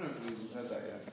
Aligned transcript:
don't 0.00 0.10
know 0.10 0.16
if 0.16 0.24
we 0.24 0.32
even 0.32 0.46
said 0.46 0.68
that 0.68 0.82
yet. 0.86 1.06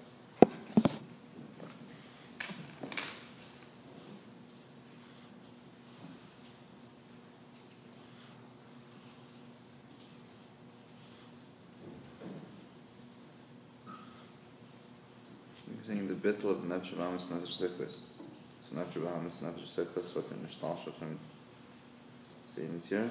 The 16.08 16.14
bittul 16.14 16.52
of 16.52 16.64
nefesh 16.64 16.94
abamis 16.94 17.28
nefesh 17.28 17.56
zichus. 17.62 18.04
So 18.62 18.76
nefesh 18.76 19.02
abamis 19.02 19.44
nefesh 19.44 19.68
zichus 19.68 20.16
what 20.16 20.30
the 20.30 20.36
mishtalsha 20.36 20.94
from 20.94 21.20
saying 22.46 22.82
it 22.82 22.86
here. 22.86 23.10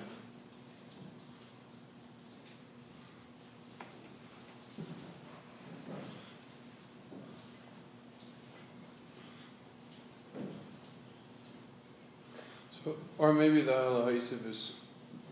So, 12.86 12.94
or 13.26 13.32
maybe 13.32 13.60
the 13.60 14.04
Yosef 14.06 14.46
is 14.46 14.84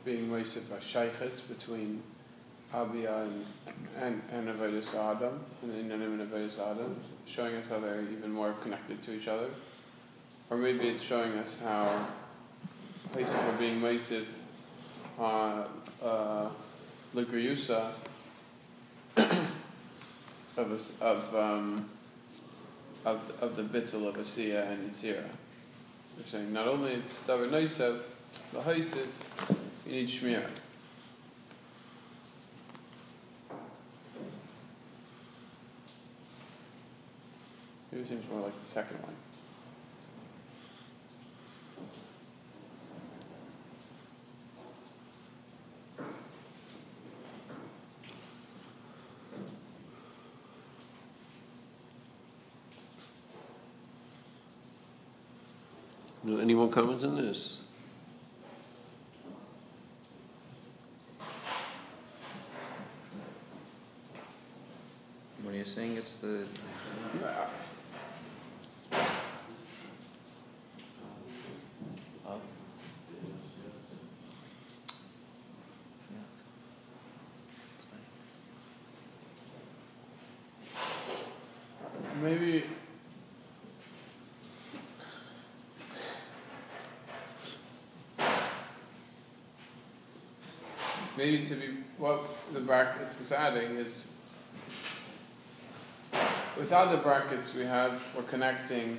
being 0.05 0.29
Yosef 0.29 0.73
a 0.73 0.81
shaykhis 0.83 1.49
between 1.49 2.03
Abia 2.73 3.23
and 3.23 3.45
and, 3.97 4.21
and 4.33 4.49
Avedis 4.49 4.97
Adam, 4.97 5.39
and 5.63 5.73
Inanim 5.73 6.21
and 6.21 6.29
Avedis 6.29 6.59
Adam, 6.59 6.97
showing 7.25 7.55
us 7.55 7.71
how 7.71 7.79
they're 7.79 8.03
even 8.03 8.33
more 8.33 8.53
connected 8.53 9.01
to 9.01 9.15
each 9.15 9.29
other. 9.29 9.47
Or 10.51 10.57
maybe 10.57 10.89
it's 10.89 11.05
showing 11.05 11.35
us 11.35 11.63
how 11.63 12.09
Yosef 13.17 13.41
are 13.41 13.59
being 13.59 13.81
Yosef 13.81 14.43
uh, 15.21 15.69
uh, 16.03 16.49
of, 20.57 21.01
of, 21.01 21.35
um, 21.37 21.89
of, 23.05 23.39
of 23.41 23.55
the 23.55 23.63
bittul 23.63 24.09
of 24.09 24.17
Asiya 24.17 24.69
and 24.73 24.91
Yitzira. 24.91 25.31
They're 26.17 26.27
saying 26.27 26.53
not 26.53 26.69
only 26.69 26.93
it's 26.93 27.27
davar 27.27 27.49
noisev, 27.49 28.01
the 28.53 28.61
haisiv, 28.61 29.11
you 29.87 29.93
need. 29.93 30.09
Maybe 37.91 38.03
it 38.03 38.09
seems 38.09 38.29
more 38.31 38.43
like 38.43 38.61
the 38.61 38.67
second 38.67 39.03
one. 39.03 39.24
Any 56.41 56.55
more 56.55 56.69
comments 56.69 57.05
on 57.05 57.17
this? 57.17 57.61
What 65.43 65.55
are 65.55 65.57
you 65.57 65.65
saying? 65.65 65.97
It's 65.97 66.21
the 66.21 66.47
Maybe 82.23 82.65
maybe 91.25 91.43
to 91.43 91.55
be 91.55 91.69
what 91.97 92.21
the 92.53 92.61
brackets 92.61 93.19
is 93.19 93.33
adding 93.33 93.77
is 93.77 94.21
without 96.59 96.91
the 96.91 96.99
brackets 96.99 97.57
we 97.57 97.65
have 97.65 97.95
we're 98.15 98.23
connecting 98.25 98.99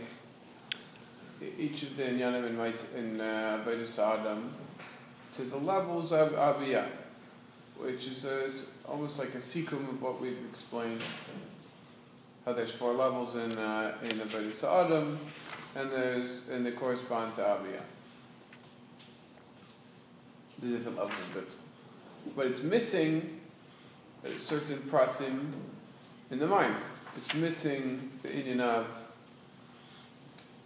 each 1.60 1.84
of 1.84 1.96
the 1.98 2.04
inyanim 2.04 2.46
in 2.50 3.00
in 3.02 3.22
uh, 3.22 4.14
Adam 4.14 4.52
to 5.34 5.42
the 5.44 5.58
levels 5.58 6.12
of 6.14 6.32
Abiyah, 6.32 6.88
which 7.78 8.08
is, 8.08 8.26
a, 8.26 8.46
is 8.46 8.72
almost 8.88 9.20
like 9.20 9.36
a 9.36 9.42
sequence 9.42 9.88
of 9.90 10.02
what 10.02 10.20
we've 10.22 10.44
explained 10.50 11.04
how 12.46 12.54
there's 12.54 12.74
four 12.74 12.94
levels 12.94 13.36
in 13.36 13.52
uh, 13.58 13.98
in 14.04 14.18
Avodas 14.26 14.64
Adam, 14.64 15.08
and 15.78 15.92
there's 15.92 16.50
and 16.50 16.66
they 16.66 16.72
correspond 16.72 17.36
to 17.36 17.42
Aviyah. 17.42 17.86
The 20.62 20.68
different 20.68 20.98
levels 20.98 21.30
of 21.30 21.38
it, 21.44 21.56
but 22.36 22.48
it's 22.48 22.64
missing 22.64 23.40
a 24.24 24.30
certain 24.30 24.78
pratim 24.90 25.52
in 26.32 26.40
the 26.40 26.48
mind. 26.48 26.76
It's 27.16 27.34
missing 27.36 28.10
the 28.22 28.30
inyan 28.30 28.60
of. 28.60 29.12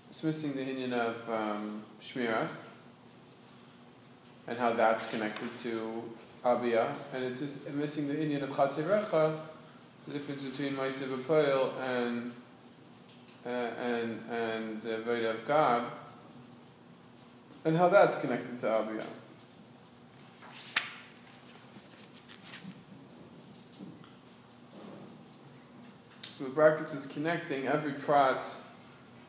It's 0.09 0.23
missing 0.23 0.53
the 0.53 0.61
inyan 0.61 0.93
of 0.93 1.29
um, 1.29 1.83
Shmira, 2.01 2.47
and 4.47 4.57
how 4.57 4.71
that's 4.71 5.11
connected 5.11 5.49
to 5.63 6.03
Abiyah, 6.43 6.89
and 7.13 7.23
it's 7.25 7.69
missing 7.71 8.07
the 8.07 8.19
Indian 8.19 8.43
of 8.43 8.49
Chatzirecha, 8.49 9.37
the 10.07 10.13
difference 10.13 10.45
between 10.45 10.73
Ma'aseh 10.73 11.71
and 11.81 12.31
uh, 13.45 13.49
and 13.49 14.19
and 14.31 14.81
the 14.81 14.99
Veda 14.99 15.31
of 15.31 15.47
God, 15.47 15.83
and 17.65 17.75
how 17.77 17.89
that's 17.89 18.21
connected 18.21 18.57
to 18.59 18.65
Abiyah. 18.67 19.05
So 26.39 26.45
the 26.45 26.51
brackets 26.51 26.95
is 26.95 27.05
connecting 27.05 27.67
every 27.67 27.91
prat 27.91 28.45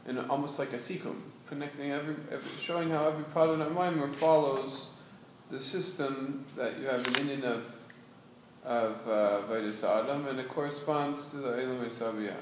in 0.06 0.16
almost 0.16 0.60
like 0.60 0.68
a 0.68 0.76
sikum, 0.76 1.16
connecting 1.48 1.90
every, 1.90 2.14
every 2.30 2.48
showing 2.56 2.90
how 2.90 3.08
every 3.08 3.24
prat 3.24 3.48
in 3.48 3.60
our 3.60 3.68
mimer 3.68 4.06
follows 4.06 5.02
the 5.50 5.58
system 5.58 6.44
that 6.56 6.78
you 6.78 6.84
have 6.84 7.04
an 7.04 7.14
inyan 7.14 7.42
of 7.42 7.82
of 8.64 9.08
uh, 9.08 9.42
Vaidus 9.48 9.82
Adam, 9.82 10.28
and 10.28 10.38
it 10.38 10.46
corresponds 10.46 11.32
to 11.32 11.38
the 11.38 11.60
Elam. 11.60 12.36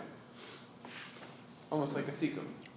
Almost 1.71 1.97
like 1.97 2.09
a 2.09 2.11
sikum. 2.11 2.68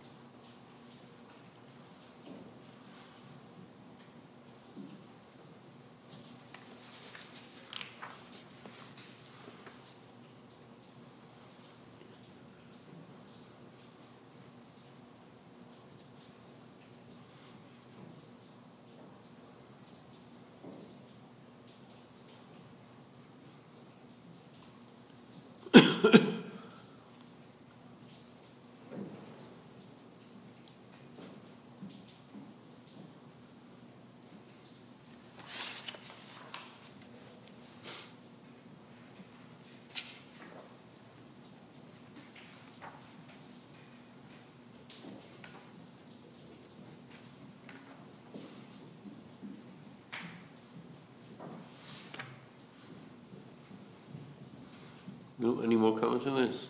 No, 55.41 55.59
any 55.61 55.76
more 55.76 55.97
comments 55.97 56.28
on 56.28 56.35
this? 56.35 56.67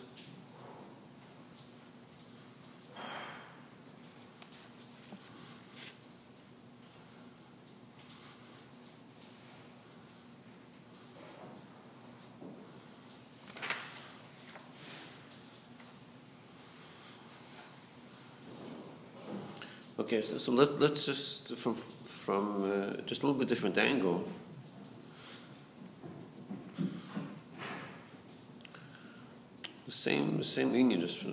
Okay, 19.99 20.21
so, 20.21 20.37
so 20.37 20.53
let, 20.53 20.79
let's 20.79 21.05
just 21.05 21.57
from 21.57 21.75
from 21.75 22.63
uh, 22.63 23.01
just 23.01 23.23
a 23.23 23.25
little 23.25 23.37
bit 23.37 23.49
different 23.49 23.77
angle. 23.77 24.25
Same, 30.01 30.41
same 30.41 30.73
inyan, 30.73 30.99
just 31.01 31.23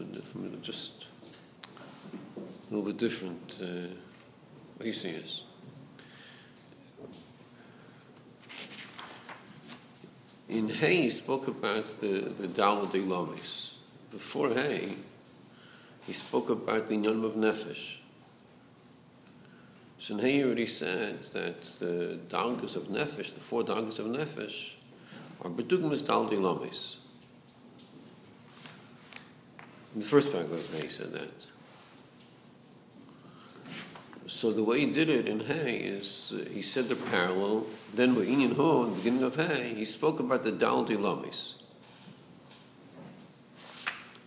just 0.61 1.07
a 2.71 2.75
little 2.75 2.85
bit 2.85 2.99
different 2.99 3.63
uh, 3.63 4.85
it. 4.85 5.43
In 10.51 10.69
Hay, 10.69 10.97
he 10.97 11.09
spoke 11.09 11.49
about 11.49 12.01
the, 12.03 12.31
the 12.39 12.47
Dal 12.47 12.85
de. 12.85 13.01
Before 14.11 14.51
Hay, 14.51 14.97
he 16.07 16.13
spoke 16.13 16.51
about 16.51 16.89
the 16.89 16.95
Inyan 16.95 17.25
of 17.25 17.37
Nefesh. 17.37 18.01
So 19.99 20.13
in 20.13 20.21
Hay, 20.21 20.33
he 20.33 20.45
already 20.45 20.67
said 20.67 21.23
that 21.33 21.63
the 21.79 22.19
Dalgas 22.29 22.77
of 22.77 22.89
Nefesh, 22.89 23.33
the 23.33 23.41
four 23.41 23.63
Dalgas 23.65 23.99
of 23.99 24.09
Nefesh, 24.09 24.75
are 25.41 25.51
Bedugmas 25.51 26.07
Dal 26.07 26.27
de 26.27 26.37
Lamis. 26.37 27.08
In 29.99 30.03
the 30.03 30.07
first 30.07 30.33
paragraph, 30.33 30.81
he 30.81 30.87
said 30.87 31.11
that. 31.11 31.29
So 34.29 34.53
the 34.53 34.63
way 34.63 34.79
he 34.79 34.93
did 34.93 35.11
it 35.11 35.27
in 35.27 35.41
Hay 35.41 35.79
is 35.79 36.37
uh, 36.37 36.49
he 36.49 36.63
said 36.63 36.89
the 36.89 36.95
parallel. 36.95 37.67
Then 37.93 38.15
with 38.15 38.29
Inyan 38.29 38.55
Ho, 38.55 38.85
in 38.85 38.91
the 38.91 38.97
beginning 38.97 39.23
of 39.25 39.35
Hay, 39.35 39.75
he 39.75 39.85
spoke 39.85 40.21
about 40.21 40.45
the 40.45 40.53
Dal 40.53 40.85
de 40.85 40.97
Lamis. 40.97 41.61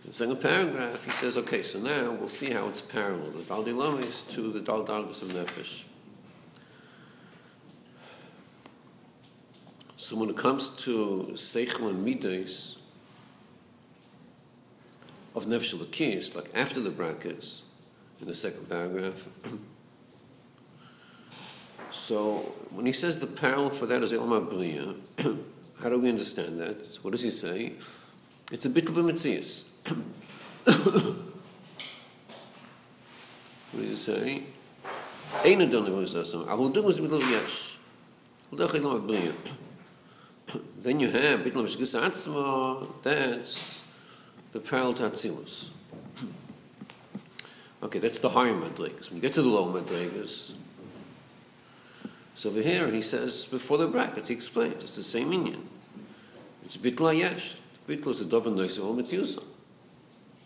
In 0.04 0.08
the 0.08 0.12
second 0.12 0.42
paragraph, 0.42 1.06
he 1.06 1.10
says, 1.10 1.38
okay, 1.38 1.62
so 1.62 1.78
now 1.78 2.10
we'll 2.10 2.28
see 2.28 2.50
how 2.50 2.68
it's 2.68 2.82
parallel, 2.82 3.30
the 3.30 3.42
Dal 3.44 3.62
de 3.62 3.72
Lamis 3.72 4.30
to 4.34 4.52
the 4.52 4.60
Dal 4.60 4.84
Dalgas 4.84 5.22
of 5.22 5.28
Nefesh. 5.28 5.86
So 9.96 10.18
when 10.18 10.28
it 10.28 10.36
comes 10.36 10.68
to 10.84 11.30
Seichel 11.32 11.88
and 11.88 12.04
Midas 12.04 12.81
of 15.34 15.46
Nefesh 15.46 15.74
Lakis, 15.74 16.36
like 16.36 16.50
after 16.54 16.80
the 16.80 16.90
brackets, 16.90 17.64
in 18.20 18.28
the 18.28 18.34
second 18.34 18.68
paragraph, 18.68 19.28
so 21.90 22.36
when 22.72 22.86
he 22.86 22.92
says 22.92 23.18
the 23.18 23.26
parallel 23.26 23.70
for 23.70 23.86
that 23.86 24.02
is 24.02 24.12
Ilma 24.12 24.40
Bria, 24.40 24.94
how 25.82 25.88
do 25.88 25.98
we 25.98 26.08
understand 26.08 26.60
that? 26.60 26.98
What 27.02 27.10
does 27.12 27.22
he 27.22 27.30
say? 27.30 27.72
It's 28.50 28.66
a 28.66 28.70
bitl 28.70 28.92
b'metzias. 28.92 29.68
what 33.72 33.80
does 33.80 33.88
he 33.88 33.96
say? 33.96 34.42
Then 40.76 41.00
you 41.00 41.08
have 41.08 41.40
atzma, 41.40 42.86
that's 43.02 43.82
the 44.52 44.60
parallel 44.60 44.94
to 44.94 45.02
Atzilus. 45.04 45.70
Okay, 47.82 47.98
that's 47.98 48.20
the 48.20 48.28
higher 48.28 48.54
madrigas. 48.54 49.10
When 49.10 49.16
you 49.16 49.22
get 49.22 49.32
to 49.34 49.42
the 49.42 49.48
lower 49.48 49.80
madrigas, 49.80 50.54
so 52.34 52.50
over 52.50 52.62
here 52.62 52.88
he 52.88 53.02
says 53.02 53.46
before 53.46 53.78
the 53.78 53.88
brackets 53.88 54.28
he 54.28 54.34
explains, 54.34 54.84
it's 54.84 54.96
the 54.96 55.02
same 55.02 55.30
inyan. 55.30 55.60
It's 56.64 56.76
bitla 56.76 57.18
yesh. 57.18 57.56
Bitla 57.86 58.08
is 58.08 58.26
the 58.26 58.36
a 58.36 58.40
doven 58.40 58.54
noisel 58.54 58.94
mitzuyusa. 58.96 59.44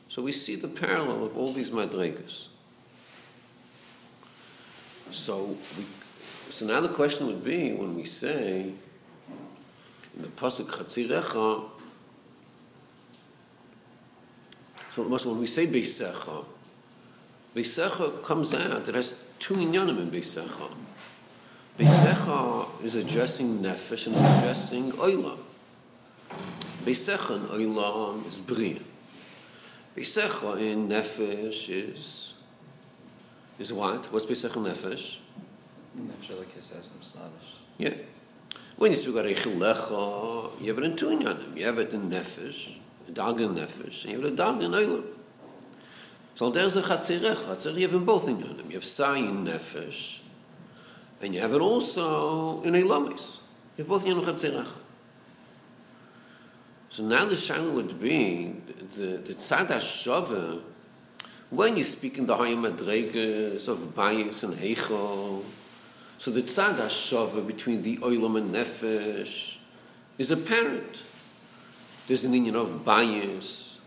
So 0.08 0.22
we 0.22 0.32
see 0.32 0.56
the 0.56 0.68
parallel 0.68 1.26
of 1.26 1.36
all 1.36 1.48
these 1.48 1.70
madrigas. 1.70 2.48
So 5.10 5.44
we, 5.44 5.84
so 5.84 6.66
now 6.66 6.80
the 6.80 6.88
question 6.88 7.26
would 7.26 7.44
be 7.44 7.72
when 7.72 7.94
we 7.94 8.04
say 8.04 8.72
in 10.16 10.22
the 10.22 10.28
pasuk 10.28 10.70
chatzirecha. 10.70 11.75
So 14.96 15.30
when 15.30 15.40
we 15.40 15.46
say 15.46 15.66
beisecha, 15.66 16.42
beisecha 17.54 18.24
comes 18.24 18.54
out. 18.54 18.88
It 18.88 18.94
has 18.94 19.34
two 19.38 19.52
inyanim 19.52 19.98
in 20.00 20.10
beisecha. 20.10 20.74
Beisecha 21.78 22.82
is 22.82 22.94
addressing 22.94 23.58
nefesh 23.58 24.06
and 24.06 24.16
is 24.16 24.38
addressing 24.38 24.92
oilam. 24.92 25.36
Beisecha 26.86 27.34
and 27.34 27.48
oilam 27.50 28.26
is 28.26 28.38
bria. 28.38 28.80
Beisecha 29.94 30.58
in 30.58 30.88
nefesh 30.88 31.68
is 31.68 32.34
is 33.58 33.74
what? 33.74 34.10
What's 34.10 34.24
beisecha 34.24 34.64
nefesh? 34.64 35.20
Nefesh 35.98 36.30
Elokus 36.30 36.74
Esnim 36.74 37.02
Slavish. 37.02 37.56
Yeah. 37.76 37.94
When 38.78 38.92
you 38.92 38.96
speak 38.96 39.14
about 39.14 39.26
Eichilecha, 39.26 40.62
you 40.62 40.68
have 40.68 40.78
it 40.78 40.84
in 40.84 40.96
two 40.96 41.08
inyanim. 41.08 41.54
You 41.54 41.66
have 41.66 41.78
it 41.80 41.92
in 41.92 42.08
nefesh, 42.08 42.78
dag 43.12 43.40
in 43.40 43.54
nefesh, 43.54 44.06
you 44.06 44.20
have 44.20 44.36
dag 44.36 44.62
in 44.62 44.72
oilam. 44.72 45.04
So 46.36 46.50
there's 46.50 46.76
a 46.76 46.82
chatzirecha. 46.82 47.56
Chatzirech, 47.56 47.76
you 47.76 47.82
have 47.82 47.94
in 47.94 48.04
both 48.04 48.26
inyanim. 48.26 48.66
You 48.66 48.74
have 48.74 48.84
sai 48.84 49.16
in 49.16 49.46
nefesh, 49.46 50.22
and 51.22 51.34
you 51.34 51.40
have 51.40 51.54
it 51.54 51.60
also 51.62 52.62
in 52.62 52.74
Elamis. 52.74 53.40
You 53.76 53.84
have 53.84 53.88
both 53.88 54.06
in 54.06 54.16
Chatzirecha. 54.20 54.82
So 56.90 57.02
now 57.04 57.24
the 57.26 57.34
shaila 57.34 57.72
would 57.72 58.00
be 58.00 58.54
the, 58.96 59.18
the, 59.18 59.34
tzad 59.34 59.66
hashava, 59.66 60.60
when 61.50 61.76
you 61.76 61.84
speak 61.84 62.16
in 62.16 62.26
the 62.26 62.36
higher 62.36 62.54
madregas 62.54 63.68
of 63.68 63.78
bayis 63.94 64.44
and 64.44 64.54
heichel, 64.54 65.42
so 66.18 66.30
the 66.30 66.40
tzad 66.40 66.74
hashava 66.74 67.46
between 67.46 67.82
the 67.82 67.98
oilam 67.98 68.38
and 68.38 68.54
nefesh 68.54 69.58
is 70.16 70.30
apparent. 70.30 71.02
There's 72.06 72.24
an 72.24 72.34
union 72.34 72.56
of 72.56 72.84
bayis. 72.84 73.80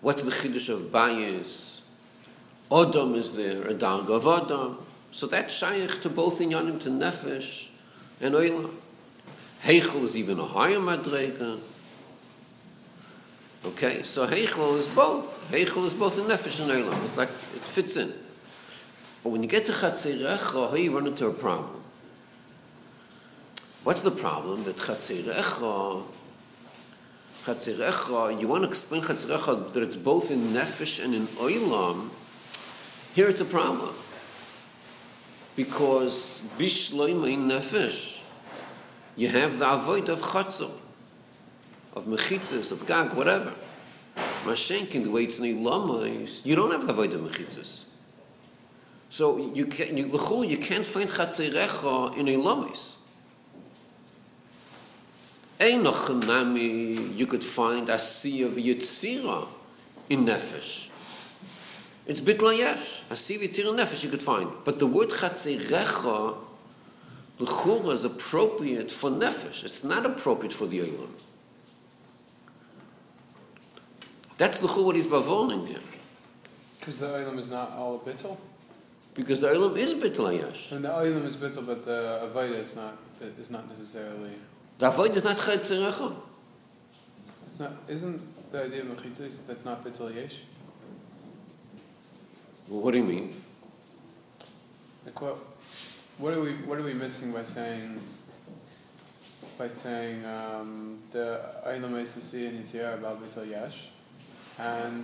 What's 0.00 0.24
the 0.24 0.30
chiddush 0.30 0.68
of 0.68 0.90
bayis? 0.92 1.80
Odom 2.70 3.16
is 3.16 3.36
there, 3.36 3.62
a 3.66 3.74
darg 3.74 4.10
of 4.10 4.24
Odom. 4.24 4.76
So 5.10 5.26
that's 5.26 5.58
shaykh 5.58 6.00
to 6.02 6.10
both 6.10 6.40
inyanim, 6.40 6.80
to 6.82 6.90
nefesh 6.90 7.70
and 8.20 8.34
oilam. 8.34 8.70
Heichel 9.62 10.02
is 10.02 10.16
even 10.18 10.38
a 10.38 10.44
higher 10.44 10.78
madrega. 10.78 11.58
Okay, 13.66 14.02
so 14.02 14.26
Heichel 14.26 14.76
is 14.76 14.88
both. 14.88 15.50
Heichel 15.50 15.86
is 15.86 15.94
both 15.94 16.18
in 16.18 16.24
nefesh 16.24 16.60
and 16.60 16.70
oilam. 16.70 17.12
It 17.12 17.16
like 17.16 17.28
it 17.28 17.62
fits 17.62 17.96
in. 17.96 18.12
But 19.22 19.30
when 19.30 19.42
you 19.42 19.48
get 19.48 19.64
to 19.66 19.72
Chatzirecha, 19.72 20.68
how 20.68 20.74
you 20.74 20.94
run 20.94 21.06
into 21.06 21.26
a 21.26 21.32
problem. 21.32 21.80
What's 23.84 24.02
the 24.02 24.10
problem? 24.10 24.64
That 24.64 24.76
Chatzirecha, 24.76 26.02
Chatzirecha, 27.44 28.40
you 28.40 28.48
want 28.48 28.62
to 28.62 28.70
explain 28.70 29.02
Chatzirecha 29.02 29.70
that 29.74 29.82
it's 29.82 29.96
both 29.96 30.30
in 30.30 30.38
nefesh 30.38 31.04
and 31.04 31.14
in 31.14 31.22
oilam. 31.22 32.08
Here 33.14 33.28
it's 33.28 33.42
a 33.42 33.44
problem. 33.44 33.94
Because 35.54 36.40
bishloim 36.58 37.30
in 37.30 37.48
nefesh, 37.50 38.26
you 39.16 39.28
have 39.28 39.58
the 39.58 39.70
avoid 39.70 40.08
of 40.08 40.20
chatzor, 40.20 40.70
of 41.94 42.06
mechitzas, 42.06 42.72
of 42.72 42.86
gag, 42.86 43.12
whatever. 43.12 43.52
Mashenkin, 44.46 45.04
the 45.04 45.10
way 45.10 45.24
it's 45.24 45.38
in 45.38 45.44
Ilamais, 45.44 46.46
you 46.46 46.56
don't 46.56 46.72
have 46.72 46.86
the 46.86 46.92
avoid 46.92 47.12
of 47.12 47.20
mechitzas. 47.20 47.84
So 49.10 49.36
you 49.54 49.66
can 49.66 49.98
you, 49.98 50.06
you 50.06 50.56
can't 50.56 50.86
find 50.86 51.10
chatzirecha 51.10 52.16
in 52.16 52.24
Ilamais. 52.24 52.96
Einoch 52.96 53.03
nami, 55.72 56.94
you 57.14 57.26
could 57.26 57.44
find 57.44 57.88
a 57.88 57.98
sea 57.98 58.42
of 58.42 58.52
yitzira 58.52 59.46
in 60.10 60.24
nefesh. 60.24 60.90
It's 62.06 62.20
bitla 62.20 62.56
yesh. 62.56 63.02
A 63.10 63.16
sea 63.16 63.36
of 63.36 63.42
yitzira 63.42 63.70
in 63.70 63.76
nefesh 63.76 64.04
you 64.04 64.10
could 64.10 64.22
find. 64.22 64.50
But 64.64 64.78
the 64.78 64.86
word 64.86 65.08
chatzirecha, 65.08 66.36
l'chol, 67.38 67.92
is 67.92 68.04
appropriate 68.04 68.90
for 68.90 69.10
nefesh. 69.10 69.64
It's 69.64 69.84
not 69.84 70.04
appropriate 70.04 70.52
for 70.52 70.66
the 70.66 70.80
olam. 70.80 71.10
That's 74.36 74.58
the 74.58 74.66
what 74.66 74.96
he's 74.96 75.06
bavoning 75.06 75.66
here. 75.68 75.78
Because 76.78 77.00
the 77.00 77.06
oilam 77.06 77.38
is 77.38 77.50
not 77.50 77.72
all 77.72 77.98
bittel. 78.00 78.36
Because 79.14 79.40
the 79.40 79.48
olam 79.48 79.76
is 79.76 79.94
bitla 79.94 80.38
yesh. 80.38 80.72
And 80.72 80.84
the 80.84 80.88
oilam 80.88 81.24
is 81.24 81.36
bittel, 81.36 81.64
but 81.64 81.84
the 81.84 82.28
avodah 82.30 82.54
is 82.54 82.76
not. 82.76 82.98
Is 83.40 83.50
not 83.50 83.66
necessarily. 83.70 84.32
The 84.84 84.90
avoid 84.90 85.16
is 85.16 85.24
not 85.24 85.38
chatzirecha. 85.38 86.14
It's 87.46 87.58
not. 87.58 87.72
Isn't 87.88 88.52
the 88.52 88.64
idea 88.64 88.82
of 88.82 88.88
mechitzas 88.88 89.46
that's 89.46 89.64
not 89.64 89.82
bittel 89.82 90.14
yesh? 90.14 90.42
Well, 92.68 92.82
what 92.82 92.90
do 92.92 92.98
you 92.98 93.04
mean? 93.04 93.34
Like 95.06 95.22
what? 95.22 95.36
What 96.18 96.34
are 96.34 96.40
we? 96.42 96.52
What 96.68 96.76
are 96.76 96.82
we 96.82 96.92
missing 96.92 97.32
by 97.32 97.44
saying? 97.44 97.98
By 99.58 99.68
saying 99.68 100.22
um, 100.26 100.98
the 101.12 101.40
is 101.64 102.12
to 102.12 102.20
see 102.20 102.44
in 102.44 102.58
Yitzhak 102.58 102.98
about 102.98 103.22
bittel 103.22 103.48
yesh, 103.48 103.88
and 104.58 105.02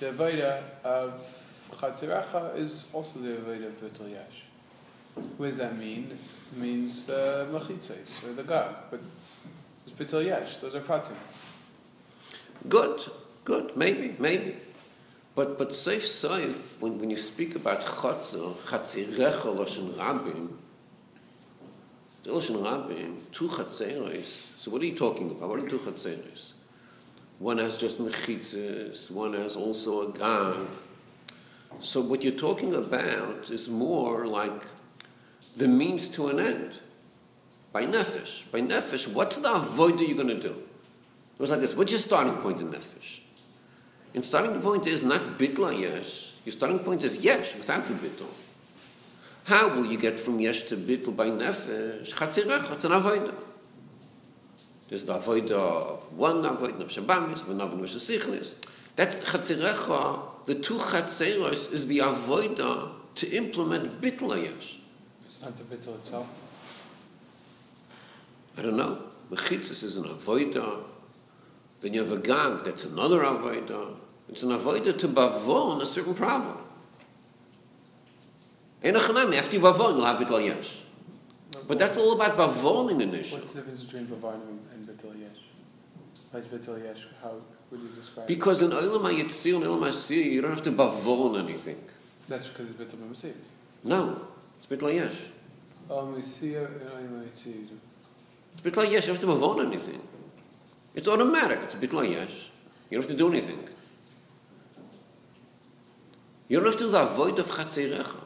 the 0.00 0.06
avodah 0.06 0.62
of 0.82 1.12
chatziracha 1.70 2.56
is 2.56 2.90
also 2.92 3.20
the 3.20 3.36
avodah 3.36 3.68
of 3.68 3.80
bittel 3.80 4.10
yesh. 4.10 4.49
What 5.36 5.46
does 5.46 5.58
that 5.58 5.78
mean? 5.78 6.10
It 6.10 6.58
means 6.58 7.08
uh, 7.08 7.48
or 7.52 8.32
the 8.32 8.42
god, 8.42 8.74
but 8.90 9.00
it's 9.86 9.94
bittel 9.96 10.24
yesh. 10.24 10.58
Those 10.58 10.74
are 10.74 10.80
pratim. 10.80 11.16
Good. 12.68 13.00
good, 13.44 13.76
maybe, 13.76 14.14
maybe. 14.18 14.56
But 15.34 15.58
but 15.58 15.74
safe 15.74 16.06
safe 16.06 16.80
when, 16.80 16.98
when 17.00 17.10
you 17.10 17.16
speak 17.16 17.56
about 17.56 17.80
chotzer, 17.80 18.52
chatzirecha 18.68 19.56
loshen 19.56 19.90
rabim, 19.94 20.52
loshen 22.24 22.56
rabim, 22.62 23.30
two 23.32 23.48
chatzeres. 23.48 24.58
So 24.58 24.70
what 24.70 24.82
are 24.82 24.86
you 24.86 24.96
talking 24.96 25.30
about? 25.30 25.48
What 25.48 25.64
are 25.64 25.68
two 25.68 25.78
chatzeres? 25.78 26.54
One 27.38 27.58
has 27.58 27.78
just 27.78 27.98
mechitzes, 27.98 29.10
one 29.10 29.32
has 29.32 29.56
also 29.56 30.08
a 30.08 30.12
gang. 30.12 30.68
So 31.80 32.02
what 32.02 32.22
you're 32.22 32.34
talking 32.34 32.74
about 32.74 33.50
is 33.50 33.68
more 33.68 34.26
like 34.26 34.62
the 35.60 35.68
means 35.68 36.08
to 36.10 36.28
an 36.28 36.40
end. 36.40 36.80
By 37.72 37.86
nefesh. 37.86 38.50
By 38.50 38.60
nefesh, 38.60 39.14
what's 39.14 39.38
the 39.38 39.54
avoid 39.54 40.00
you're 40.00 40.16
going 40.16 40.28
to 40.28 40.40
do? 40.40 40.50
It 40.50 41.40
was 41.40 41.50
like 41.50 41.60
this. 41.60 41.76
What's 41.76 41.92
your 41.92 42.00
starting 42.00 42.36
point 42.38 42.60
in 42.60 42.70
nefesh? 42.70 43.20
And 44.14 44.24
starting 44.24 44.60
point 44.60 44.86
is 44.86 45.04
not 45.04 45.20
bitla 45.38 45.78
yesh. 45.78 46.34
Your 46.44 46.52
starting 46.52 46.80
point 46.80 47.04
is 47.04 47.24
yesh 47.24 47.56
without 47.56 47.84
the 47.84 47.94
bitl. 47.94 48.26
How 49.46 49.74
will 49.74 49.86
you 49.86 49.98
get 49.98 50.18
from 50.18 50.40
yesh 50.40 50.64
to 50.64 50.76
bitl 50.76 51.14
by 51.14 51.26
nefesh? 51.26 52.12
Chatzirech, 52.14 52.72
it's 52.72 52.84
an 52.84 52.92
avodah. 52.92 53.34
There's 54.88 55.04
the 55.04 55.14
avodah 55.14 55.52
of 55.52 56.18
one 56.18 56.42
avodah 56.42 56.80
of 56.80 56.88
Shabbamis, 56.88 57.42
of 57.42 57.50
another 57.50 57.76
of 57.76 57.80
Sichlis. 57.82 58.60
That's 58.96 59.20
chatzirecha, 59.20 60.46
the 60.46 60.56
two 60.56 60.74
chatzeros 60.74 61.72
is 61.72 61.86
the 61.86 61.98
avodah 61.98 62.90
to 63.14 63.30
implement 63.30 64.00
bitl 64.00 64.42
yesh. 64.42 64.78
Not 65.42 65.56
the 65.56 65.64
bittul 65.64 65.94
itself. 65.96 66.28
I 68.58 68.62
don't 68.62 68.76
know. 68.76 68.98
Mechitzis 69.30 69.82
is 69.84 69.96
an 69.96 70.04
avodah. 70.04 70.84
Then 71.80 71.94
you 71.94 72.00
have 72.00 72.12
a 72.12 72.18
gag, 72.18 72.64
that's 72.64 72.84
another 72.84 73.20
avodah. 73.20 73.94
It's 74.28 74.42
an 74.42 74.50
avodah 74.50 74.98
to 74.98 75.08
bavon 75.08 75.80
a 75.80 75.86
certain 75.86 76.14
problem. 76.14 76.58
In 78.82 78.96
a 78.96 78.98
after 78.98 79.56
you 79.56 79.62
bavon, 79.62 79.96
you'll 79.96 80.04
have 80.04 80.18
bitl 80.18 80.44
yesh. 80.44 80.84
But 81.70 81.78
that's 81.78 81.96
all 81.98 82.12
about 82.14 82.36
bavoning 82.36 83.00
initially. 83.00 83.40
What's 83.40 83.54
the 83.54 83.60
difference 83.60 83.84
between 83.84 84.06
Bavanim 84.06 84.58
and 84.72 84.84
Betel 84.84 85.14
Yesh? 85.14 85.46
Why 86.32 86.40
is 86.40 86.48
Betel 86.48 86.78
Yesh? 86.78 87.06
How 87.22 87.34
would 87.70 87.80
you 87.80 87.88
describe 87.88 88.24
it? 88.24 88.34
Because 88.34 88.62
in 88.62 88.70
Olam 88.70 89.08
HaYetzir 89.08 89.54
and 89.54 89.64
Olam 89.64 89.86
HaSir, 89.86 90.24
you 90.24 90.40
don't 90.40 90.50
have 90.50 90.62
to 90.62 90.72
bavon 90.72 91.38
anything. 91.38 91.76
That's 92.26 92.48
because 92.48 92.70
it's 92.70 92.76
Betel 92.76 92.98
B'Mesiv. 93.06 93.36
No, 93.84 94.20
it's 94.60 94.66
bitl 94.66 94.92
yesh. 94.94 95.30
Oh, 95.88 96.12
we 96.12 96.20
see 96.20 96.52
it, 96.52 96.68
and 96.68 97.16
I 97.16 97.34
see 97.34 97.50
it. 97.50 97.70
It's 98.52 98.60
bitl 98.60 98.90
yesh, 98.90 99.06
you 99.06 99.14
have 99.14 99.20
to 99.20 99.26
bavon 99.26 99.66
anything. 99.66 100.02
It's 100.94 101.08
automatic, 101.08 101.60
it's 101.62 101.74
bitl 101.74 102.08
yesh. 102.08 102.50
You 102.90 102.98
don't 102.98 103.08
have 103.08 103.10
to 103.10 103.16
do 103.16 103.28
anything. 103.30 103.58
You 106.48 106.58
don't 106.58 106.66
have 106.66 106.76
to 106.76 106.84
do 106.84 106.90
the 106.90 107.02
avoid 107.02 107.38
of 107.38 107.46
chatzirecha. 107.46 108.22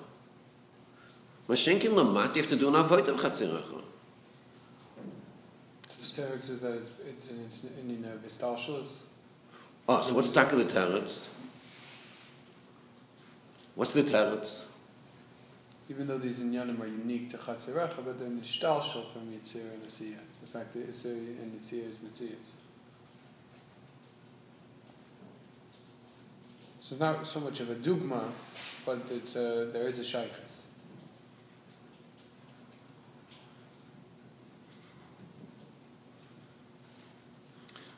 Mashenkin 1.46 1.90
lamat, 1.90 2.34
you 2.34 2.42
have 2.42 2.50
to 2.50 2.56
do 2.56 2.68
an 2.68 2.74
avoid 2.74 3.08
of 3.08 3.20
chatzirecha. 3.20 3.84
So 5.88 6.22
the 6.22 6.32
teretz 6.32 6.42
says 6.42 6.60
that 6.62 6.80
it's, 7.06 7.30
it's 7.30 7.64
in 7.64 7.90
in, 7.90 7.96
in 7.96 8.04
uh. 8.04 8.84
Oh, 9.86 10.00
so 10.00 10.14
what's 10.14 10.28
stuck 10.28 10.52
in 10.52 10.58
the 10.58 10.64
teretz? 10.64 11.28
What's 13.74 13.92
the 13.92 14.02
teretz? 14.02 14.73
Even 15.90 16.06
though 16.06 16.18
these 16.18 16.42
inyanim 16.42 16.80
are 16.80 16.86
unique 16.86 17.28
to 17.30 17.36
Chatzirecha, 17.36 18.04
but 18.04 18.18
then 18.18 18.40
the 18.40 18.46
Shtalshal 18.46 19.12
from 19.12 19.30
Yitzir 19.32 19.72
and 19.74 19.82
Asiyah. 19.82 20.20
The 20.40 20.46
fact 20.46 20.72
that 20.72 20.88
Yitzir 20.88 21.42
and 21.42 21.52
Yitzir 21.52 21.90
is 21.90 21.98
Mitzias. 21.98 22.52
So 26.80 26.96
not 26.96 27.26
so 27.26 27.40
much 27.40 27.60
of 27.60 27.70
a 27.70 27.74
dugma, 27.74 28.24
but 28.86 28.98
it's 29.10 29.36
a, 29.36 29.70
there 29.72 29.88
is 29.88 30.00
a 30.00 30.04
shaykhs. 30.04 30.68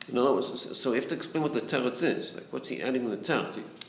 In 0.09 0.17
other 0.17 0.33
words, 0.33 0.77
so 0.77 0.89
you 0.91 0.95
have 0.95 1.07
to 1.09 1.15
explain 1.15 1.43
what 1.43 1.53
the 1.53 1.59
teretz 1.59 2.01
is. 2.01 2.35
Like, 2.35 2.51
what's 2.51 2.69
he 2.69 2.81
adding 2.81 3.03
in 3.03 3.11
the 3.11 3.17
teretz? 3.17 3.86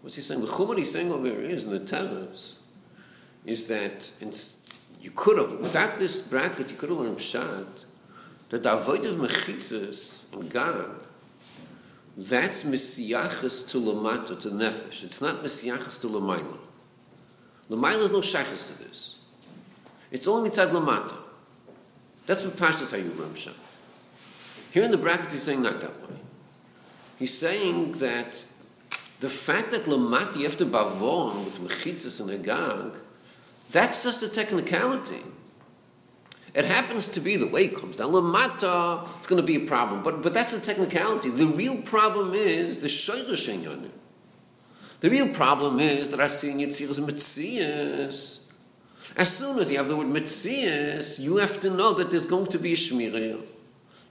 What's 0.00 0.16
he 0.16 0.22
saying? 0.22 0.40
The 0.40 0.46
chumar 0.46 0.78
he's 0.78 0.92
saying 0.92 1.10
over 1.10 1.26
here 1.26 1.40
is 1.40 1.64
in 1.64 1.70
the 1.70 1.80
teretz 1.80 2.58
is 3.44 3.68
that 3.68 4.12
you 5.00 5.10
could 5.10 5.38
have, 5.38 5.52
without 5.58 5.98
this 5.98 6.20
bracket, 6.20 6.70
you 6.70 6.76
could 6.76 6.90
have 6.90 6.98
learned 6.98 7.18
pshat 7.18 7.84
that 8.50 8.62
the 8.62 8.74
avoid 8.74 9.04
of 9.04 9.20
and 9.20 10.50
gag, 10.50 10.74
that's 12.16 12.64
mesiachas 12.64 13.70
to 13.70 13.78
lamato, 13.78 14.38
to 14.40 14.50
nefesh. 14.50 15.04
It's 15.04 15.20
not 15.22 15.36
mesiachas 15.36 16.00
to 16.00 16.08
lamaila. 16.08 16.58
Lamaila 17.70 18.02
is 18.02 18.10
no 18.10 18.20
shachas 18.20 18.66
to 18.68 18.82
this. 18.82 19.20
It's 20.10 20.26
all 20.26 20.44
mitzad 20.44 20.70
lamato. 20.70 21.16
That's 22.26 22.44
what 22.44 22.54
Pashtas 22.54 22.90
how 22.90 22.98
you 22.98 23.10
learn 23.14 23.30
pshat. 23.30 23.56
Here 24.72 24.82
in 24.82 24.90
the 24.90 24.98
bracket, 24.98 25.32
he's 25.32 25.42
saying 25.42 25.62
not 25.62 25.80
that 25.80 26.02
way. 26.02 26.16
He's 27.18 27.36
saying 27.36 27.92
that 27.92 28.46
the 29.20 29.28
fact 29.28 29.72
that 29.72 29.82
lamati 29.82 30.36
you 30.36 30.44
have 30.44 30.56
to 30.58 30.66
bavon 30.66 31.44
with 31.44 31.60
mechitzas 31.60 32.20
and 32.20 32.30
agag, 32.30 32.96
that's 33.70 34.04
just 34.04 34.22
a 34.22 34.28
technicality. 34.28 35.22
It 36.54 36.64
happens 36.64 37.08
to 37.08 37.20
be 37.20 37.36
the 37.36 37.46
way 37.46 37.62
it 37.62 37.76
comes 37.76 37.96
down. 37.96 38.12
Lamata, 38.12 39.02
uh, 39.02 39.08
it's 39.18 39.26
going 39.26 39.40
to 39.40 39.46
be 39.46 39.56
a 39.56 39.66
problem, 39.66 40.02
but 40.02 40.22
but 40.22 40.34
that's 40.34 40.54
a 40.54 40.60
technicality. 40.60 41.30
The 41.30 41.46
real 41.46 41.82
problem 41.82 42.34
is 42.34 42.80
the 42.80 42.88
shayrish 42.88 43.48
inyanim. 43.48 43.90
The 45.00 45.10
real 45.10 45.28
problem 45.28 45.78
is 45.78 46.10
that 46.10 46.18
Asin 46.20 46.56
Yitzir 46.56 46.90
is 46.90 47.00
Metzias. 47.00 48.50
As 49.16 49.36
soon 49.36 49.58
as 49.58 49.70
you 49.70 49.78
have 49.78 49.88
the 49.88 49.96
word 49.96 50.08
Metzias, 50.08 51.20
you 51.20 51.36
have 51.36 51.60
to 51.60 51.70
know 51.70 51.92
that 51.94 52.10
there's 52.10 52.26
going 52.26 52.46
to 52.46 52.58
be 52.58 52.74
a. 52.74 53.38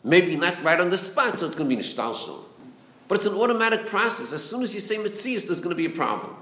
Maybe 0.03 0.37
not 0.37 0.63
right 0.63 0.79
on 0.79 0.89
the 0.89 0.97
spot, 0.97 1.39
so 1.39 1.47
it's 1.47 1.55
going 1.55 1.69
to 1.69 1.75
be 1.75 1.81
Nishtalshal. 1.81 2.46
But 3.07 3.15
it's 3.15 3.25
an 3.25 3.35
automatic 3.35 3.85
process. 3.85 4.33
As 4.33 4.47
soon 4.47 4.63
as 4.63 4.73
you 4.73 4.81
say 4.81 4.97
Metzias, 4.97 5.45
there's 5.45 5.61
going 5.61 5.75
to 5.75 5.77
be 5.77 5.85
a 5.85 5.95
problem. 5.95 6.35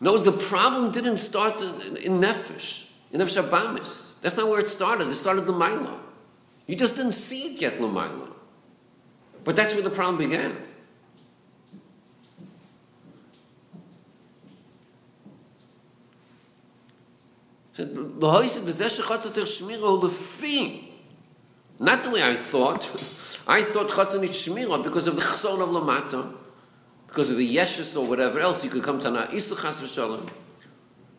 Notice 0.00 0.22
the 0.22 0.32
problem 0.32 0.92
didn't 0.92 1.18
start 1.18 1.60
in, 1.60 1.96
in 1.98 2.20
Nefesh, 2.20 2.90
in 3.12 3.20
Nefesh 3.20 3.42
Abamis. 3.42 4.20
That's 4.22 4.36
not 4.36 4.48
where 4.48 4.58
it 4.58 4.70
started. 4.70 5.08
It 5.08 5.12
started 5.12 5.42
the 5.42 5.52
Mila. 5.52 6.00
You 6.66 6.76
just 6.76 6.96
didn't 6.96 7.12
see 7.12 7.52
it 7.52 7.60
yet, 7.60 7.78
Lamaila. 7.78 8.32
But 9.44 9.56
that's 9.56 9.74
where 9.74 9.82
the 9.82 9.90
problem 9.90 10.18
began. 10.18 10.56
Not 21.80 22.02
the 22.02 22.10
way 22.10 22.22
I 22.22 22.34
thought. 22.34 22.84
I 23.46 23.62
thought 23.62 23.88
Chatan 23.88 24.22
is 24.22 24.30
Shmira 24.30 24.82
because 24.82 25.06
of 25.08 25.16
the 25.16 25.22
Chson 25.22 25.62
of 25.62 25.68
Lamata, 25.70 26.32
because 27.06 27.30
of 27.32 27.38
the 27.38 27.56
Yeshus 27.56 27.96
or 27.98 28.06
whatever 28.06 28.40
else. 28.40 28.64
You 28.64 28.70
could 28.70 28.82
come 28.82 28.98
to 29.00 29.10
Na 29.10 29.26
Isuchas 29.26 29.82
V'Shalom. 29.82 30.30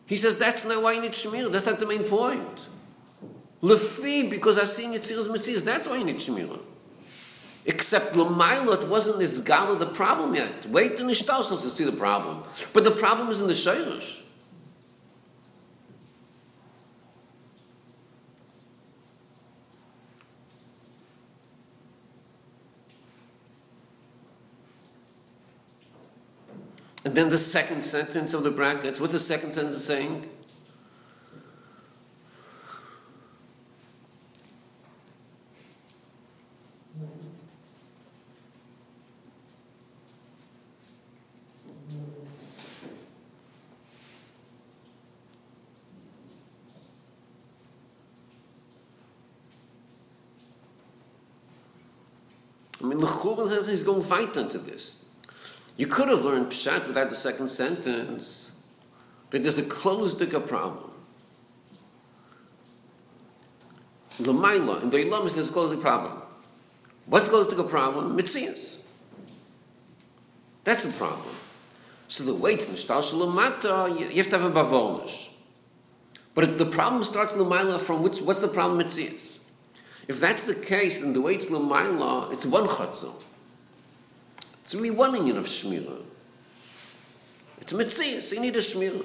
He 0.06 0.16
says 0.16 0.38
that's 0.38 0.64
not 0.64 0.82
why 0.82 0.92
you 0.92 1.00
need 1.00 1.12
Shmira. 1.12 1.50
That's 1.50 1.66
not 1.66 1.80
the 1.80 1.86
main 1.86 2.04
point. 2.04 2.68
Lefi, 3.62 4.28
because 4.28 4.58
I 4.58 4.64
see 4.64 4.84
Yitziras 4.84 5.28
Metzias, 5.28 5.64
that's 5.64 5.88
why 5.88 5.96
you 5.96 6.04
need 6.04 6.16
Shmira. 6.16 6.60
Except 7.64 8.14
Lamaila, 8.14 8.82
it 8.82 8.88
wasn't 8.88 9.20
this 9.20 9.40
the 9.40 9.90
problem 9.94 10.34
yet. 10.34 10.66
Wait 10.66 10.96
the 10.96 11.04
Shtalshos 11.04 11.62
to 11.62 11.70
see 11.70 11.84
the 11.84 11.92
problem. 11.92 12.42
But 12.72 12.84
the 12.84 12.90
problem 12.90 13.28
is 13.28 13.40
in 13.40 13.46
the 13.46 13.52
Shayrish. 13.52 14.24
And 27.12 27.18
then 27.18 27.28
the 27.28 27.36
second 27.36 27.82
sentence 27.82 28.32
of 28.32 28.42
the 28.42 28.50
brackets, 28.50 28.98
what's 28.98 29.12
the 29.12 29.18
second 29.18 29.52
sentence 29.52 29.84
saying? 29.84 30.30
I 52.80 52.86
mean, 52.86 52.96
the 52.96 53.04
Churban 53.04 53.48
says 53.48 53.68
he's 53.68 53.82
going 53.82 54.08
right 54.08 54.34
into 54.34 54.56
this. 54.56 55.01
You 55.82 55.88
could 55.88 56.10
have 56.10 56.22
learned 56.22 56.46
Pshat 56.46 56.86
without 56.86 57.10
the 57.10 57.16
second 57.16 57.48
sentence 57.48 58.52
that 59.30 59.42
there's 59.42 59.58
a 59.58 59.64
closed 59.64 60.20
digger 60.20 60.38
problem. 60.38 60.92
Lamaila, 64.20 64.80
in 64.84 64.90
the 64.90 64.98
Ilamis, 64.98 65.34
there's 65.34 65.50
a 65.50 65.52
galactic 65.52 65.80
problem. 65.80 66.22
What's 67.06 67.28
the 67.28 67.32
galactic 67.32 67.68
problem? 67.68 68.16
Mitzias. 68.16 68.78
That's 70.62 70.84
a 70.84 70.92
problem. 70.92 71.34
So 72.06 72.22
the 72.22 72.34
weights 72.34 72.68
in 72.68 72.76
Shtal 72.76 73.02
Shalamata, 73.02 73.98
you 73.98 74.18
have 74.18 74.28
to 74.30 74.38
have 74.38 74.54
a 74.56 74.62
Bavolnish. 74.62 75.34
But 76.36 76.58
the 76.58 76.66
problem 76.66 77.02
starts 77.02 77.32
in 77.32 77.40
the 77.40 77.44
Maila 77.44 77.80
from 77.80 78.04
which, 78.04 78.20
what's 78.20 78.38
the 78.38 78.46
problem 78.46 78.78
Mitzias? 78.80 79.40
If 80.06 80.20
that's 80.20 80.44
the 80.44 80.54
case, 80.54 81.00
then 81.00 81.12
the 81.12 81.20
weights 81.20 81.48
the 81.48 81.56
Maila, 81.56 82.32
it's 82.32 82.46
one 82.46 82.66
Chatzah. 82.66 83.30
It's 84.72 84.80
really 84.80 84.96
one 84.96 85.14
union 85.14 85.36
of 85.36 85.44
Shmirah. 85.44 86.00
It's 87.60 87.74
Mitzias, 87.74 88.32
you 88.32 88.40
need 88.40 88.56
a 88.56 88.58
Shmirah. 88.58 89.04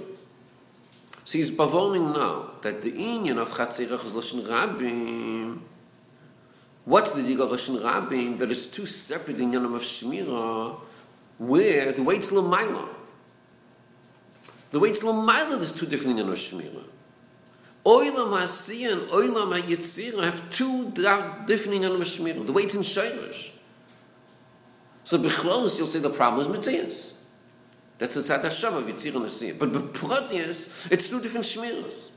So 1.25 1.38
he's 1.38 1.51
bavoning 1.51 2.15
now 2.15 2.51
that 2.62 2.81
the 2.81 2.91
union 2.91 3.38
of 3.38 3.51
Chatzirach 3.51 4.05
is 4.05 4.13
Lashon 4.13 4.47
Rabim. 4.47 5.59
What's 6.86 7.12
the 7.12 7.21
dig 7.21 7.41
of 7.41 7.50
Lashon 7.50 7.81
Rabim? 7.81 8.38
That 8.38 8.50
it's 8.50 8.65
two 8.67 8.86
separate 8.86 9.36
inyanim 9.36 9.75
of 9.75 9.81
Shmirah 9.81 10.79
where 11.38 11.91
the 11.91 12.01
weight's 12.01 12.31
Lamaila. 12.31 12.88
The 14.71 14.79
weight's 14.79 15.03
Lamaila, 15.03 15.57
there's 15.57 15.74
two 15.74 15.86
different 15.86 16.17
inyanim 16.17 16.29
of 16.29 16.36
Shmirah. 16.36 16.86
Oilam 17.86 18.39
HaSiyah 18.39 18.93
and 18.93 19.01
Oilam 19.12 19.59
HaYitzirah 19.59 20.24
have 20.24 20.50
two 20.50 20.91
different 20.91 21.81
inyanim 21.81 21.95
of 21.95 22.07
Shmirah. 22.07 22.45
The 22.47 22.53
weight's 22.53 22.75
in 22.77 22.83
Shayrish. 22.83 23.57
So 25.08 25.18
Bechlos, 25.18 25.78
you'll 25.78 25.88
say 25.88 26.00
the 26.00 26.10
problem 26.10 26.42
is 26.42 26.48
Mitzias. 26.50 27.14
That's 27.98 28.16
the 28.16 28.20
Tzad 28.20 28.44
of 28.44 28.84
Yitzir 28.84 29.16
and 29.16 29.24
Asiyah. 29.24 29.58
But 29.58 29.72
Beprotius, 29.72 30.92
it's 30.92 31.10
two 31.10 31.22
different 31.22 31.46
Shmiras. 31.46 32.12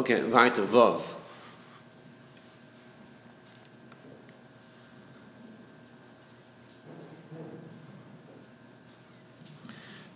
Okay, 0.00 0.22
weiter, 0.32 0.64
Vov. 0.64 1.02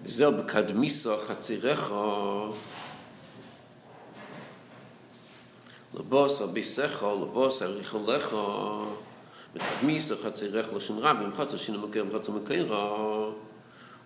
וזהו 0.04 0.32
בקדמיסו 0.32 1.18
חצירך 1.18 1.92
לבוס 5.94 6.40
על 6.42 6.48
ביסךו, 6.48 7.22
לבוס 7.22 7.62
על 7.62 7.70
ריחולך 7.70 8.37
בקדמיסו 9.54 10.14
חצירך 10.22 10.72
לשון 10.72 10.98
רבי, 10.98 11.26
מחצה 11.26 11.59
שינו 11.59 11.87
מקר, 11.88 12.04
מחצה 12.04 12.32
מקר 12.32 12.66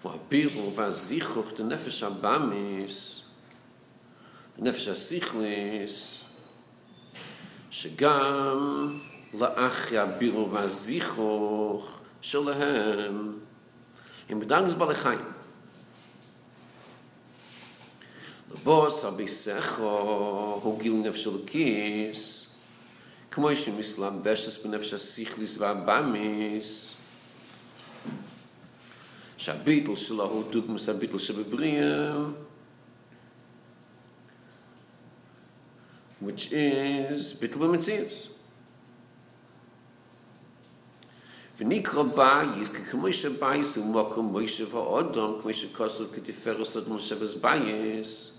והבירו 0.04 0.74
והזיכוך 0.74 1.52
דנפש 1.56 2.02
הבאמיס 2.02 3.27
נפש 4.58 4.88
הסיכליס, 4.88 6.20
שגם 7.70 8.98
לאחי 9.34 9.98
הבירו 9.98 10.52
והזיכוך 10.52 12.00
שלהם, 12.20 13.38
הם 14.28 14.40
בדרגס 14.40 14.74
בעלי 14.74 14.94
חיים. 14.94 15.20
לבוס 18.50 19.04
הביסךו 19.04 20.60
הוא 20.62 20.80
גיל 20.80 20.92
נפש 20.92 21.24
של 21.24 21.46
כיס, 21.46 22.46
כמו 23.30 23.56
שמסלבשס 23.56 24.58
בנפש 24.58 24.94
הסיכליס 24.94 25.58
והבאמיס, 25.58 26.94
שהביטל 29.36 29.94
שלו 29.94 30.24
הוא 30.24 30.44
דוגמס 30.50 30.88
הביטל 30.88 31.18
שבבריאים, 31.18 32.34
which 36.20 36.52
is 36.52 37.34
bitl 37.34 37.62
mitzius 37.70 38.30
for 41.54 41.64
ba 42.14 42.42
is 42.58 42.70
ke 42.70 42.82
kemish 42.90 43.26
ba 43.38 43.54
is 43.54 43.78
um 43.78 43.92
ba 43.92 44.10
kemish 44.10 44.66
fo 44.66 44.82
odom 44.98 45.38
kemish 45.42 45.70
kosu 45.70 46.10
ke 46.10 46.22
di 46.22 46.32
od 46.34 47.18
bes 47.18 47.34
ba 47.38 47.54
is 47.54 48.32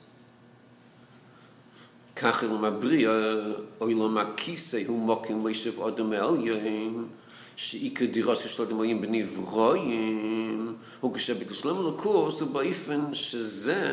kach 2.15 2.43
im 2.43 2.59
ma 2.59 2.71
bri 2.71 3.07
oi 3.07 3.93
lo 3.95 4.07
ma 4.11 4.35
kise 4.35 4.83
hu 4.83 4.95
mo 4.95 5.15
kemish 5.23 5.71
fo 5.71 5.87
odom 5.87 6.11
el 6.11 6.35
yoim 6.35 7.07
she 7.55 7.87
ik 7.87 8.11
di 8.11 8.21
rosh 8.21 8.47
shtot 8.47 8.71
mo 8.75 8.83
im 8.83 8.99
bni 8.99 9.23
vroim 9.23 10.75
u 11.03 11.07
kshe 11.11 11.35
bitl 11.39 11.75
lo 11.79 11.95
kurs 11.95 12.43
u 12.43 12.47
she 13.15 13.39
ze 13.39 13.83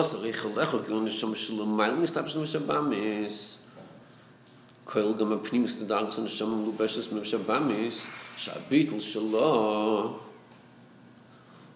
was 0.00 0.14
ich 0.24 0.44
lecho 0.56 0.78
kann 0.78 1.04
nicht 1.04 1.20
schon 1.20 1.34
mal 1.58 1.66
mal 1.66 1.96
nicht 1.96 2.16
habe 2.16 2.28
schon 2.28 2.46
schon 2.46 2.66
bam 2.66 2.90
ist 2.92 3.60
kol 4.86 5.14
gam 5.14 5.42
pnim 5.42 5.64
ist 5.66 5.78
da 5.90 6.00
ganz 6.00 6.16
schon 6.36 6.50
mal 6.50 6.64
lubes 6.64 6.96
ist 6.96 7.12
mir 7.12 7.24
schon 7.24 7.44
bam 7.44 7.68
ist 7.86 8.08
kapitel 8.46 8.98
shlo 8.98 10.16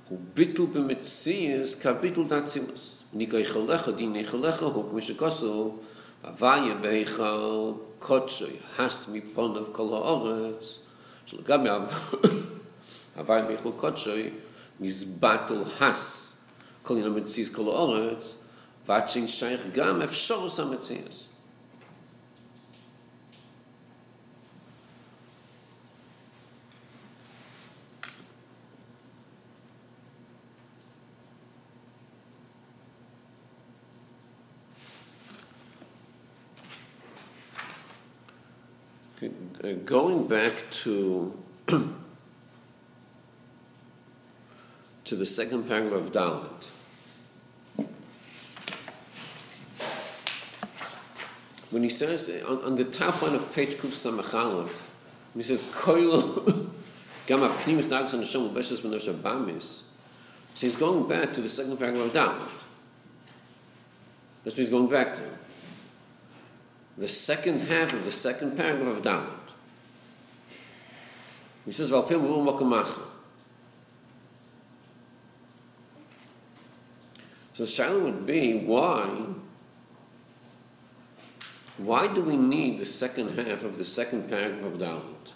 hu 0.08 0.14
bitu 0.34 0.66
be 0.72 0.80
mit 0.80 1.04
sie 1.04 1.48
ist 1.48 1.80
kapitel 1.82 2.24
dazimus 2.24 3.04
zimus 3.12 3.34
ich 3.44 3.54
lecho 3.54 3.92
di 3.92 4.06
ich 4.20 4.30
ge 4.30 4.38
lecho 4.38 4.72
hu 4.74 4.80
mis 4.94 5.12
kaso 5.18 5.78
avaye 6.22 6.74
be 6.82 7.00
ich 7.04 7.16
kotsoy 8.06 8.54
has 8.78 9.08
mi 9.08 9.20
pon 9.20 9.54
of 9.58 9.70
kolorets 9.76 10.80
shlo 11.26 11.42
gam 11.44 11.66
avaye 13.20 13.42
be 13.48 13.52
ich 13.52 13.76
kotsoy 13.82 14.32
mis 14.80 15.04
battle 15.20 15.64
has 15.78 16.23
kol 16.84 17.00
yom 17.00 17.16
kol 17.56 17.68
oretz 17.84 18.26
shaykh 19.26 19.72
gam 19.74 20.02
uh, 39.64 39.72
Going 39.84 40.28
back 40.28 40.52
to 40.82 41.32
to 45.04 45.16
the 45.16 45.26
second 45.26 45.68
paragraph 45.68 46.00
of 46.00 46.12
Dalit. 46.12 46.70
when 51.74 51.82
he 51.82 51.88
says 51.88 52.30
on, 52.48 52.62
on 52.62 52.76
the 52.76 52.84
top 52.84 53.20
line 53.20 53.34
of 53.34 53.52
page 53.52 53.74
Kuf 53.74 53.90
Samachalov, 53.90 54.94
when 55.34 55.40
he 55.40 55.42
says 55.42 55.64
Koilo 55.64 56.46
Gama 57.26 57.48
Pnimis 57.48 57.88
Nagas 57.90 58.14
on 58.14 58.20
the 58.20 58.26
Shem 58.26 58.42
Ubeshas 58.42 58.80
Benefesh 58.80 59.12
Abamis, 59.12 59.82
so 60.54 60.66
he's 60.68 60.76
going 60.76 61.08
back 61.08 61.32
to 61.32 61.40
the 61.40 61.48
second 61.48 61.76
paragraph 61.76 62.06
of 62.06 62.12
Dalit. 62.12 62.60
That's 64.44 64.54
what 64.54 64.60
he's 64.60 64.70
going 64.70 64.88
back 64.88 65.16
to. 65.16 65.22
The 66.96 67.08
second 67.08 67.62
half 67.62 67.92
of 67.92 68.04
the 68.04 68.12
second 68.12 68.56
paragraph 68.56 68.98
of 68.98 69.02
Dalit. 69.02 69.52
He 71.64 71.72
says, 71.72 71.90
Valpim 71.90 72.20
Vu 72.20 73.13
So 77.54 77.62
the 77.62 77.70
Shiloh 77.70 78.02
would 78.02 78.26
be 78.26 78.58
why 78.58 79.08
why 81.78 82.12
do 82.12 82.22
we 82.22 82.36
need 82.36 82.78
the 82.78 82.84
second 82.84 83.30
half 83.38 83.64
of 83.64 83.78
the 83.78 83.84
second 83.84 84.28
paragraph 84.28 84.64
of 84.64 84.78
Dalit? 84.78 85.34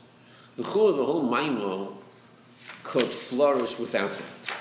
The 0.57 0.63
whole, 0.65 0.93
the 0.93 1.05
whole 1.05 1.31
Maimo 1.31 1.95
could 2.83 3.05
flourish 3.05 3.79
without 3.79 4.11
that. 4.11 4.57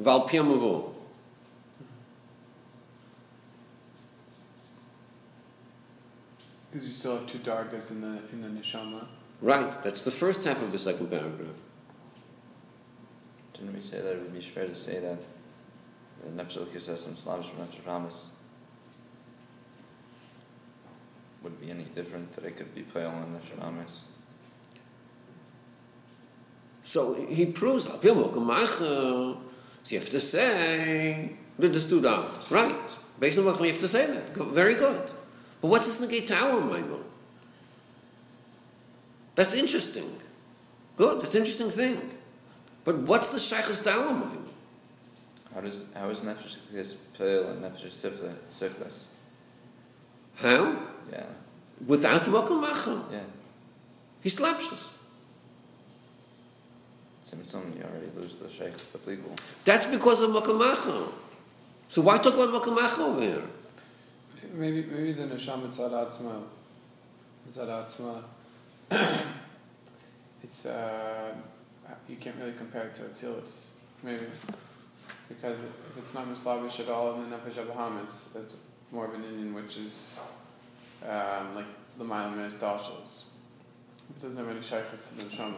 Val. 0.00 0.26
Because 6.66 6.86
you 6.86 6.92
still 6.92 7.18
have 7.18 7.26
two 7.26 7.38
dargas 7.38 7.90
in 7.90 8.00
the 8.00 8.22
in 8.32 8.42
the 8.42 8.48
neshama. 8.60 9.06
Right, 9.40 9.82
that's 9.82 10.02
the 10.02 10.10
first 10.10 10.44
half 10.44 10.62
of 10.62 10.72
the 10.72 10.78
second 10.78 11.10
paragraph. 11.10 11.69
Didn't 13.60 13.74
we 13.74 13.82
say 13.82 14.00
that 14.00 14.12
it 14.12 14.22
would 14.22 14.32
be 14.32 14.40
fair 14.40 14.64
to 14.64 14.74
say 14.74 15.00
that 15.00 15.18
the 16.24 16.30
Nefesh 16.30 16.58
Elokis 16.58 16.88
has 16.88 17.04
some 17.04 17.14
Slavish 17.14 17.46
from 17.50 17.66
Nefesh 17.66 17.86
Ramas 17.86 18.36
would 21.42 21.60
be 21.60 21.70
any 21.70 21.84
different 21.84 22.32
that 22.32 22.44
it 22.44 22.56
could 22.56 22.74
be 22.74 22.82
pale 22.82 23.10
in 23.10 23.24
Nefesh 23.34 23.62
Ramas? 23.62 24.04
So 26.82 27.14
he 27.14 27.46
proves 27.46 27.86
Al 27.86 27.98
Piamavu 27.98 29.36
So 29.82 29.94
you 29.94 29.98
have 29.98 30.08
to 30.08 30.20
say 30.20 31.36
that 31.58 31.72
two 31.72 32.00
dargas. 32.00 32.50
Right. 32.50 32.74
Based 33.18 33.38
on 33.38 33.44
what 33.44 33.60
you 33.60 33.66
have 33.66 33.78
to 33.80 33.88
say 33.88 34.06
that. 34.06 34.34
Very 34.34 34.74
good. 34.74 35.12
But 35.60 35.68
what's 35.68 35.84
this 35.84 36.00
negate 36.00 36.28
to 36.28 36.34
our 36.34 36.60
Maimo? 36.62 37.04
That's 39.34 39.54
interesting. 39.54 40.10
Good, 40.96 41.22
it's 41.22 41.34
an 41.34 41.42
interesting 41.42 41.68
thing. 41.68 42.19
But 42.84 42.96
what's 42.98 43.28
the 43.28 43.38
Shaykh's 43.38 43.82
to 43.82 43.90
our 43.90 44.12
Maimo? 44.12 44.42
How 45.54 45.60
does 45.60 45.92
how 45.94 46.08
is 46.08 46.22
Nefesh 46.22 46.58
Elokis 46.58 46.96
pale 47.18 47.50
and 47.50 47.62
Nefesh 47.64 47.88
Sifle- 47.90 48.34
Siflis? 48.50 49.06
How? 50.36 50.76
Yeah, 51.12 51.26
Without 51.86 52.22
Mokum 52.22 53.12
yeah. 53.12 53.20
He 54.22 54.28
slaps 54.28 54.72
us. 54.72 54.90
Tzimtzum, 57.24 57.76
you 57.76 57.84
already 57.84 58.10
lose 58.16 58.36
the 58.36 58.48
Sheikhs, 58.50 58.90
the 58.92 58.98
Pligul. 58.98 59.64
That's 59.64 59.86
because 59.86 60.22
of 60.22 60.30
Makamacha. 60.30 61.08
So 61.88 62.02
why 62.02 62.18
talk 62.18 62.34
about 62.34 62.62
Makamacha 62.62 63.00
over 63.00 63.20
here? 63.20 63.42
Maybe 64.54 64.82
maybe 64.84 65.12
the 65.12 65.24
neshama 65.24 65.68
tzad 65.68 65.90
atzma. 65.90 66.42
Tzad 67.52 67.68
atzma. 67.68 68.22
it's 70.42 70.66
uh, 70.66 71.34
you 72.08 72.16
can't 72.16 72.36
really 72.36 72.52
compare 72.52 72.82
it 72.82 72.94
to 72.94 73.02
Atzilus. 73.02 73.80
Maybe 74.02 74.24
because 75.28 75.62
if 75.62 75.98
it's 75.98 76.14
not 76.14 76.26
Muslavish 76.26 76.80
at 76.80 76.88
all 76.88 77.14
in 77.14 77.30
the 77.30 77.36
Nefesh 77.36 77.66
Bahamas, 77.66 78.36
it's 78.36 78.66
more 78.90 79.06
of 79.06 79.14
an 79.14 79.22
inyan, 79.22 79.54
which 79.54 79.76
is 79.76 80.20
um, 81.08 81.54
like 81.54 81.66
the 81.96 82.04
Milam 82.04 82.36
Ministashals. 82.36 83.26
It 84.10 84.22
doesn't 84.22 84.44
have 84.44 84.54
any 84.54 84.62
shaykhs 84.62 85.10
to 85.10 85.18
the 85.18 85.22
neshama. 85.30 85.54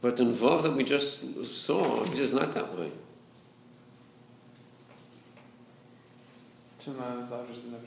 But 0.00 0.20
in 0.20 0.28
Vav 0.28 0.62
that 0.62 0.74
we 0.74 0.84
just 0.84 1.44
saw, 1.44 2.04
it 2.04 2.18
is 2.18 2.32
not 2.32 2.52
that 2.54 2.78
way. 2.78 2.92
It's 6.88 6.98
not 6.98 7.18
Muslavish 7.18 7.64
in 7.64 7.72
the 7.72 7.78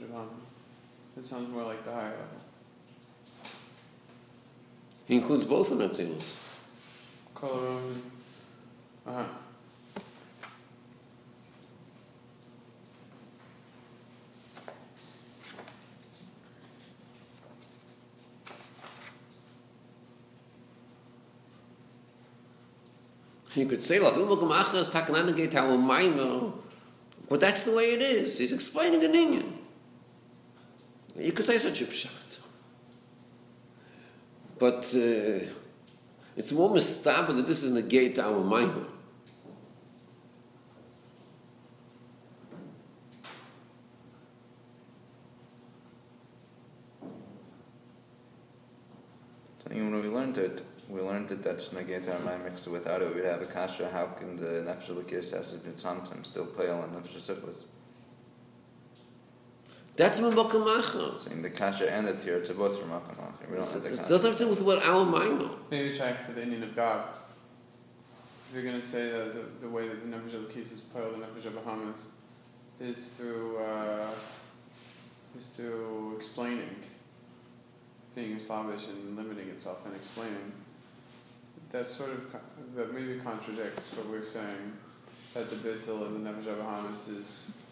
It 1.17 1.25
sounds 1.25 1.49
more 1.49 1.63
like 1.63 1.83
the 1.83 1.91
higher 1.91 2.11
level. 2.11 2.37
He 5.07 5.15
includes 5.15 5.43
both 5.43 5.71
in 5.71 5.79
Atzilus. 5.79 6.59
Kolarum. 7.33 7.99
Uh 9.07 9.11
huh. 9.11 9.23
You 23.55 23.65
could 23.65 23.81
say, 23.81 23.97
"Lafil 23.97 24.27
Makamacha 24.27 24.75
is 24.75 24.89
Takanan 24.89 25.25
negate 25.25 25.55
our 25.55 25.75
Maimo," 25.75 26.53
but 27.31 27.39
that's 27.39 27.63
the 27.63 27.71
way 27.71 27.83
it 27.93 28.01
is. 28.01 28.39
He's 28.39 28.51
explaining 28.51 29.01
an 29.05 29.13
inyan. 29.13 29.53
You 31.15 31.31
could 31.31 31.45
say 31.45 31.57
such 31.57 31.81
a 31.81 31.85
pshat. 31.85 32.39
But 34.59 34.83
uh, 34.93 35.47
it's 36.35 36.51
more 36.51 36.69
mistaba 36.71 37.33
that 37.33 37.47
this 37.47 37.63
is 37.63 37.71
negate 37.71 38.19
our 38.19 38.43
Maimo. 38.43 38.85
So 49.63 49.71
even 49.71 49.93
when 49.93 50.01
we 50.01 50.09
learned 50.09 50.37
it, 50.37 50.61
we 50.89 50.99
learned 51.69 51.89
it 51.89 52.03
that 52.03 52.19
Negeta 52.19 52.33
and 52.35 52.43
mixed 52.45 52.67
it 52.67 52.71
without 52.71 53.01
it, 53.01 53.13
we'd 53.15 53.25
have 53.25 53.41
a 53.41 53.45
kasha, 53.45 53.89
how 53.89 54.05
can 54.07 54.37
the 54.37 54.63
Nefesh 54.67 54.89
Elokis 54.91 55.35
has 55.35 55.59
been 55.59 55.77
something 55.77 56.23
still 56.23 56.45
pale 56.45 56.83
and 56.83 56.93
Nefesh 56.93 57.17
Siflis? 57.17 57.65
That's 59.97 60.19
Makamacha. 60.19 61.19
Saying 61.19 61.41
the 61.41 61.49
kasha 61.49 61.91
and 61.91 62.07
the 62.07 62.13
tir 62.13 62.39
to 62.41 62.53
both 62.53 62.79
from 62.79 62.89
Akamach. 62.91 63.49
We 63.49 63.55
don't 63.57 63.65
have 63.71 63.83
the 63.83 63.89
It 63.89 63.97
kasha. 63.97 64.09
doesn't 64.09 64.29
have 64.31 64.37
to 64.39 64.43
do 64.45 64.49
with 64.49 64.61
what 64.63 64.83
our 64.87 65.05
Maimo. 65.05 65.55
Maybe 65.69 65.93
check 65.93 66.25
to 66.27 66.31
the 66.31 66.41
inyan 66.41 66.63
of 66.63 66.75
God. 66.75 67.03
If 68.49 68.51
you're 68.55 68.63
going 68.63 68.79
to 68.81 68.85
say 68.85 69.11
that 69.11 69.33
the, 69.33 69.65
the 69.67 69.69
way 69.69 69.87
that 69.87 70.01
the 70.03 70.07
Nefesh 70.17 70.33
of 70.33 70.47
the 70.47 70.53
case 70.53 70.71
is 70.71 70.81
put, 70.81 71.03
the 71.11 71.25
Nefesh 71.25 71.45
of 71.45 71.55
Bahamas, 71.63 72.07
is 72.79 73.09
through 73.17 73.57
uh, 73.59 74.07
is 75.37 75.49
through 75.55 76.15
explaining, 76.17 76.75
being 78.15 78.39
Slavish 78.39 78.87
and 78.87 79.15
limiting 79.15 79.49
itself 79.49 79.85
and 79.85 79.95
explaining. 79.95 80.51
That 81.71 81.89
sort 81.89 82.11
of 82.11 82.35
that 82.75 82.93
maybe 82.93 83.17
contradicts 83.19 83.97
what 83.97 84.09
we're 84.09 84.25
saying 84.25 84.73
that 85.33 85.49
the 85.49 85.55
Bittul 85.55 86.01
of 86.01 86.13
the 86.13 86.51
Bahamas 86.51 87.07
is 87.07 87.63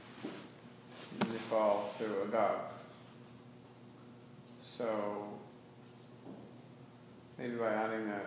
Nifal 1.19 1.85
through 1.89 2.23
Agag. 2.27 2.59
So 4.61 5.39
maybe 7.37 7.55
by 7.55 7.73
adding 7.73 8.07
that, 8.07 8.25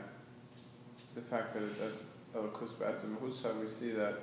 the 1.14 1.22
fact 1.22 1.54
that 1.54 1.62
it's 1.62 1.80
at 1.80 2.38
Elokus 2.38 2.74
Husa, 2.74 3.58
we 3.58 3.66
see 3.66 3.92
that 3.92 4.14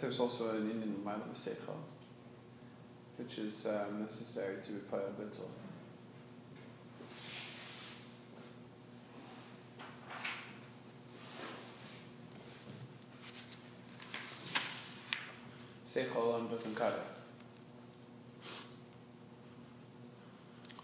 there's 0.00 0.20
also 0.20 0.56
an 0.56 0.70
inyan 0.70 1.04
Maila 1.04 1.28
Maseichel, 1.28 1.76
which 3.18 3.38
is 3.38 3.66
um, 3.66 4.00
necessary 4.00 4.56
to 4.64 4.72
reply 4.72 5.00
a 5.00 5.20
Bittul. 5.20 5.63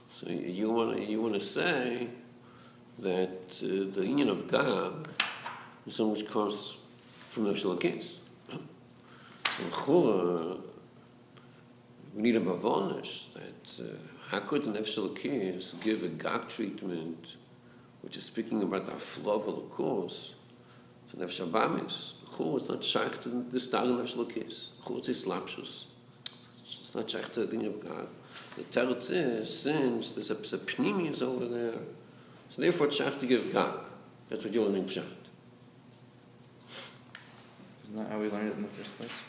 So 0.08 0.28
you 0.28 0.70
want 0.70 1.08
you 1.08 1.20
want 1.20 1.34
to 1.34 1.40
say 1.40 2.06
that 3.00 3.60
uh, 3.60 3.90
the 3.92 4.02
inyan 4.06 4.28
of 4.28 4.46
God 4.46 5.08
is 5.84 5.96
something 5.96 6.12
which 6.12 6.30
comes 6.30 6.76
from 7.30 7.42
the 7.44 7.54
Shalakis. 7.54 8.20
So 9.50 9.64
Chura, 9.64 10.60
we 12.14 12.22
need 12.22 12.36
a 12.36 12.40
bavonish 12.40 13.32
that 13.34 13.82
uh, 13.84 13.96
how 14.28 14.46
could 14.46 14.62
the 14.62 14.70
Nefesh 14.70 14.96
Elokis 14.96 15.82
give 15.82 16.04
a 16.04 16.08
gag 16.08 16.46
treatment, 16.48 17.34
which 18.02 18.16
is 18.16 18.26
speaking 18.26 18.62
about 18.62 18.86
the 18.86 18.92
flow 18.92 19.40
of 19.40 19.46
the 19.46 19.52
course, 19.74 20.36
to 21.10 21.16
Nefesh 21.16 21.40
Chuvus 22.30 22.68
not 22.68 22.80
shaykht 22.80 23.26
in 23.26 23.50
the 23.50 23.58
stagen 23.58 23.98
of 23.98 24.06
Shlokis. 24.06 24.72
Chuvus 24.82 25.08
is 25.08 25.26
lapsus. 25.26 25.86
It's 26.60 26.94
not 26.94 27.06
shaykht 27.06 27.36
in 27.38 27.50
the 27.50 27.56
name 27.56 27.74
of 27.74 27.84
God. 27.84 28.06
The 28.56 28.62
Teretz 28.62 29.10
is, 29.10 29.62
since 29.62 30.12
there's 30.12 30.30
a 30.30 30.58
pnimius 30.58 31.22
over 31.22 31.46
there, 31.46 31.78
so 32.48 32.62
therefore 32.62 32.86
it's 32.86 33.00
shaykht 33.00 33.20
to 33.20 33.26
give 33.26 33.52
God. 33.52 33.86
That's 34.28 34.44
what 34.44 34.54
you 34.54 34.62
want 34.62 34.76
in 34.76 34.84
Pshat. 34.84 35.04
Isn't 37.84 37.96
that 37.96 38.10
how 38.10 38.18
we 38.20 38.28
learned 38.28 38.48
it 38.48 38.56
in 38.56 38.62
the 38.62 38.68
first 38.68 38.96
place? 38.96 39.22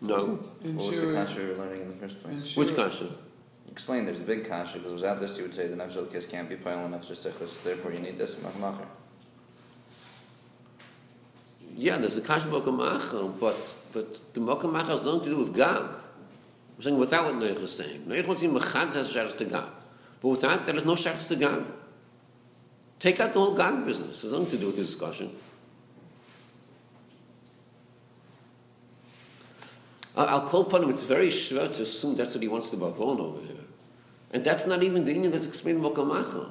No. 0.00 0.36
What 0.36 0.74
was 0.74 1.00
the 1.00 1.12
kasha 1.12 1.40
you 1.42 1.48
were 1.48 1.54
learning 1.56 1.80
in 1.82 1.88
the 1.88 1.94
first 1.94 2.22
place? 2.22 2.56
Which 2.56 2.76
kasha? 2.76 3.08
Explain, 3.78 4.06
there's 4.06 4.20
a 4.20 4.24
big 4.24 4.44
kasha, 4.44 4.78
because 4.78 4.92
without 4.92 5.20
this 5.20 5.38
you 5.38 5.44
would 5.44 5.54
say 5.54 5.68
the 5.68 5.76
nefesh 5.76 6.10
kiss 6.10 6.26
can't 6.26 6.48
be 6.48 6.56
pile 6.56 6.84
and 6.84 6.92
nefesh 6.92 7.12
sichlis, 7.12 7.62
therefore 7.62 7.92
you 7.92 8.00
need 8.00 8.18
this 8.18 8.42
machmacher. 8.42 8.84
Yeah, 11.76 11.96
there's 11.98 12.16
a 12.16 12.22
kasha 12.22 12.48
mokamacha, 12.48 13.38
but 13.38 13.76
but 13.92 14.34
the 14.34 14.40
mokamacha 14.40 14.88
has 14.88 15.04
nothing 15.04 15.20
to 15.20 15.30
do 15.30 15.38
with 15.38 15.54
gag. 15.54 15.84
I'm 15.84 16.82
saying 16.82 16.98
without 16.98 17.26
what 17.26 17.36
Noach 17.36 17.62
is 17.62 17.76
saying. 17.76 18.02
Noach 18.02 18.26
wants 18.26 18.42
to 18.42 18.48
mechad 18.48 18.94
has 18.96 19.12
shachs 19.12 19.34
to 19.34 19.44
gag, 19.44 19.70
but 20.20 20.28
without 20.28 20.66
there 20.66 20.74
is 20.74 20.84
no 20.84 20.96
shachs 20.96 21.28
to 21.28 21.36
gag. 21.36 21.62
Take 22.98 23.20
out 23.20 23.32
the 23.32 23.38
whole 23.38 23.54
gag 23.54 23.84
business. 23.84 24.22
There's 24.22 24.32
nothing 24.32 24.50
to 24.50 24.56
do 24.56 24.66
with 24.66 24.76
the 24.76 24.82
discussion. 24.82 25.30
I'll, 30.16 30.26
I'll 30.26 30.48
call 30.48 30.62
upon 30.62 30.82
him. 30.82 30.90
It's 30.90 31.04
very 31.04 31.30
sure 31.30 31.68
to 31.68 31.82
assume 31.82 32.16
that's 32.16 32.34
what 32.34 32.42
he 32.42 32.48
wants 32.48 32.70
to 32.70 32.76
bavon 32.76 33.20
over 33.20 33.46
here, 33.46 33.57
and 34.32 34.44
that's 34.44 34.66
not 34.66 34.82
even 34.82 35.04
the 35.04 35.14
inyan 35.14 35.32
that's 35.32 35.46
explained 35.46 35.78
in 35.78 35.84
mokamacha. 35.84 36.50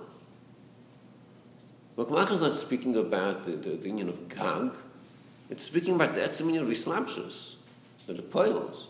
Mokamacha 1.95 2.33
is 2.33 2.41
not 2.41 2.55
speaking 2.55 2.95
about 2.95 3.43
the, 3.43 3.51
the, 3.51 3.69
the 3.71 3.89
inyan 3.89 4.09
of 4.09 4.29
gag. 4.29 4.71
It's 5.49 5.63
speaking 5.63 5.95
about 5.95 6.13
the 6.13 6.21
etzem 6.21 6.51
inyan 6.51 6.61
of 6.61 6.69
islapshus, 6.69 7.55
the 8.07 8.21
poils. 8.21 8.89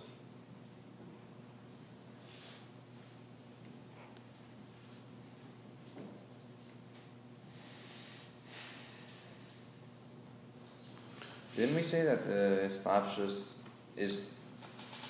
Didn't 11.58 11.76
we 11.76 11.82
say 11.82 12.04
that 12.04 12.24
the 12.24 12.68
slapshus 12.70 13.64
is 13.98 14.37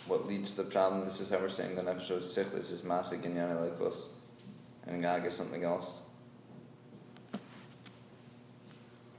what 0.08 0.28
leads 0.28 0.56
to 0.56 0.64
the 0.64 0.72
problem? 0.72 1.06
This 1.06 1.22
is 1.22 1.32
how 1.32 1.40
we're 1.40 1.50
saying 1.50 1.76
the 1.76 1.82
nefesh 1.82 2.12
sichlis 2.12 2.72
is 2.72 2.84
masik 2.84 3.26
and 3.26 3.36
yanelekos, 3.36 4.14
and 4.86 5.02
gag 5.02 5.26
is 5.26 5.36
something 5.36 5.64
else. 5.64 6.10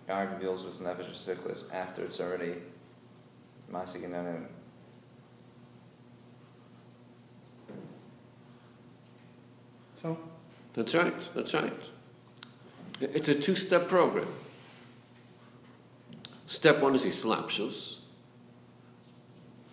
Gag 0.06 0.40
deals 0.40 0.64
with 0.64 0.80
nefesh 0.80 1.12
sichlis 1.12 1.74
after 1.74 2.04
it's 2.04 2.20
already 2.20 2.54
masik 3.70 4.04
and 4.04 4.14
yanel. 4.14 4.46
So, 9.96 10.16
That's 10.74 10.94
right, 10.94 11.34
that's 11.34 11.54
right. 11.54 11.72
It's 13.00 13.28
a 13.28 13.34
two 13.34 13.56
step 13.56 13.88
program. 13.88 14.28
Step 16.46 16.80
one 16.80 16.94
is 16.94 17.04
islapshus, 17.04 18.00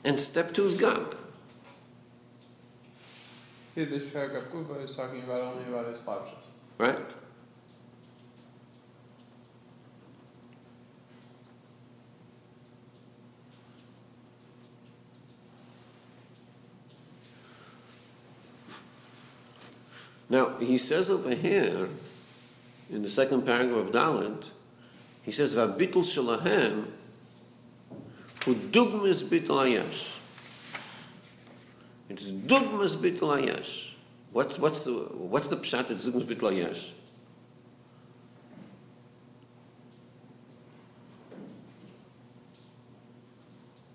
and 0.05 0.19
step 0.19 0.53
two 0.53 0.65
is 0.65 0.75
gag. 0.75 1.15
here 3.73 3.85
this 3.85 4.09
paragraph 4.09 4.49
Kufa 4.51 4.79
is 4.79 4.95
talking 4.95 5.23
about 5.23 5.41
only 5.41 5.67
about 5.67 5.87
his 5.87 5.99
slapshus. 6.05 6.45
Right? 6.77 6.99
Now, 20.29 20.57
he 20.57 20.77
says 20.77 21.09
over 21.09 21.33
here, 21.33 21.87
in 22.89 23.01
the 23.01 23.09
second 23.09 23.45
paragraph 23.45 23.87
of 23.87 23.91
Dalit, 23.91 24.51
he 25.23 25.31
says, 25.31 25.55
Vabitul 25.55 26.03
shalahem, 26.03 26.87
dugmas 28.53 29.23
bitul 29.23 29.63
ayash. 29.63 30.21
It's 32.09 32.31
dugmas 32.31 32.97
bitul 32.97 33.41
ayash. 33.41 33.95
What's, 34.31 34.59
what's 34.59 34.85
the, 34.85 34.91
what's 34.91 35.47
the 35.47 35.55
pshat 35.55 35.91
at 35.91 35.97
dugmas 35.97 36.23
bitul 36.23 36.51
ayash? 36.51 36.91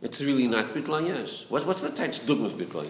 It's 0.03 0.25
really 0.25 0.47
not 0.47 0.75
bitl 0.75 1.01
ayash. 1.01 1.51
What, 1.51 1.67
what's 1.67 1.83
the 1.83 1.91
text 1.91 2.27
dugmas 2.27 2.53
bitl? 2.53 2.83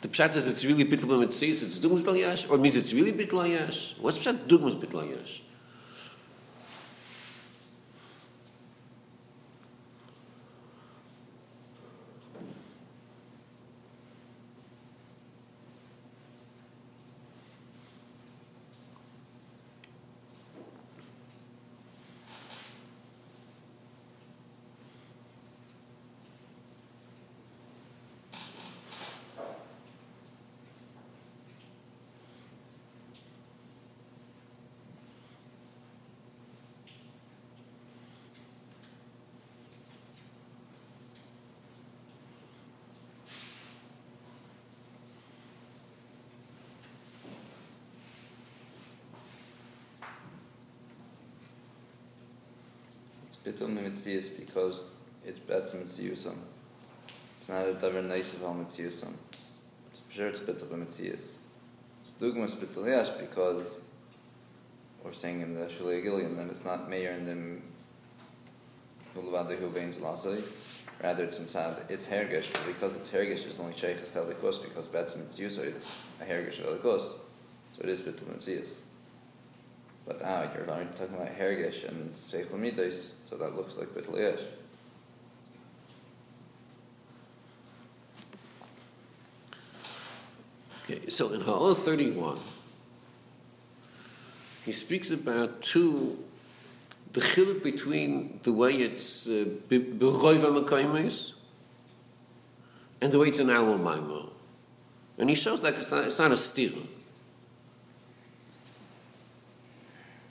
The 0.00 0.08
pshat 0.08 0.34
is 0.34 0.50
it's 0.50 0.64
really 0.64 0.84
bitl 0.84 1.04
b'mitzis, 1.04 1.62
it's 1.62 1.78
dugmas 1.78 2.02
bitl 2.02 2.16
ayash, 2.16 2.50
or 2.50 2.56
means 2.56 2.76
it's 2.76 2.94
really 2.94 3.12
bitl 3.12 3.44
ayash. 3.44 3.98
What's 4.00 4.18
pshat 4.18 4.48
dugmas 4.48 4.74
bitl? 4.76 5.42
It's 53.42 53.60
bitul 53.60 53.68
mitzvahs 53.68 54.38
because 54.38 54.94
it's 55.24 55.40
betz 55.40 55.74
mitzvahsum. 55.74 56.36
It's 57.38 57.48
not 57.48 57.66
a 57.66 57.72
davar 57.72 58.04
of 58.04 58.42
al 58.42 58.54
mitzvahsum. 58.54 59.14
For 60.08 60.12
sure 60.12 60.26
it's 60.28 60.40
bitul 60.40 60.68
mitzvahs. 60.68 61.38
It's 62.02 62.12
dugmas 62.20 62.56
bitul 62.56 62.86
yash 62.88 63.08
because 63.10 63.84
we're 65.02 65.12
saying 65.12 65.40
in 65.40 65.54
the 65.54 65.66
Shulei 65.66 66.02
Gillian 66.02 66.36
that 66.36 66.48
it's 66.48 66.64
not 66.66 66.90
mayor 66.90 67.12
in 67.12 67.24
the 67.24 69.20
Ulvadahu 69.20 69.72
Bain's 69.74 69.96
Lasai. 69.96 70.66
Rather, 71.02 71.24
it's 71.24 71.38
inside, 71.38 71.76
it's 71.88 72.08
hergish, 72.08 72.52
but 72.52 72.66
because 72.66 72.98
it's 72.98 73.10
hergish, 73.10 73.46
it's 73.46 73.58
only 73.58 73.72
sheikhs 73.72 74.14
telikos 74.14 74.62
because 74.62 74.86
betz 74.88 75.14
mitzvahs, 75.14 75.66
it's 75.66 76.06
a 76.20 76.24
hergish 76.24 76.60
telikos. 76.60 77.20
So 77.72 77.82
it 77.82 77.88
is 77.88 78.02
bitul 78.02 78.34
mitzvahs. 78.34 78.89
But 80.10 80.22
now 80.22 80.42
you're 80.42 80.66
talking 80.66 81.14
about 81.14 81.38
hergish 81.38 81.88
and 81.88 82.60
midas, 82.60 83.28
so 83.28 83.36
that 83.36 83.54
looks 83.54 83.78
like 83.78 83.90
bitul. 83.90 84.42
Okay, 90.82 91.08
so 91.08 91.32
in 91.32 91.42
Ha'ol 91.42 91.76
31, 91.76 92.40
he 94.64 94.72
speaks 94.72 95.12
about 95.12 95.62
two, 95.62 96.24
the 97.12 97.20
chiluk 97.20 97.62
between 97.62 98.40
the 98.42 98.52
way 98.52 98.72
it's 98.72 99.28
uh, 99.28 99.44
b'roiv 99.68 100.40
ha'makaymes 100.40 101.34
and 103.00 103.12
the 103.12 103.18
way 103.20 103.28
it's 103.28 103.38
an 103.38 103.50
Alma. 103.50 104.26
And 105.18 105.28
he 105.28 105.36
shows 105.36 105.62
like 105.62 105.76
it's 105.76 105.92
not, 105.92 106.04
it's 106.06 106.18
not 106.18 106.32
a 106.32 106.36
steer. 106.36 106.72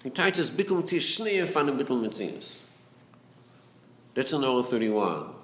He 0.04 0.10
touches 0.10 0.50
bittul 0.50 0.82
mitzias, 0.82 1.20
shnei 1.20 1.46
fan 1.46 1.68
bittul 1.78 2.02
mitzias. 2.02 2.62
That's 4.14 4.34
in 4.34 4.42
Ha'ol 4.42 4.64
31. 4.64 5.36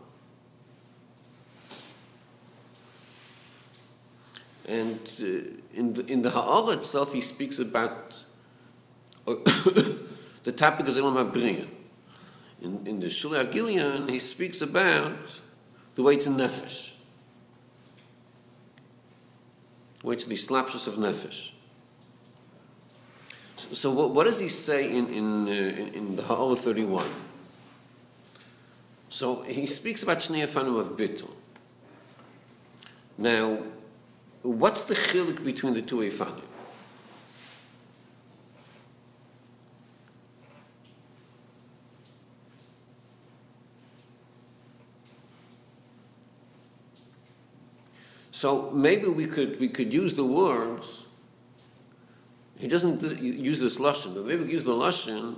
And 4.68 5.00
uh, 5.22 5.26
in 5.74 5.94
the, 5.94 6.06
in 6.08 6.22
the 6.24 6.32
Ha'ara 6.32 6.74
itself, 6.78 7.14
he 7.14 7.22
speaks 7.22 7.60
about 7.60 8.24
the 9.26 10.52
topic 10.56 10.88
is 10.88 10.98
Elam 10.98 11.16
HaBriya. 11.16 11.68
In, 12.62 12.88
in 12.88 13.00
the 13.00 13.08
Shulei 13.08 13.52
Gillian, 13.52 14.08
he 14.08 14.20
speaks 14.20 14.62
about 14.62 15.42
the 15.96 16.02
way 16.02 16.18
to 16.18 16.30
Nefesh. 16.30 16.96
Which 20.02 20.28
the 20.28 20.36
slapshus 20.36 20.88
of 20.88 20.96
Nefesh. 20.96 21.54
So, 23.58 23.92
what, 23.92 24.12
what 24.12 24.26
does 24.26 24.40
he 24.40 24.50
say 24.50 24.90
in, 24.90 25.08
in, 25.08 25.48
uh, 25.48 25.98
in, 25.98 26.16
the 26.18 26.24
Ha'ara 26.24 26.56
31? 26.56 27.06
So 29.08 29.44
he 29.44 29.66
speaks 29.66 30.04
about 30.04 30.18
Shnei 30.18 30.44
of 30.44 30.98
Bittul. 30.98 31.32
Now, 33.18 33.60
what's 34.42 34.84
the 34.84 34.94
chilik 34.94 35.46
between 35.46 35.74
the 35.74 35.82
two 35.82 35.98
Afanim? 35.98 36.44
So 48.36 48.70
maybe 48.72 49.08
we 49.08 49.28
could 49.28 49.62
we 49.62 49.70
could 49.70 49.94
use 49.94 50.16
the 50.16 50.26
words. 50.26 51.08
He 52.58 52.68
doesn't 52.68 53.22
use 53.22 53.62
this 53.62 53.80
lashon, 53.80 54.16
but 54.16 54.26
maybe 54.26 54.46
use 54.52 54.64
the 54.64 54.74
lashon. 54.74 55.38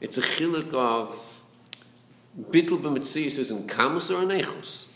It's 0.00 0.18
a 0.18 0.20
chilik 0.20 0.74
of 0.74 1.42
bittul 2.38 2.78
b'metzius 2.78 3.38
is 3.38 3.50
in 3.50 3.66
kamus 3.66 4.14
or 4.14 4.22
in 4.22 4.28
echos. 4.28 4.86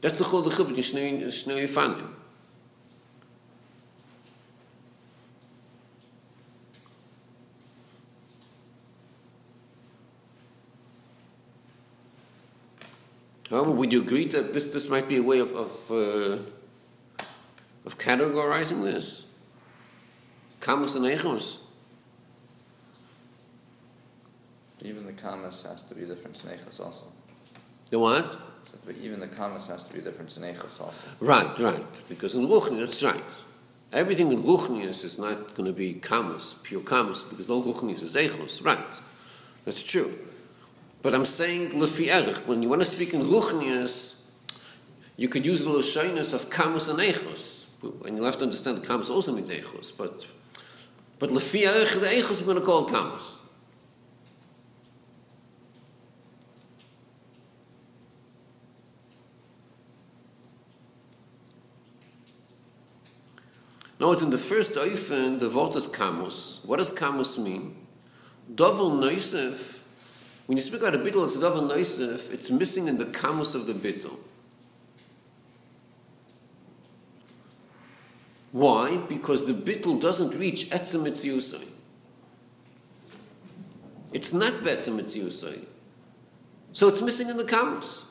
That's 0.00 0.18
the 0.18 0.24
chol 0.24 0.42
the 0.44 0.50
chibut 0.50 0.70
in 0.70 0.76
shnei 0.76 1.26
shnei 1.26 1.62
yifanim. 1.64 2.14
However, 13.50 13.72
would 13.72 13.92
you 13.92 14.02
agree 14.02 14.26
that 14.26 14.54
this, 14.54 14.72
this 14.72 14.88
might 14.88 15.08
be 15.08 15.16
a 15.16 15.22
way 15.22 15.40
of, 15.40 15.52
of, 15.54 15.90
uh, 15.90 16.36
of 17.90 17.98
categorizing 17.98 18.82
this? 18.84 19.26
Kamus 20.60 20.94
and 20.94 21.04
Echos? 21.06 21.58
Even 24.82 25.06
the 25.06 25.12
kamas 25.12 25.64
has 25.64 25.82
to 25.88 25.94
be 25.94 26.06
different 26.06 26.36
snechos 26.36 26.80
also. 26.80 27.06
The 27.90 27.98
what? 27.98 28.38
But 28.86 28.96
even 29.02 29.20
the 29.20 29.26
kamas 29.26 29.66
has 29.68 29.88
to 29.88 29.94
be 29.94 30.00
different 30.00 30.30
snechos 30.30 30.80
also. 30.80 31.10
Right, 31.20 31.58
right. 31.58 32.02
Because 32.08 32.34
in 32.34 32.46
Ruchni, 32.46 32.78
that's 32.78 33.02
right. 33.02 33.22
Everything 33.92 34.30
in 34.30 34.42
Ruchnius 34.42 35.04
is 35.04 35.18
not 35.18 35.54
going 35.54 35.66
to 35.66 35.76
be 35.76 35.94
kamus, 35.94 36.62
pure 36.62 36.82
kamus, 36.82 37.28
because 37.28 37.50
all 37.50 37.64
Ruchnius 37.64 38.04
is 38.04 38.14
Echos. 38.16 38.64
Right. 38.64 38.78
That's 39.64 39.82
true. 39.82 40.14
But 41.02 41.14
I'm 41.14 41.24
saying 41.24 41.70
lefi 41.70 42.08
erich. 42.08 42.46
When 42.46 42.62
you 42.62 42.68
want 42.68 42.82
to 42.82 42.86
speak 42.86 43.14
in 43.14 43.22
ruchnius, 43.22 44.16
you 45.16 45.28
could 45.28 45.44
use 45.44 45.64
the 45.64 45.70
lashonis 45.70 46.34
of 46.34 46.50
kamus 46.50 46.88
and 46.88 46.98
echos. 46.98 47.59
And 47.82 48.16
you'll 48.16 48.26
have 48.26 48.36
to 48.38 48.44
understand 48.44 48.78
that 48.78 48.88
kamus 48.88 49.10
also 49.10 49.32
means 49.34 49.50
echos. 49.50 49.96
But 49.96 50.26
but 51.18 51.30
lefi 51.30 51.64
the 52.00 52.06
echos 52.06 52.40
we're 52.40 52.54
going 52.54 52.60
to 52.60 52.64
call 52.64 52.86
kamus. 52.88 53.38
No, 64.00 64.12
it's 64.12 64.22
in 64.22 64.30
the 64.30 64.38
first 64.38 64.76
oifen, 64.76 65.40
the 65.40 65.50
word 65.50 65.76
is 65.76 65.86
kamus. 65.86 66.64
What 66.64 66.78
does 66.78 66.90
kamus 66.90 67.38
mean? 67.38 67.76
Dovel 68.52 68.92
noisef, 68.92 69.82
when 70.46 70.56
you 70.56 70.62
speak 70.62 70.80
about 70.80 70.94
a 70.94 70.98
bittul 70.98 71.24
it's 71.24 71.36
a 71.36 71.40
davar 71.40 71.70
noisef, 71.70 72.32
it's 72.32 72.50
missing 72.50 72.88
in 72.88 72.96
the 72.96 73.04
kamus 73.04 73.54
of 73.54 73.66
the 73.66 73.74
bittul. 73.74 74.16
Why? 78.52 78.96
Because 79.08 79.46
the 79.46 79.52
bittul 79.52 80.00
doesn't 80.00 80.34
reach 80.34 80.70
etzem 80.70 81.06
etziusai. 81.06 81.66
It's 84.12 84.32
not 84.34 84.52
betzem. 84.54 85.66
So 86.72 86.88
it's 86.88 87.02
missing 87.02 87.28
in 87.28 87.36
the 87.36 87.44
kamus. 87.44 88.06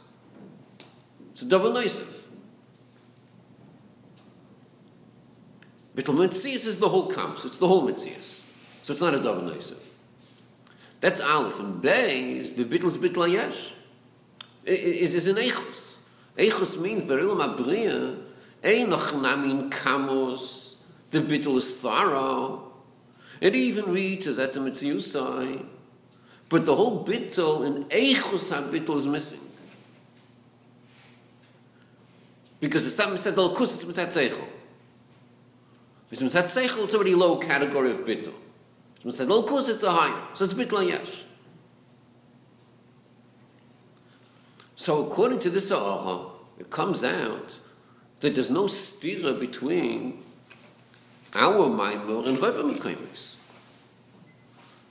It's 1.32 1.44
a 1.44 1.46
davar 1.46 1.74
noisef. 1.74 2.28
Bittul 5.96 6.16
metzius 6.16 6.66
is 6.66 6.80
the 6.80 6.88
whole 6.88 7.10
kamus. 7.12 7.46
It's 7.46 7.60
the 7.60 7.68
whole 7.68 7.88
metzius. 7.88 8.46
So 8.84 8.92
it's 8.92 9.02
not 9.02 9.14
a 9.14 9.18
davar 9.18 9.44
noisef. 9.44 9.86
That's 11.02 11.22
Aleph. 11.22 11.60
And 11.60 11.82
Bay 11.82 12.38
is 12.38 12.54
the 12.54 12.64
Bittel's 12.64 12.98
Bittel 12.98 13.32
Yesh. 13.32 13.74
Is 14.66 15.16
is 15.16 15.28
an 15.28 15.36
Eichus. 15.36 16.08
Eichus 16.36 16.82
means 16.82 17.06
the 17.06 17.16
Rilam 17.16 17.56
Abriya, 17.56 18.22
Einoch 18.64 19.22
Namin 19.22 19.70
Kamos, 19.70 20.78
the 21.12 21.20
Bittel 21.20 21.56
is 21.56 21.82
thorough. 21.82 22.72
It 23.42 23.56
even 23.56 23.86
reaches 23.86 24.38
at 24.40 24.52
the 24.54 24.60
Mitziyusai. 24.60 25.66
But 26.50 26.66
the 26.66 26.76
whole 26.76 27.06
Bittel 27.06 27.66
in 27.66 27.84
Eichus 27.86 28.52
HaBittel 28.52 28.96
is 28.96 29.08
missing. 29.08 29.40
Because 32.60 32.98
not 32.98 33.10
Mitzat 33.10 33.38
Al-Kus, 33.38 33.84
it's 33.84 33.86
Mitzat 33.86 34.08
Seichel. 34.08 34.48
It's 36.12 36.22
Mitzat 36.22 36.46
Seichel, 36.46 36.84
it's 36.84 36.96
already 36.96 37.16
low 37.16 37.38
category 37.38 37.92
of 37.92 38.00
Bittel. 38.00 38.34
So 39.00 39.10
said, 39.12 39.32
of 39.32 39.46
course 39.46 39.70
it's 39.70 39.84
a 39.84 39.92
high. 39.92 40.28
So 40.34 40.44
it's 40.44 40.54
bitla 40.54 40.88
yesh. 40.88 41.24
So 44.76 45.06
according 45.06 45.40
to 45.40 45.50
this 45.50 45.72
aha, 45.72 46.32
it 46.60 46.70
comes 46.70 47.04
out 47.04 47.60
that 48.20 48.36
there's 48.36 48.52
no 48.52 48.64
stira 48.64 49.40
between 49.40 50.20
our 51.36 51.68
Maimor 51.68 52.28
and 52.28 52.42
Reva 52.42 52.64
Mekoimis. 52.64 53.38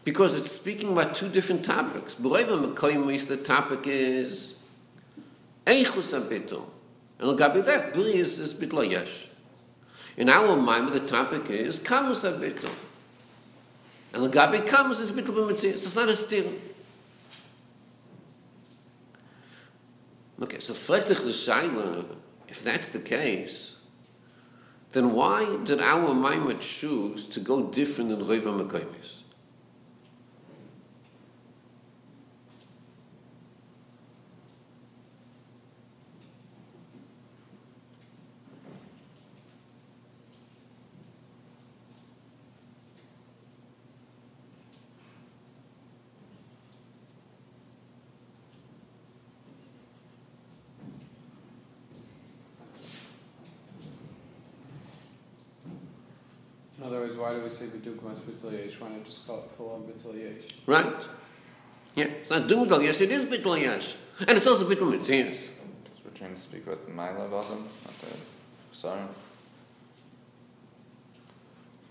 Because 0.05 0.39
it's 0.39 0.51
speaking 0.51 0.93
about 0.93 1.15
two 1.15 1.29
different 1.29 1.65
topics. 1.65 2.19
Reva 2.19 2.57
Mekoimis, 2.57 3.29
the 3.29 3.37
topic 3.37 3.81
is 3.87 4.59
Eichus 5.67 6.19
HaBitol. 6.19 6.65
And 7.19 7.39
Gabi 7.39 7.65
that, 7.65 7.93
Biri 7.93 8.15
is, 8.15 8.39
is 8.39 8.55
Bitla 8.55 8.89
Yesh. 8.89 9.29
In 10.17 10.29
our 10.29 10.57
Maimor, 10.57 10.93
the 10.93 11.01
topic 11.01 11.51
is 11.51 11.81
Kamus 11.81 12.25
HaBitol. 12.31 12.87
And 14.15 14.25
the 14.25 14.29
Gabi 14.29 14.67
comes, 14.67 15.01
it's 15.01 15.13
bittul 15.13 15.35
b'mitzias. 15.35 15.75
It's 15.75 15.97
not 15.97 16.09
a 16.09 16.13
stir. 16.13 16.45
Okay, 20.41 20.61
so 20.61 20.73
flechtich 20.73 21.25
the 21.25 21.31
shaila, 21.31 22.05
if 22.49 22.63
that's 22.65 22.89
the 22.89 22.99
case, 22.99 23.77
then 24.93 25.13
why 25.13 25.59
did 25.65 25.81
our 25.81 26.11
Maimah 26.15 26.61
choose 26.61 27.27
to 27.27 27.41
go 27.41 27.71
different 27.71 28.11
than 28.11 28.27
Reva 28.27 28.51
Mekoimis? 28.51 29.18
In 56.89 56.95
other 56.95 57.05
words, 57.05 57.19
why 57.19 57.35
do 57.35 57.43
we 57.43 57.51
say 57.51 57.67
Bidugmas 57.67 58.21
Bittul 58.21 58.65
Yesh? 58.65 58.81
Why 58.81 58.89
not 58.89 59.05
just 59.05 59.27
call 59.27 59.45
it 59.45 59.51
full 59.51 59.75
on 59.75 59.83
Bittul 59.83 60.17
Right. 60.65 61.09
Yeah, 61.95 62.05
it's 62.05 62.31
not 62.31 62.49
Dumdal 62.49 62.83
Yesh, 62.83 63.03
it 63.03 63.11
is 63.11 63.27
Bittul 63.27 63.61
Yesh. 63.61 63.97
And 64.21 64.31
it's 64.39 64.47
also 64.47 64.65
Bittul 64.65 64.95
Mitzias. 64.95 65.35
So 65.35 65.65
we're 66.03 66.13
trying 66.13 66.33
to 66.33 66.41
speak 66.41 66.67
with 66.67 66.89
Mila 66.89 67.27
about 67.27 67.51
them, 67.51 67.59
not 67.59 67.93
the 67.93 68.17
Sorry. 68.73 69.03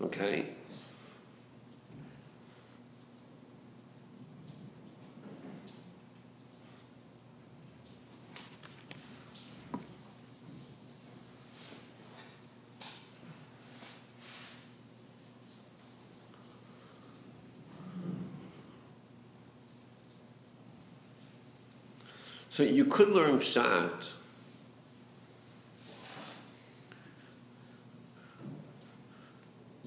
Okay. 0.00 0.46
So 22.58 22.64
you 22.64 22.86
could 22.86 23.10
learn 23.10 23.36
Pshat 23.36 24.14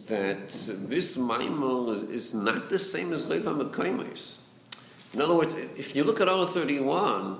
that 0.08 0.48
this 0.88 1.18
Maimon 1.18 1.90
is, 1.90 2.04
is 2.04 2.34
not 2.34 2.70
the 2.70 2.80
same 2.80 3.12
as 3.12 3.28
Reva 3.28 3.50
Mekaimis. 3.54 4.40
In 5.14 5.20
other 5.20 5.36
words, 5.36 5.56
if 5.56 5.98
you 5.98 6.06
look 6.06 6.22
at 6.22 6.30
all 6.30 6.46
31, 6.46 7.40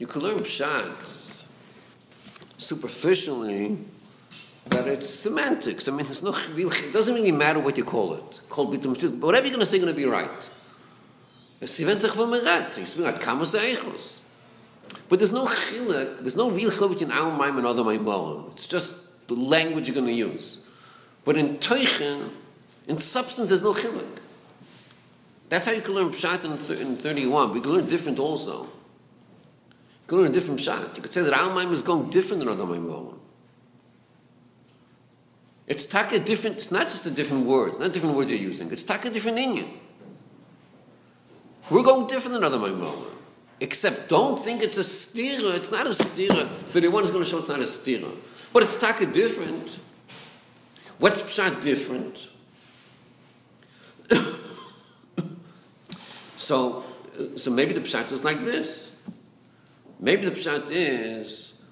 you 0.00 0.08
can 0.08 0.20
learn 0.20 0.38
Pshat 0.38 1.44
superficially 2.60 3.78
that 4.66 4.88
it's 4.88 5.08
semantics. 5.08 5.86
I 5.86 5.92
mean, 5.92 6.06
it's 6.06 6.24
no, 6.24 6.32
it 6.56 6.92
doesn't 6.92 7.14
really 7.14 7.30
matter 7.30 7.60
what 7.60 7.78
you 7.78 7.84
call 7.84 8.14
it. 8.14 8.40
Call 8.48 8.74
it 8.74 8.84
whatever 8.84 9.46
you're 9.46 9.54
going 9.54 9.60
to 9.60 9.64
say, 9.64 9.78
going 9.78 9.94
to 9.94 9.96
be 9.96 10.06
right. 10.06 10.50
Es 11.60 11.76
sie 11.76 11.86
wenn 11.86 11.98
sich 11.98 12.12
von 12.12 12.30
mir 12.30 12.42
redt. 12.42 12.78
Ich 12.78 12.90
sage, 12.90 13.18
kann 13.18 13.38
man 13.38 13.46
sagen. 13.46 13.92
But 15.08 15.20
there's 15.20 15.32
no 15.32 15.46
chilek, 15.46 16.18
there's 16.18 16.36
no 16.36 16.50
real 16.50 16.70
chilek 16.70 17.00
in 17.00 17.12
our 17.12 17.30
mind 17.36 17.56
and 17.56 17.66
other 17.66 17.84
mind 17.84 18.06
It's 18.52 18.66
just 18.66 19.28
the 19.28 19.34
language 19.34 19.88
you're 19.88 19.94
going 19.94 20.06
to 20.06 20.12
use. 20.12 20.68
But 21.24 21.36
in 21.36 21.58
teichen, 21.58 22.30
in 22.86 22.98
substance, 22.98 23.48
there's 23.48 23.62
no 23.62 23.72
chilek. 23.72 24.22
That's 25.48 25.66
how 25.66 25.72
you 25.72 25.80
can 25.80 25.94
learn 25.94 26.08
pshat 26.08 26.44
in, 26.44 26.80
in 26.80 26.96
31. 26.96 27.52
We 27.52 27.60
can 27.60 27.72
learn 27.72 27.86
different 27.86 28.18
also. 28.18 28.64
You 28.64 30.08
can 30.08 30.18
learn 30.18 30.30
a 30.30 30.32
different 30.32 30.60
pshat. 30.60 30.96
You 30.96 31.02
could 31.02 31.12
say 31.12 31.22
that 31.22 31.32
our 31.32 31.54
mind 31.54 31.70
is 31.72 31.82
going 31.82 32.10
different 32.10 32.40
than 32.40 32.48
other 32.48 32.66
mind 32.66 32.90
It's 35.68 35.86
taka 35.86 36.18
different, 36.18 36.56
it's 36.56 36.70
not 36.72 36.84
just 36.84 37.06
a 37.06 37.10
different 37.10 37.46
word, 37.46 37.78
not 37.80 37.92
different 37.92 38.16
words 38.16 38.30
you're 38.30 38.40
using. 38.40 38.70
It's 38.70 38.84
taka 38.84 39.10
different 39.10 39.38
inyan. 39.38 39.68
We're 41.70 41.82
going 41.82 42.06
different 42.06 42.34
than 42.34 42.44
other 42.44 42.58
mind 42.58 42.86
Except 43.60 44.08
don't 44.08 44.38
think 44.38 44.62
it's 44.62 44.76
a 44.76 44.82
stira. 44.82 45.56
It's 45.56 45.72
not 45.72 45.86
a 45.86 45.90
stira. 45.90 46.46
31 46.46 47.04
is 47.04 47.10
going 47.10 47.24
to 47.24 47.30
show 47.30 47.38
it's 47.38 47.48
not 47.48 47.58
a 47.58 47.62
stira. 47.62 48.52
But 48.52 48.62
it's 48.62 48.76
taka 48.76 49.06
different. 49.06 49.80
What's 50.98 51.22
pshat 51.22 51.62
different? 51.62 52.28
so, 56.36 56.84
so 57.36 57.50
maybe 57.50 57.72
the 57.72 57.80
pshat 57.80 58.12
is 58.12 58.24
like 58.24 58.40
this. 58.40 59.02
Maybe 59.98 60.26
the 60.26 60.30
pshat 60.30 60.70
is 60.70 61.62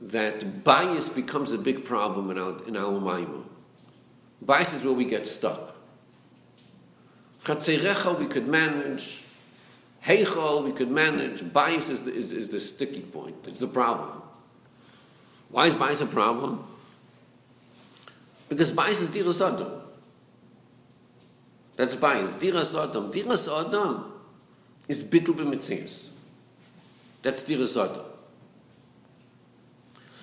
that 0.00 0.64
bias 0.64 1.08
becomes 1.08 1.52
a 1.52 1.58
big 1.58 1.84
problem 1.84 2.30
in 2.30 2.38
our 2.38 2.66
in 2.66 2.76
our. 2.76 3.44
Bias 4.40 4.74
is 4.74 4.84
where 4.84 4.94
we 4.94 5.04
get 5.04 5.28
stuck. 5.28 5.74
Chatzerecha 7.44 8.18
we 8.18 8.26
could 8.26 8.48
manage. 8.48 9.27
We 10.08 10.72
could 10.72 10.90
manage. 10.90 11.52
Bias 11.52 11.90
is 11.90 12.04
the, 12.04 12.14
is, 12.14 12.32
is 12.32 12.48
the 12.48 12.60
sticky 12.60 13.02
point. 13.02 13.36
It's 13.46 13.60
the 13.60 13.66
problem. 13.66 14.22
Why 15.50 15.66
is 15.66 15.74
bias 15.74 16.00
a 16.00 16.06
problem? 16.06 16.64
Because 18.48 18.72
bias 18.72 19.02
is 19.02 19.10
diras 19.10 19.42
adam. 19.46 19.70
That's 21.76 21.94
bias. 21.96 22.32
Diras 22.34 22.74
adam. 22.74 24.12
Is 24.88 25.04
bittul 25.04 25.34
b'mitzias. 25.34 26.12
That's 27.22 27.44
diras 27.44 27.76
adam. 27.76 28.06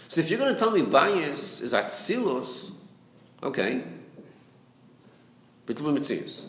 So 0.07 0.21
if 0.21 0.31
you're 0.31 0.39
going 0.39 0.53
to 0.53 0.59
tell 0.59 0.71
me 0.71 0.81
bias 0.81 1.61
is 1.61 1.75
atzilus, 1.75 2.71
okay, 3.43 3.83
bittul 5.67 5.93
b'mitzias. 5.93 6.45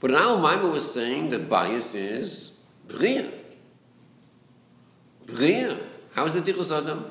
But 0.00 0.10
now 0.10 0.36
Maimon 0.38 0.72
was 0.72 0.92
saying 0.92 1.30
that 1.30 1.48
bias 1.48 1.94
is 1.94 2.55
bria. 2.88 3.30
Bria. 5.26 5.76
How 6.14 6.24
is 6.24 6.34
the 6.34 6.52
diras 6.52 6.76
adam? 6.76 7.04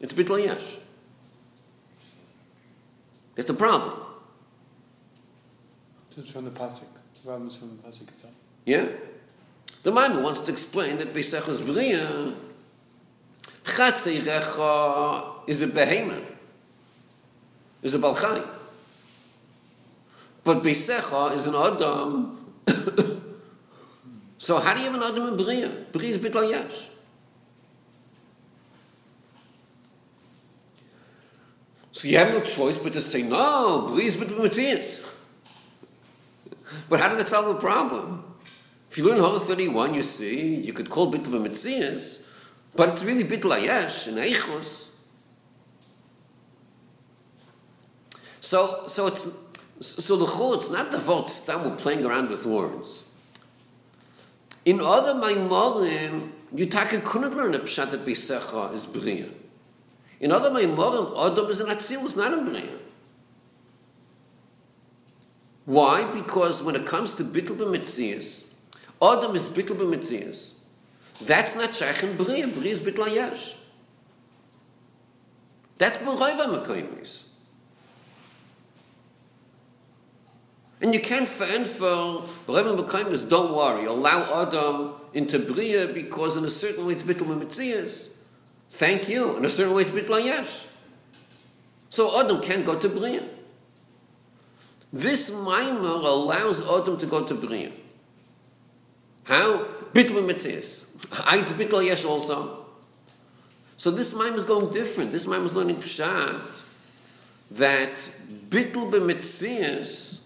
It's 0.00 0.12
bittul 0.12 0.44
yash. 0.44 0.78
It's 3.36 3.50
a 3.50 3.54
problem. 3.54 4.00
Just 6.14 6.32
from 6.32 6.44
the 6.44 6.50
pasuk. 6.50 6.92
The 7.14 7.20
problem 7.24 7.48
is 7.48 7.56
from 7.56 7.76
the 7.76 7.82
pasuk 7.82 8.08
itself. 8.08 8.34
Yeah. 8.64 8.86
The 9.82 9.90
Maimon 9.92 10.22
wants 10.22 10.40
to 10.40 10.52
explain 10.52 10.98
that 10.98 11.14
Beisechos 11.14 11.64
Bria 11.64 12.34
Chatzei 13.80 14.18
is 15.46 15.62
a 15.62 15.68
behemoth, 15.68 16.36
is 17.82 17.94
a 17.94 17.98
balchai. 17.98 18.46
But 20.44 20.62
Beisecha 20.62 21.32
is 21.32 21.46
an 21.46 21.54
Adam. 21.54 22.36
so 24.40 24.58
how 24.58 24.72
do 24.72 24.80
you 24.80 24.86
have 24.86 24.94
an 24.94 25.02
Adam 25.02 25.28
in 25.28 25.36
Bria? 25.36 25.68
Bria 25.92 26.08
is 26.08 26.16
bitla 26.16 26.50
yash. 26.50 26.88
So 31.92 32.08
you 32.08 32.16
have 32.16 32.30
no 32.30 32.40
choice 32.40 32.82
but 32.82 32.94
to 32.94 33.02
say, 33.02 33.20
no, 33.20 33.86
Bria 33.86 34.06
is 34.06 34.16
bitla 34.16 34.42
Matthias. 34.42 35.14
But 36.88 37.00
how 37.00 37.10
did 37.10 37.18
that 37.18 37.28
solve 37.28 37.54
the 37.54 37.60
problem? 37.60 38.24
If 38.90 38.96
you 38.96 39.06
learn 39.06 39.20
Hora 39.20 39.38
31, 39.38 39.92
you 39.92 40.00
see, 40.00 40.54
you 40.56 40.72
could 40.72 40.88
call 40.88 41.12
bitla 41.12 41.42
Matthias, 41.42 42.50
but 42.74 42.88
it's 42.88 43.04
really 43.04 43.24
bit 43.24 43.42
layesh 43.42 44.08
in 44.08 44.14
eichos. 44.14 44.94
So, 48.40 48.84
so 48.86 49.06
it's 49.06 49.50
so 49.80 50.16
the 50.16 50.54
it's 50.56 50.70
not 50.70 50.92
the 50.92 50.98
vote 50.98 51.28
stam 51.28 51.64
we're 51.64 51.76
playing 51.76 52.06
around 52.06 52.30
with 52.30 52.46
words. 52.46 53.04
In 54.64 54.80
other 54.80 55.14
maimorim, 55.14 56.30
you 56.54 56.66
take 56.66 56.92
a 56.92 57.00
couldn't 57.00 57.36
learn 57.36 57.54
a 57.54 57.58
pshat 57.58 57.90
beisecha 58.04 58.72
is 58.72 58.86
bria. 58.86 59.26
In 60.20 60.32
other 60.32 60.50
maimorim, 60.50 61.32
Adam 61.32 61.46
is 61.46 61.60
an 61.60 61.68
atzil, 61.68 62.04
is 62.04 62.16
not 62.16 62.32
a 62.32 62.42
bria. 62.42 62.78
Why? 65.64 66.10
Because 66.12 66.62
when 66.62 66.74
it 66.74 66.86
comes 66.86 67.14
to 67.14 67.24
bittul 67.24 67.56
b'mitzias, 67.56 68.54
Adam 69.02 69.34
is 69.34 69.48
bittul 69.48 69.76
b'mitzias. 69.76 70.54
That's 71.20 71.54
not 71.54 71.74
Shaykh 71.74 72.02
and 72.02 72.16
Bria. 72.16 72.48
Bria 72.48 72.72
is 72.72 72.80
Bitla 72.80 73.14
Yesh. 73.14 73.56
That's 75.76 75.98
B'roiva 75.98 76.64
Mekoimis. 76.64 77.26
And 80.80 80.94
you 80.94 81.00
can't 81.00 81.28
find 81.28 81.66
for 81.66 82.22
B'roiva 82.46 83.10
is 83.10 83.24
don't 83.26 83.54
worry, 83.54 83.84
allow 83.84 84.42
Adam 84.42 84.94
into 85.12 85.38
Bria 85.38 85.88
because 85.88 86.36
in 86.36 86.44
a 86.44 86.50
certain 86.50 86.86
way 86.86 86.94
it's 86.94 87.02
Bitla 87.02 87.26
Memitzias. 87.26 88.16
Thank 88.68 89.08
you. 89.08 89.36
In 89.36 89.44
a 89.44 89.48
certain 89.48 89.74
way 89.74 89.82
it's 89.82 89.90
Bitla 89.90 90.24
Yesh. 90.24 90.66
So 91.90 92.20
Adam 92.20 92.40
can't 92.40 92.64
go 92.64 92.78
to 92.78 92.88
Bria. 92.88 93.24
This 94.92 95.30
mimer 95.32 95.88
allows 95.88 96.66
Adam 96.68 96.96
to 96.98 97.06
go 97.06 97.24
to 97.24 97.34
Bria. 97.34 97.70
How? 99.24 99.64
Bitl 99.92 100.26
Metzias. 100.26 100.90
Ait 101.32 101.44
bitl 101.58 101.84
yesh 101.84 102.04
also. 102.04 102.66
So 103.76 103.90
this 103.90 104.14
mime 104.14 104.34
is 104.34 104.46
going 104.46 104.70
different. 104.72 105.10
This 105.12 105.26
mime 105.26 105.44
is 105.44 105.56
learning 105.56 105.76
pshat 105.76 106.66
that 107.52 107.94
bitl 108.48 108.90
b'metzias, 108.92 110.19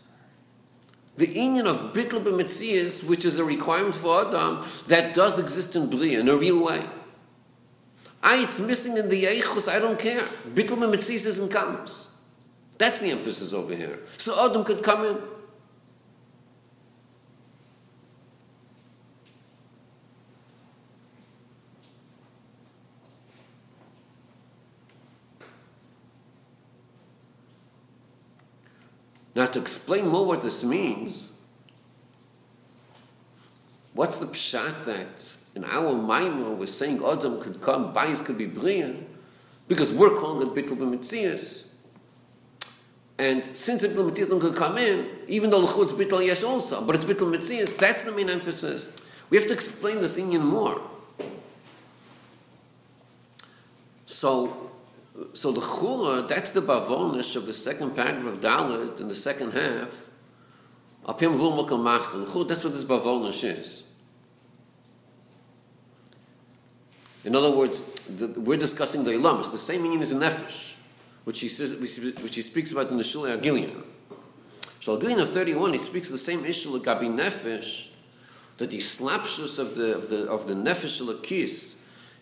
the 1.16 1.26
inyan 1.28 1.66
of 1.66 1.92
bitl 1.92 2.20
b'metzias, 2.20 3.06
which 3.08 3.24
is 3.24 3.38
a 3.38 3.44
requirement 3.44 3.94
for 3.94 4.26
Adam, 4.26 4.64
that 4.88 5.14
does 5.14 5.38
exist 5.38 5.76
in 5.76 5.88
Bria 5.88 6.20
in 6.20 6.28
a 6.28 6.36
real 6.36 6.64
way. 6.64 6.84
I, 8.22 8.42
it's 8.42 8.60
missing 8.60 8.96
in 8.96 9.08
the 9.08 9.24
Eichus, 9.24 9.68
I 9.68 9.78
don't 9.78 9.98
care. 9.98 10.22
Bitl 10.54 10.76
b'metzias 10.76 11.26
isn't 11.26 11.52
comes. 11.52 12.08
That's 12.78 13.00
the 13.00 13.10
emphasis 13.10 13.52
over 13.52 13.74
here. 13.74 14.00
So 14.06 14.48
Adam 14.48 14.64
could 14.64 14.82
come 14.82 15.04
in. 15.04 15.18
Now, 29.34 29.46
to 29.46 29.60
explain 29.60 30.08
more 30.08 30.24
what 30.24 30.42
this 30.42 30.62
means, 30.62 31.32
what's 33.92 34.18
the 34.18 34.26
pshat 34.26 34.84
that 34.84 35.36
in 35.56 35.64
our 35.64 35.92
Maimon 35.94 36.58
we're 36.58 36.66
saying 36.66 37.02
Adam 37.04 37.40
could 37.40 37.60
come, 37.60 37.92
Bayis 37.92 38.24
could 38.24 38.38
be 38.38 38.46
Bria, 38.46 38.94
because 39.68 39.92
we're 39.92 40.14
calling 40.14 40.46
it 40.46 40.54
Bittul 40.54 40.78
B'Metzias. 40.78 41.72
And 43.18 43.44
since 43.44 43.86
Bittul 43.86 44.10
Metzias 44.10 44.28
don't 44.28 44.40
could 44.40 44.56
come 44.56 44.78
in, 44.78 45.08
even 45.28 45.50
though 45.50 45.60
L'chutz 45.60 45.92
Bittul 45.92 46.26
Yesh 46.26 46.44
also, 46.44 46.84
but 46.84 46.94
it's 46.94 47.04
Bittul 47.04 47.34
Metzias, 47.34 47.76
that's 47.76 48.04
the 48.04 48.12
main 48.12 48.28
emphasis. 48.28 49.26
We 49.30 49.38
have 49.38 49.46
to 49.48 49.54
explain 49.54 50.00
this 50.00 50.20
inyan 50.20 50.44
more. 50.44 50.80
So, 54.06 54.72
so 55.32 55.52
the 55.52 55.60
chura, 55.60 56.26
that's 56.26 56.50
the 56.50 56.60
bavonish 56.60 57.36
of 57.36 57.46
the 57.46 57.52
second 57.52 57.94
paragraph 57.94 58.34
of 58.34 58.40
Dalit 58.40 59.00
in 59.00 59.08
the 59.08 59.14
second 59.14 59.52
half. 59.52 60.08
That's 61.06 61.22
what 61.22 62.48
this 62.48 62.84
bavonish 62.84 63.44
is. 63.44 63.84
In 67.24 67.34
other 67.34 67.50
words, 67.50 67.82
the, 68.06 68.38
we're 68.40 68.58
discussing 68.58 69.04
the 69.04 69.12
ilam. 69.12 69.38
It's 69.38 69.48
the 69.50 69.56
same 69.56 69.82
meaning 69.82 70.00
as 70.00 70.10
the 70.12 70.18
nefesh, 70.22 70.76
which 71.24 71.40
he 71.40 71.48
says, 71.48 71.74
which 72.22 72.34
he 72.34 72.42
speaks 72.42 72.72
about 72.72 72.90
in 72.90 72.98
the 72.98 73.02
Shulei 73.02 73.38
Agilion. 73.38 73.82
So 74.80 74.98
Agilion 74.98 75.22
of 75.22 75.28
thirty-one, 75.30 75.72
he 75.72 75.78
speaks 75.78 76.10
the 76.10 76.18
same 76.18 76.44
issue 76.44 76.70
like 76.70 76.82
Gabi 76.82 77.08
nefesh, 77.08 77.92
that 78.58 78.70
the 78.70 78.76
slapshus 78.76 79.58
of 79.58 79.74
the 79.74 79.94
of 79.94 80.08
the 80.10 80.26
of 80.28 80.46
the 80.46 80.54
nefesh 80.54 81.00
lakis 81.02 81.76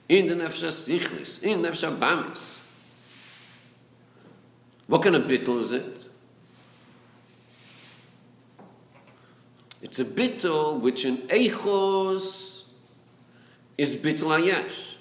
in 0.09 0.29
the 0.29 0.35
nefesh 0.35 0.71
sichlis, 0.71 1.43
in 1.43 1.63
nefesh 1.63 1.85
abamis. 1.91 2.62
What 4.87 5.03
kind 5.03 5.17
of 5.17 5.23
bittul 5.23 5.61
is 5.61 5.73
it? 5.73 6.03
It's 9.83 9.99
a 10.01 10.05
bittul 10.05 10.81
which 10.81 11.05
in 11.05 11.17
Eichos 11.29 12.69
is 13.77 13.97
bittul 13.97 14.39
Ayesh. 14.39 14.99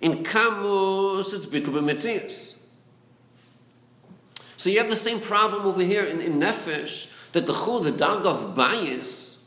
In 0.00 0.22
Kamos, 0.22 1.34
it's 1.34 1.46
bittul 1.46 1.74
B'metzias. 1.80 2.58
So 4.56 4.70
you 4.70 4.78
have 4.78 4.90
the 4.90 4.96
same 4.96 5.20
problem 5.20 5.66
over 5.66 5.82
here 5.82 6.04
in, 6.04 6.20
in 6.20 6.40
Nefesh, 6.40 7.32
that 7.32 7.46
the 7.46 7.52
chul, 7.52 7.82
the 7.82 7.92
dag 7.92 8.26
of 8.26 8.54
bias, 8.56 9.44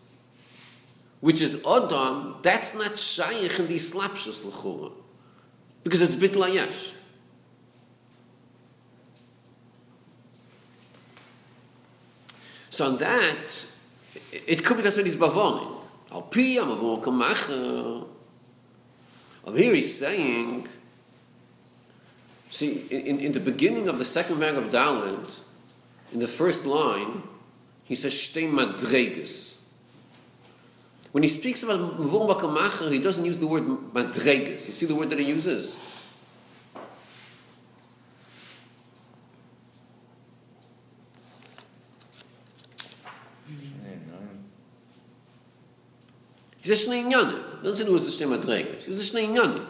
which 1.22 1.42
is 1.42 1.66
Adam, 1.66 2.36
that's 2.42 2.76
not 2.76 2.98
shaykh 2.98 3.60
in 3.60 3.68
the 3.68 3.76
slapshus 3.76 4.46
l'chura. 4.46 4.92
Because 5.84 6.02
it's 6.02 6.16
bittul 6.16 6.48
Ayesh. 6.48 6.97
So 12.78 12.86
on 12.86 12.98
that, 12.98 13.66
it 14.46 14.64
could 14.64 14.78
be 14.78 14.84
that's 14.84 14.98
what 14.98 15.06
he's 15.08 15.16
bavoning. 15.16 15.82
Al 16.12 16.22
pi 16.22 16.62
am 16.62 16.70
avon 16.70 17.02
kamacher. 17.02 18.08
Over 19.46 19.58
here 19.58 19.74
he's 19.74 19.98
saying, 19.98 20.68
see, 22.52 22.86
in, 22.92 23.20
in 23.20 23.32
the 23.32 23.40
beginning 23.40 23.88
of 23.88 23.98
the 23.98 24.06
second 24.06 24.38
paragraph 24.38 24.66
of 24.66 24.72
Dalit, 24.72 25.42
in 26.14 26.20
the 26.20 26.28
first 26.28 26.68
line, 26.68 27.24
he 27.84 27.96
says, 27.96 28.14
Shtei 28.14 28.48
madreges. 28.48 29.60
When 31.14 31.24
he 31.24 31.30
speaks 31.30 31.64
about 31.64 31.80
mavon 31.80 32.30
kamacher, 32.38 32.92
he 32.92 33.00
doesn't 33.00 33.26
use 33.26 33.40
the 33.40 33.48
word 33.48 33.64
madreges. 33.64 34.68
You 34.68 34.74
see 34.74 34.86
the 34.86 34.94
word 34.94 35.10
that 35.10 35.18
he 35.18 35.26
uses? 35.26 35.80
He 46.78 46.84
says 46.84 46.94
shnei 46.94 47.12
inyanim. 47.12 47.64
Doesn't 47.64 47.86
say 47.86 47.90
it 47.90 47.94
was 47.94 48.22
a 48.22 48.24
shnei 48.24 48.38
madreges. 48.38 48.86
He 48.86 48.92
says 48.92 49.12
shnei 49.12 49.28
inyanim. 49.28 49.66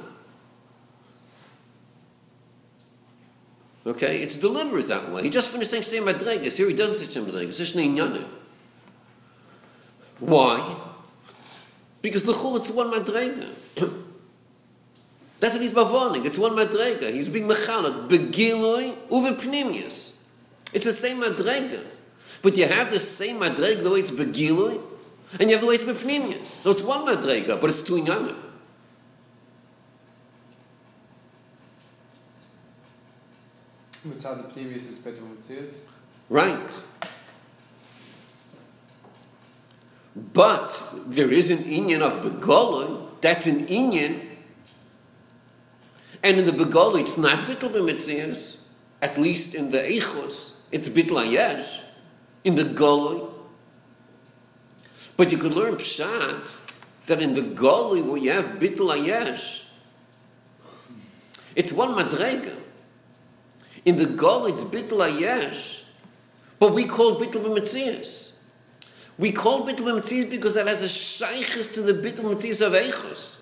Okay, 3.85 4.17
it's 4.17 4.35
deliberate 4.35 4.87
that 4.87 5.09
way. 5.11 5.23
He 5.23 5.29
just 5.29 5.51
finished 5.51 5.71
saying 5.71 5.83
shnei 5.83 6.05
madreges. 6.05 6.57
Here 6.57 6.67
he 6.67 6.73
doesn't 6.73 6.95
say 6.95 7.19
shnei 7.19 7.25
madreges. 7.25 7.47
He 7.47 7.53
says 7.53 7.73
shnei 7.73 7.95
inyanim. 7.95 8.25
Why? 10.19 10.75
Because 12.01 12.23
the 12.23 12.31
it's 12.55 12.71
one 12.71 12.91
madrega. 12.91 13.49
That's 15.39 15.53
what 15.53 15.61
he's 15.61 15.73
bavoning. 15.73 16.25
It's 16.25 16.39
one 16.39 16.57
madrega. 16.57 17.13
He's 17.13 17.29
being 17.29 17.47
mechalak 17.47 18.09
begiloi 18.09 18.95
uvepnimius. 19.09 20.25
It's 20.73 20.85
the 20.85 20.91
same 20.91 21.21
madrega. 21.21 21.85
But 22.41 22.57
you 22.57 22.67
have 22.67 22.91
the 22.91 22.99
same 22.99 23.39
madrega 23.39 23.83
the 23.83 23.91
way 23.91 23.99
it's 23.99 24.11
begiloi 24.11 24.81
and 25.33 25.49
you 25.49 25.51
have 25.51 25.61
the 25.61 25.67
way 25.67 25.75
it's 25.75 25.83
bepnimius. 25.83 26.45
So 26.45 26.71
it's 26.71 26.83
one 26.83 27.05
madrega, 27.05 27.59
but 27.59 27.69
it's 27.69 27.81
two 27.81 27.95
inyanim. 27.95 28.35
Mitzad 34.07 34.55
it's 34.55 34.99
better 34.99 35.21
Tzias. 35.21 35.85
Right. 36.29 36.83
But 40.33 40.89
there 41.07 41.31
is 41.31 41.51
an 41.51 41.59
inyan 41.59 42.01
of 42.01 42.23
begoloi. 42.23 43.21
That's 43.21 43.47
an 43.47 43.67
inyan. 43.67 44.23
And 46.23 46.39
in 46.39 46.45
the 46.45 46.51
begoloi, 46.51 47.01
it's 47.01 47.17
not 47.17 47.47
bittul 47.47 47.73
b'mitzias. 47.73 48.63
At 49.01 49.17
least 49.17 49.53
in 49.53 49.69
the 49.71 49.79
eichos, 49.79 50.55
it's 50.71 50.89
bittul 50.89 51.23
ayesh. 51.23 51.89
In 52.43 52.55
the 52.55 52.63
goloi. 52.63 53.26
But 55.17 55.31
you 55.31 55.39
could 55.39 55.53
learn 55.53 55.73
pshat 55.73 57.07
that 57.07 57.21
in 57.21 57.33
the 57.33 57.41
goloi 57.41 58.05
where 58.05 58.17
you 58.17 58.31
have 58.31 58.59
bittul 58.59 58.95
ayesh, 58.95 59.73
it's 61.55 61.73
one 61.73 61.89
madrega. 61.89 62.55
In 63.83 63.97
the 63.97 64.05
goloi, 64.05 64.49
it's 64.49 64.63
bittul 64.63 65.05
ayesh. 65.09 65.91
But 66.59 66.73
we 66.73 66.85
call 66.85 67.15
bittul 67.15 67.43
b'mitzias. 67.45 68.37
We 69.17 69.31
call 69.31 69.65
bittul 69.65 69.91
b'mitzias 69.91 70.29
because 70.29 70.53
that 70.55 70.67
has 70.67 70.83
a 70.83 70.85
shaykhis 70.85 71.73
to 71.73 71.81
the 71.81 71.93
bittul 71.93 72.25
b'mitzias 72.25 72.65
of 72.65 72.73
eichos. 72.73 73.36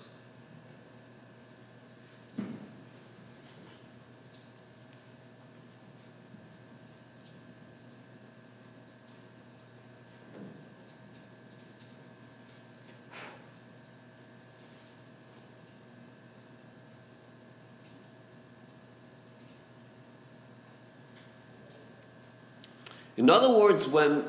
In 23.16 23.30
other 23.30 23.58
words, 23.58 23.88
when 23.88 24.22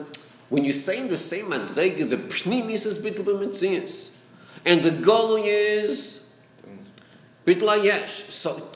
when 0.49 0.63
you 0.63 0.71
say 0.71 0.99
in 0.99 1.09
the 1.09 1.17
same 1.17 1.47
madrega, 1.51 2.09
the 2.09 2.17
pnimis 2.17 2.85
is 2.85 2.99
bitl 2.99 3.27
and 4.65 4.81
the 4.81 4.89
golu 4.89 5.41
is 5.43 6.33
bitl 7.45 7.67
ayesh. 7.67 8.07
So 8.07 8.69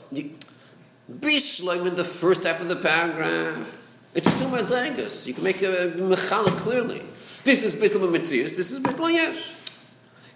bishloim 1.10 1.86
in 1.86 1.96
the 1.96 2.04
first 2.04 2.44
half 2.44 2.60
of 2.60 2.68
the 2.68 2.76
paragraph, 2.76 3.98
it's 4.14 4.38
two 4.38 4.48
madregas. 4.48 5.26
You 5.26 5.34
can 5.34 5.44
make 5.44 5.62
a 5.62 5.92
mechala 5.96 6.56
clearly. 6.58 7.00
This 7.44 7.64
is 7.64 7.74
bitl 7.74 8.00
b'mitzias. 8.00 8.54
This 8.56 8.70
is 8.70 8.80
bitl 8.80 9.10
ayesh. 9.10 9.58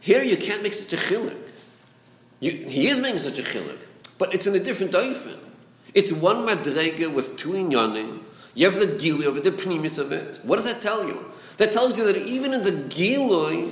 Here 0.01 0.23
you 0.23 0.37
can't 0.37 0.63
make 0.63 0.73
such 0.73 0.93
a 0.99 1.03
chilik. 1.03 1.37
You, 2.41 2.51
he 2.53 2.87
is 2.87 3.01
making 3.01 3.19
such 3.19 3.39
a 3.39 3.43
chilik, 3.43 3.87
but 4.19 4.35
it's 4.35 4.47
in 4.47 4.55
a 4.55 4.59
different 4.59 4.93
oifen. 4.93 5.39
It's 5.95 6.13
one 6.13 6.47
madrega 6.47 7.15
with 7.15 7.37
two 7.37 7.51
inyanim. 7.51 8.21
You 8.57 8.65
have 8.65 8.75
the 8.75 8.87
gilui 8.87 9.27
of 9.27 9.37
it, 9.37 9.45
the 9.45 9.51
pnimis 9.51 9.99
of 9.99 10.13
it. 10.13 10.41
What 10.43 10.57
does 10.57 10.73
that 10.73 10.83
tell 10.83 11.07
you? 11.07 11.27
That 11.59 11.73
tells 11.73 11.99
you 11.99 12.11
that 12.11 12.17
even 12.17 12.55
in 12.55 12.63
the 12.63 12.71
gilui, 12.71 13.71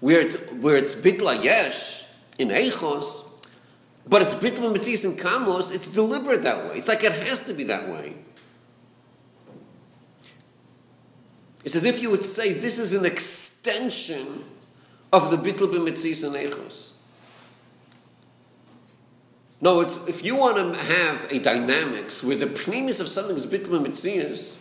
where 0.00 0.20
it's 0.20 0.50
where 0.54 0.76
it's 0.76 0.96
bitla 0.96 1.42
yesh 1.42 2.06
in 2.36 2.48
eichos, 2.48 3.24
but 4.08 4.20
it's 4.20 4.34
bitla 4.34 4.74
mitzis 4.74 5.04
in 5.04 5.16
kamos, 5.16 5.72
it's 5.72 5.88
deliberate 5.88 6.42
that 6.42 6.68
way. 6.68 6.78
It's 6.78 6.88
like 6.88 7.04
it 7.04 7.12
has 7.28 7.46
to 7.46 7.54
be 7.54 7.62
that 7.64 7.88
way. 7.88 8.16
It's 11.64 11.76
as 11.76 11.84
if 11.84 12.02
you 12.02 12.10
would 12.10 12.24
say 12.24 12.52
this 12.52 12.80
is 12.80 12.94
an 12.94 13.06
extension 13.06 14.44
of 15.12 15.30
the 15.30 15.36
bitl 15.36 15.72
b'mitzis 15.72 16.26
and 16.26 16.34
eichos. 16.34 16.89
No, 19.60 19.80
it's 19.80 20.08
if 20.08 20.24
you 20.24 20.36
want 20.36 20.56
to 20.56 20.80
have 20.80 21.30
a 21.30 21.38
dynamics 21.38 22.24
where 22.24 22.36
the 22.36 22.46
premise 22.46 23.00
of 23.00 23.08
something 23.08 23.36
is 23.36 23.46
bitl 23.46 23.84
mitzias, 23.84 24.58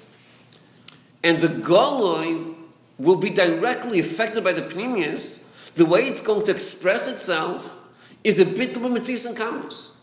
and 1.23 1.37
the 1.37 1.47
goloi 1.47 2.55
will 2.97 3.15
be 3.15 3.29
directly 3.29 3.99
affected 3.99 4.43
by 4.43 4.51
the 4.51 4.61
pneumius, 4.61 5.73
the 5.75 5.85
way 5.85 6.01
it's 6.01 6.21
going 6.21 6.45
to 6.45 6.51
express 6.51 7.07
itself 7.07 7.77
is 8.25 8.41
a 8.41 8.45
bitl 8.45 8.93
mitzias 8.93 9.25
and 9.25 9.37
kamos. 9.37 9.95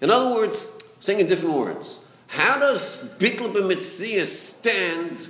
In 0.00 0.10
other 0.10 0.34
words, 0.34 0.96
saying 0.98 1.20
in 1.20 1.26
different 1.28 1.54
words, 1.54 2.04
how 2.26 2.58
does 2.58 3.16
bitl 3.18 3.52
mitzias 3.54 4.26
stand 4.26 5.28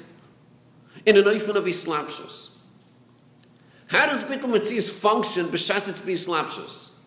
in 1.05 1.19
an 1.19 1.25
oifen 1.25 1.55
of 1.55 1.65
islapshus? 1.65 2.51
How 3.89 4.07
does 4.07 4.25
bitl 4.25 4.51
mitzias 4.51 4.91
function 4.91 5.47
b'shas 5.47 5.89
it's 5.91 6.01
islapshus? 6.01 6.98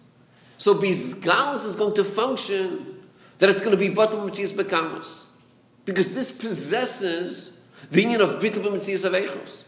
So 0.61 0.75
Bizgalus 0.75 1.65
is 1.65 1.75
going 1.75 1.95
to 1.95 2.03
function 2.03 2.85
that 3.39 3.49
it's 3.49 3.61
going 3.61 3.71
to 3.71 3.77
be 3.77 3.89
Batum 3.89 4.19
Mitzias 4.29 4.53
Bekamas. 4.55 5.25
Because 5.85 6.13
this 6.13 6.31
possesses 6.31 7.67
the 7.89 8.03
inyan 8.03 8.19
of 8.19 8.39
Bittul 8.39 8.69
Mitzias 8.69 9.03
of 9.03 9.13
Eichos. 9.13 9.67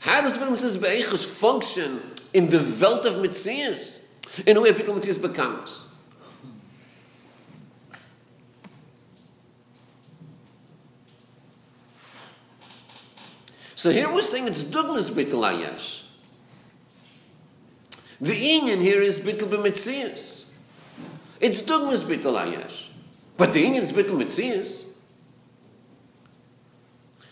How 0.00 0.20
does 0.20 0.36
Bittul 0.36 0.50
Mitzias 0.50 0.76
Beichos 0.76 1.24
function 1.24 2.02
in 2.34 2.48
the 2.48 2.58
Welt 2.82 3.06
of 3.06 3.14
Mitzias 3.24 4.04
in 4.46 4.58
a 4.58 4.60
way 4.60 4.68
Bittul 4.72 4.98
Mitzias 4.98 5.18
Bekamas? 5.18 5.88
So 13.74 13.90
here 13.90 14.12
we're 14.12 14.20
saying 14.20 14.46
it's 14.46 14.64
Dugmas 14.64 15.10
Bittul 15.10 15.40
Ayash. 15.50 16.11
The 18.22 18.30
Inyan 18.32 18.80
here 18.80 19.02
is 19.02 19.18
bittul 19.18 19.50
b'mitzias. 19.50 20.46
It's 21.40 21.60
dugmas 21.62 22.06
bittul 22.06 22.38
ayash. 22.38 22.94
But 23.36 23.52
the 23.52 23.66
Inyan 23.66 23.80
is 23.80 23.92
bittul 23.92 24.22
mitzias. 24.22 24.86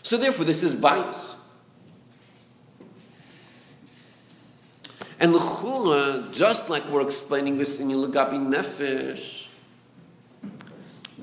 So 0.03 0.17
therefore 0.17 0.43
this 0.43 0.63
is 0.63 0.75
bias. 0.75 1.37
And 5.21 5.31
l'chura, 5.31 6.27
just 6.35 6.69
like 6.69 6.85
we're 6.89 7.03
explaining 7.03 7.57
this 7.57 7.79
in 7.79 7.87
Yilagabi 7.87 8.41
Nefesh, 8.41 9.47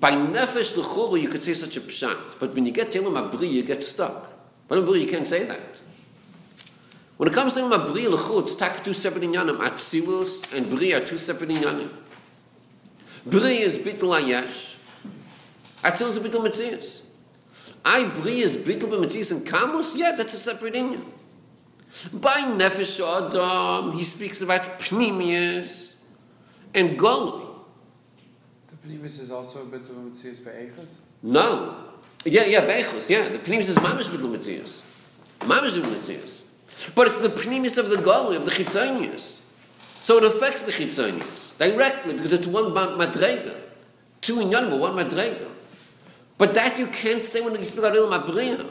by 0.01 0.13
Nefesh 0.13 0.79
l'chura 0.79 1.21
you 1.21 1.29
could 1.29 1.45
say 1.45 1.53
such 1.53 1.77
a 1.77 1.81
pshat, 1.81 2.41
but 2.41 2.55
when 2.55 2.65
you 2.65 2.73
get 2.73 2.91
to 2.93 3.05
Abri 3.05 3.49
you 3.49 3.63
get 3.63 3.85
stuck. 3.85 4.33
But 4.67 4.77
you 4.87 5.07
can't 5.07 5.27
say 5.27 5.45
that. 5.45 5.78
When 7.19 7.29
it 7.29 7.35
comes 7.35 7.53
to 7.55 7.67
a 7.67 7.79
Bria 7.91 8.09
Lechut, 8.09 8.43
it's 8.43 8.83
two 8.85 8.93
separate 8.93 9.25
inyanim. 9.25 9.57
Atzilus 9.57 10.57
and 10.57 10.71
Bria 10.71 10.99
are 10.99 11.05
two 11.05 11.19
separate 11.19 11.51
inyanim. 11.51 11.91
Bria 13.27 13.61
is 13.61 13.77
Bittul 13.77 14.17
Ayesh. 14.17 14.77
Atzilus 15.83 16.11
is 16.11 16.19
Bittul 16.21 16.47
Metzias. 16.47 17.03
I 17.85 18.05
Bria 18.05 18.45
is 18.45 18.57
Bittul 18.59 19.01
Metzias 19.01 19.33
and 19.33 19.45
Kamus? 19.45 19.97
Yeah, 19.97 20.13
that's 20.17 20.33
a 20.33 20.37
separate 20.37 20.75
inyan. 20.75 21.03
By 22.21 22.55
Nefesh 22.57 23.01
Adam, 23.03 23.97
he 23.97 24.05
speaks 24.05 24.41
about 24.41 24.79
Pnimius 24.79 26.05
and 26.73 26.97
Golui. 26.97 27.49
The 28.69 28.77
Pnimis 28.89 29.21
is 29.21 29.33
also 29.33 29.63
a 29.63 29.65
bit 29.65 29.81
of 29.81 29.91
a 29.91 30.01
Metzias 30.01 30.45
by 30.45 30.53
Eichas? 30.53 31.09
No. 31.25 31.85
Yeah, 32.25 32.45
yeah, 32.45 32.61
Beichus, 32.61 33.11
yeah. 33.11 33.29
The 33.29 33.39
Pnimis 33.39 33.71
is 33.71 33.79
Mamish 33.79 34.09
Bittul 34.09 34.37
Metzias. 34.37 34.85
Mamish 35.41 35.77
Bittul 35.77 35.97
Metzias. 35.97 36.48
But 36.95 37.09
it's 37.09 37.21
the 37.21 37.29
Pnimis 37.29 37.79
of 37.79 37.91
the 37.91 37.97
Golui, 37.97 38.37
of 38.37 38.45
the 38.45 38.51
Chitzonius. 38.51 39.45
So 40.05 40.19
it 40.19 40.25
affects 40.25 40.63
the 40.63 40.73
Chitzonius 40.73 41.59
directly 41.59 42.15
because 42.15 42.33
it's 42.33 42.47
one 42.47 42.73
Madrega. 42.73 43.57
Two 44.21 44.41
in 44.41 44.51
Yonah, 44.51 44.77
one 44.77 44.95
Madrega. 44.95 45.49
But 46.39 46.55
that 46.55 46.79
you 46.79 46.87
can't 46.87 47.27
say 47.27 47.41
when 47.41 47.55
you 47.57 47.65
speak 47.65 47.81
about 47.81 47.95
Ilam 47.95 48.23
Abriya. 48.23 48.67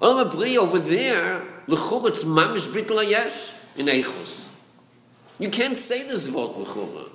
Ilam 0.00 0.30
Abriya 0.30 0.58
over 0.58 0.78
there, 0.78 1.44
L'chur, 1.66 2.08
it's 2.08 2.24
mamish 2.24 2.68
bitl 2.72 2.98
ayesh 3.04 3.78
in 3.78 3.86
Eichos. 3.86 4.58
You 5.38 5.50
can't 5.50 5.76
say 5.76 6.02
this 6.02 6.28
vort 6.28 6.56
L'chur. 6.58 7.06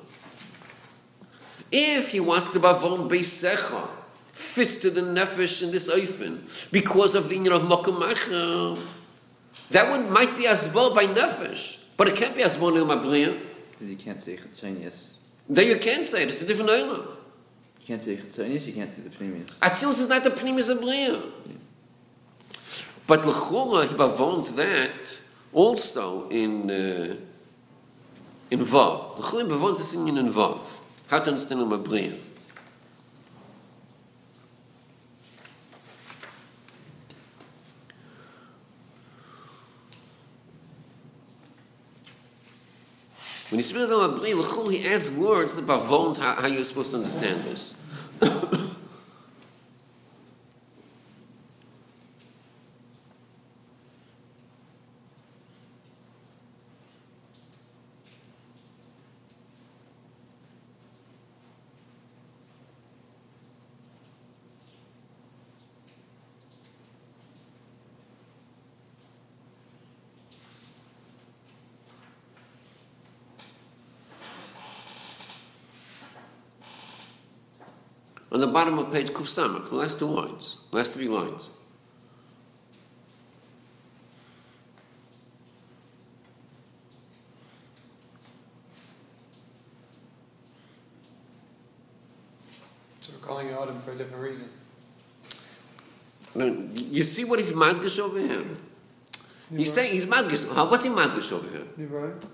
If 1.72 2.12
he 2.12 2.20
wants 2.20 2.54
to 2.54 2.60
bavon 2.60 3.10
beisecha, 3.10 3.88
fits 4.32 4.76
to 4.78 4.90
the 4.90 5.02
nefesh 5.02 5.64
in 5.64 5.72
this 5.72 5.90
oifen, 5.90 6.72
because 6.72 7.16
of 7.16 7.30
the 7.30 7.36
union 7.36 7.54
of 7.54 7.64
Mokum 7.64 8.00
that 9.72 9.90
one 9.90 10.12
might 10.12 10.38
be 10.38 10.46
asbol 10.46 10.94
by 10.94 11.06
nefesh, 11.06 11.86
but 11.98 12.08
it 12.08 12.16
can't 12.16 12.36
be 12.36 12.44
asbol 12.44 12.76
in 12.82 12.88
Abriya. 12.88 13.40
You 13.82 13.96
can't 13.96 14.22
say 14.22 14.38
Chatzonius. 14.38 15.20
There 15.50 15.66
you 15.66 15.78
can't 15.78 16.06
say 16.06 16.24
it, 16.24 16.30
it's 16.30 16.44
a 16.44 16.48
different 16.48 16.72
oilam. 16.72 17.06
You 17.82 17.86
can't 17.88 18.04
say 18.04 18.16
Chatzonius, 18.16 18.68
you 18.68 18.74
can't 18.74 18.94
say 18.94 19.04
the 19.04 19.10
Pneumius. 19.10 19.54
Atzilus 19.60 20.02
is 20.02 20.10
not 20.10 20.24
the 20.24 20.32
Pnimis 20.32 20.72
of 20.72 20.82
Bria. 20.82 21.22
But 23.08 23.22
Lechura, 23.22 23.88
he 23.88 23.96
bavons 23.96 24.56
that 24.56 25.22
also 25.54 26.28
in 26.30 26.72
uh, 26.72 27.16
in 28.50 28.60
Vav. 28.60 29.18
Lechura 29.18 29.48
bavons 29.48 29.78
this 29.78 29.94
in 29.94 30.08
in 30.08 30.28
Vav. 30.30 30.82
How 31.10 31.20
to 31.20 31.30
understand 31.30 31.62
a 31.62 31.78
Bria. 31.78 32.14
When 43.56 43.60
you 43.60 43.64
speak 43.64 43.88
about 43.88 44.20
Lechura, 44.20 44.74
he 44.74 44.86
adds 44.86 45.10
words 45.12 45.56
that 45.56 45.66
bavons 45.66 46.20
how, 46.20 46.34
how 46.34 46.48
you're 46.48 46.66
supposed 46.66 46.92
to 46.92 46.98
understand 46.98 47.40
this. 47.40 47.78
Bottom 78.56 78.80
of 78.80 78.90
page 78.90 79.10
Kuf 79.10 79.28
Samach, 79.28 79.68
the 79.68 79.76
last 79.76 80.00
two 80.00 80.06
lines, 80.06 80.60
last 80.72 80.94
three 80.94 81.10
lines. 81.10 81.50
So 93.02 93.12
we're 93.12 93.28
calling 93.28 93.48
it 93.50 93.58
Adam 93.62 93.78
for 93.82 93.92
a 93.92 93.98
different 93.98 94.24
reason. 94.24 94.48
You 96.96 97.04
see 97.04 97.26
what 97.26 97.40
he's 97.40 97.52
madgish 97.52 98.00
over 98.00 98.20
here? 98.22 98.46
He's 99.54 99.74
saying 99.74 99.92
he's 99.92 100.06
madgish. 100.06 100.48
What's 100.72 100.86
he 100.86 100.92
madgish 100.92 101.34
over 101.34 101.50
here? 101.50 101.66
Nivrai? 101.78 102.26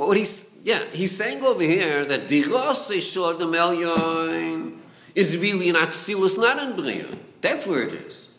But 0.00 0.08
what 0.08 0.16
he's 0.16 0.62
yeah, 0.64 0.82
he's 0.92 1.14
saying 1.14 1.44
over 1.44 1.62
here 1.62 2.06
that 2.06 2.20
Dirose 2.20 2.96
Shodom 3.04 3.52
Elyon 3.54 4.78
is 5.14 5.36
really 5.36 5.68
an 5.68 5.74
Atzilus, 5.74 6.38
not 6.38 6.58
in 6.58 6.74
Bria. 6.74 7.04
That's 7.42 7.66
where 7.66 7.82
it 7.86 7.92
is. 7.92 8.34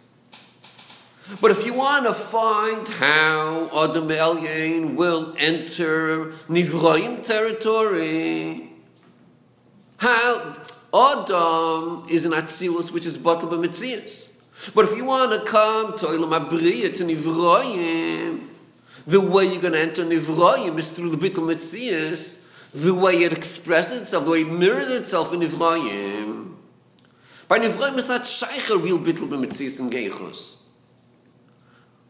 But 1.39 1.51
if 1.51 1.64
you 1.64 1.76
want 1.76 2.07
to 2.07 2.14
find 2.14 2.88
how 2.88 3.70
Adam 3.86 4.07
Elyon 4.07 4.95
will 4.95 5.36
enter 5.38 6.30
Nivroim 6.49 7.24
territory, 7.24 8.72
how 9.99 10.57
Adam 10.91 12.09
is 12.09 12.26
an 12.26 12.32
Atzilus, 12.32 12.91
which 12.91 13.05
is 13.05 13.20
Batal 13.20 13.51
B'Metzias. 13.51 14.74
But 14.74 14.86
if 14.86 14.97
you 14.97 15.05
want 15.05 15.32
to 15.32 15.47
come 15.47 15.95
to 15.99 16.07
Olam 16.07 16.34
Abriya, 16.39 16.97
to 16.97 17.03
Nivroim, 17.03 18.51
the 19.06 19.22
way 19.22 19.45
you're 19.45 19.62
going 19.62 19.74
to 19.74 19.80
enter 19.80 20.04
Nivroim 20.04 20.78
is 20.78 20.91
through 20.91 21.10
the 21.10 21.18
Bittul 21.18 21.52
Metzias, 21.52 22.72
the 22.72 22.93
way 22.93 23.14
it 23.14 23.34
expresses 23.34 24.02
itself, 24.02 24.26
the 24.26 24.32
way 24.32 24.41
it 24.41 24.52
mirrors 24.52 24.89
itself 24.89 25.34
in 25.34 25.41
Nivroim. 25.41 26.56
By 27.47 27.60
Nivroim, 27.60 27.97
it's 27.97 28.08
not 28.08 28.26
Shaykh 28.26 28.70
a 28.70 28.78
real 28.78 28.99
Bittul 28.99 29.28
Metzias 29.28 29.80
and 29.80 29.91
Geichos. 29.91 30.62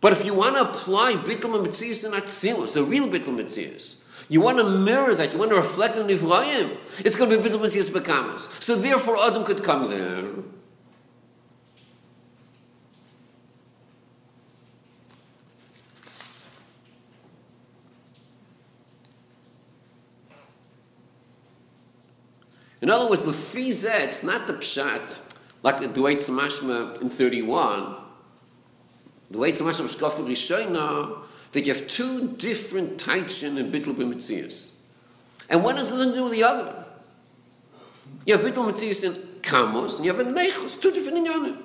But 0.01 0.13
if 0.13 0.25
you 0.25 0.35
want 0.35 0.55
to 0.55 0.63
apply 0.63 1.13
Bittul 1.13 1.63
Metzias 1.65 2.05
and 2.05 2.13
Atzilus, 2.13 2.73
the 2.73 2.83
real 2.83 3.07
Bittul 3.07 3.39
Metzias, 3.39 4.27
you 4.29 4.41
want 4.41 4.57
to 4.59 4.69
mirror 4.69 5.13
that, 5.13 5.33
you 5.33 5.39
want 5.39 5.51
to 5.51 5.57
reflect 5.57 5.97
on 5.97 6.07
Nivroim, 6.07 7.05
it's 7.05 7.15
going 7.15 7.29
to 7.29 7.37
be 7.37 7.43
Bittul 7.43 7.59
Metzias 7.59 7.91
Bekamas. 7.91 8.61
So 8.61 8.75
therefore, 8.75 9.17
Adam 9.25 9.43
could 9.43 9.63
come 9.63 9.89
there. 9.89 10.25
In 22.81 22.89
other 22.89 23.07
words, 23.07 23.25
the 23.25 23.31
fizeh, 23.31 24.05
it's 24.05 24.23
not 24.23 24.47
the 24.47 24.53
pshat, 24.53 25.21
like 25.61 25.93
the 25.93 26.01
way 26.01 26.13
it's 26.13 26.29
mashma 26.29 26.99
in 26.99 27.09
31, 27.09 27.95
the 29.29 29.37
way 29.37 29.49
it's 29.49 29.61
mashma 29.61 29.85
shkofu 29.95 30.27
rishayna, 30.27 31.23
that 31.51 31.65
you 31.65 31.73
have 31.73 31.87
two 31.87 32.29
different 32.37 32.97
taichin 32.97 33.57
in 33.57 33.71
bittul. 33.71 34.73
And 35.49 35.63
one 35.63 35.75
has 35.75 35.93
nothing 35.93 36.09
to 36.09 36.15
do 36.15 36.23
with 36.23 36.33
the 36.33 36.43
other. 36.43 36.85
You 38.25 38.37
have 38.37 38.45
bittul 38.45 38.71
mitzias 38.71 39.05
in 39.05 39.13
kamos, 39.41 39.97
and 39.97 40.05
you 40.05 40.13
have 40.13 40.25
in 40.25 40.33
neichos, 40.33 40.81
two 40.81 40.91
different 40.91 41.27
inyanim. 41.27 41.57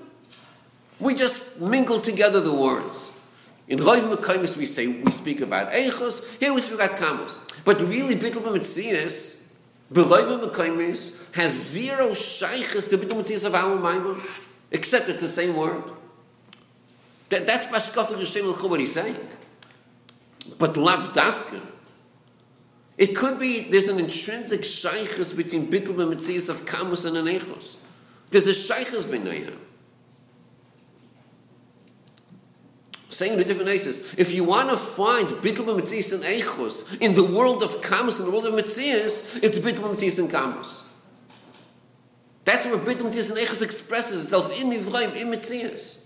We 1.01 1.15
just 1.15 1.63
mingle 1.63 2.01
together 2.01 2.41
the 2.41 2.55
words. 2.55 3.19
In 3.69 3.79
Roiv 3.79 4.15
Mekaimis 4.15 4.57
we 4.59 4.67
say, 4.67 4.87
we 4.87 5.11
speak 5.11 5.41
about 5.41 5.73
eichos, 5.73 6.39
here 6.41 6.53
we 6.53 6.61
speak 6.61 6.79
about 6.79 6.99
kamos. 6.99 7.65
But 7.65 7.81
really, 7.81 8.17
bittul 8.17 8.43
Beloiva 9.93 10.49
Mekaimis 10.49 11.35
has 11.35 11.53
zero 11.53 12.13
shaykhs 12.13 12.89
to 12.89 12.99
Bidum 12.99 13.21
Tzis 13.21 13.47
of 13.47 13.55
our 13.55 13.77
Maimon, 13.77 14.21
except 14.71 15.09
it's 15.09 15.23
the 15.23 15.29
same 15.29 15.57
word. 15.57 15.83
That, 17.29 17.47
that's 17.47 17.67
Bashkaf 17.69 18.07
Yishem 18.15 18.51
L'chu 18.51 18.69
what 18.69 18.81
he's 18.81 18.95
saying. 18.95 19.17
But 20.59 20.77
Lav 20.77 21.13
Dafka, 21.13 21.61
it 22.99 23.15
could 23.17 23.39
be 23.39 23.69
there's 23.71 23.89
an 23.89 23.99
intrinsic 23.99 24.65
shaykhs 24.65 25.33
between 25.33 25.71
Bidum 25.71 26.01
and 26.01 26.13
of 26.13 26.67
Kamus 26.67 27.07
and 27.07 27.17
Anechos. 27.17 27.85
There's 28.31 28.49
a 28.49 28.53
shaykhs 28.53 29.05
b'nayim. 29.05 29.57
Saying 33.17 33.35
in 33.35 33.41
a 33.41 33.45
different 33.45 33.67
basis, 33.67 34.15
if 34.19 34.33
you 34.35 34.45
want 34.45 34.71
to 34.71 34.77
find 34.77 35.29
Bittul 35.29 35.79
Mitzis 35.79 36.13
and 36.13 36.23
Eichos 36.23 37.01
in 37.01 37.15
the 37.15 37.25
world 37.25 37.63
of 37.63 37.71
Kamus, 37.81 38.21
in 38.21 38.27
the 38.27 38.33
world 38.33 38.47
of 38.47 38.55
Mitzis, 38.55 39.43
it's 39.43 39.59
Bittul 39.59 39.91
Mitzis 39.91 40.19
and 40.19 40.31
Kamus. 40.31 40.85
That's 42.45 42.67
where 42.67 42.79
Bittul 42.79 43.11
Mitzis 43.11 43.31
and 43.31 43.39
Eichos 43.39 43.63
expresses 43.63 44.25
itself 44.25 44.63
in 44.63 44.71
Nivraim, 44.71 45.21
in 45.21 45.33
Mitzis. 45.33 46.06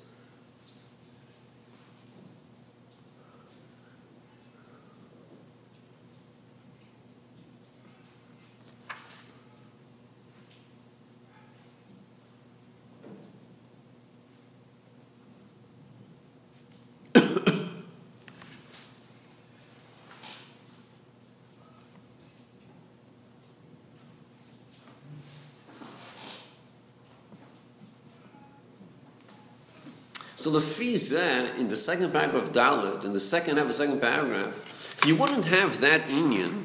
So 30.50 30.58
the 30.58 30.66
Fiza 30.66 31.56
in 31.60 31.68
the 31.68 31.76
second 31.76 32.12
paragraph 32.12 32.48
of 32.48 32.52
Dalit, 32.52 33.04
in 33.04 33.12
the 33.12 33.20
second 33.20 33.58
half 33.58 33.66
of 33.66 33.68
the 33.68 33.74
second 33.74 34.00
paragraph, 34.00 34.98
if 34.98 35.06
you 35.06 35.14
wouldn't 35.14 35.46
have 35.46 35.80
that 35.80 36.00
inyan, 36.06 36.64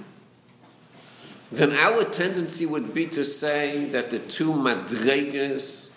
then 1.51 1.71
our 1.73 2.03
tendency 2.03 2.65
would 2.65 2.95
be 2.95 3.05
to 3.05 3.23
say 3.23 3.85
that 3.89 4.09
the 4.09 4.17
two 4.17 4.53
madregas, 4.53 5.91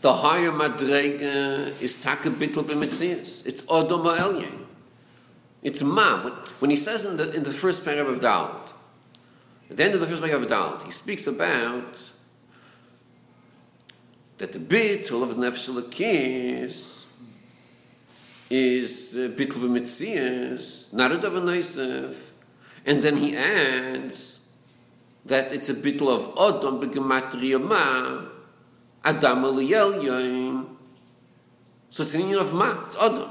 the 0.00 0.12
higher 0.12 0.50
madrega 0.50 1.80
is 1.80 2.04
takabitl 2.04 2.64
b'mitzias. 2.64 3.46
It's 3.46 3.62
odom. 3.66 4.66
It's 5.62 5.84
ma. 5.84 6.18
When 6.58 6.70
he 6.70 6.76
says 6.76 7.04
in 7.04 7.16
the, 7.16 7.32
in 7.32 7.44
the 7.44 7.52
first 7.52 7.84
paragraph 7.84 8.16
of 8.16 8.18
Dalit, 8.18 8.72
at 9.70 9.76
the 9.76 9.84
end 9.84 9.94
of 9.94 10.00
the 10.00 10.08
first 10.08 10.20
paragraph 10.20 10.50
of 10.50 10.50
Dalit, 10.50 10.84
he 10.86 10.90
speaks 10.90 11.28
about 11.28 12.12
that 14.44 14.52
the 14.52 14.58
bit 14.58 15.10
of 15.10 15.36
nefesh 15.36 15.70
lakis 15.70 17.06
is 18.50 19.16
uh, 19.16 19.32
bitl 19.34 19.56
b'mitzias, 19.64 20.92
not 20.92 21.12
a 21.12 21.16
davar 21.16 22.30
and 22.84 23.02
then 23.02 23.16
he 23.16 23.34
adds 23.34 24.46
that 25.24 25.50
it's 25.50 25.70
a 25.70 25.74
bitl 25.74 26.08
of 26.14 26.34
odom 26.34 26.82
b'gematria 26.82 27.58
ma, 27.58 28.28
adam 29.02 29.44
aliyel 29.44 30.02
yoim. 30.02 30.66
So 31.88 32.02
it's 32.02 32.14
an 32.14 32.20
inyan 32.20 32.40
of 32.42 32.52
ma, 32.52 32.84
it's 32.86 32.96
odom. 32.96 33.30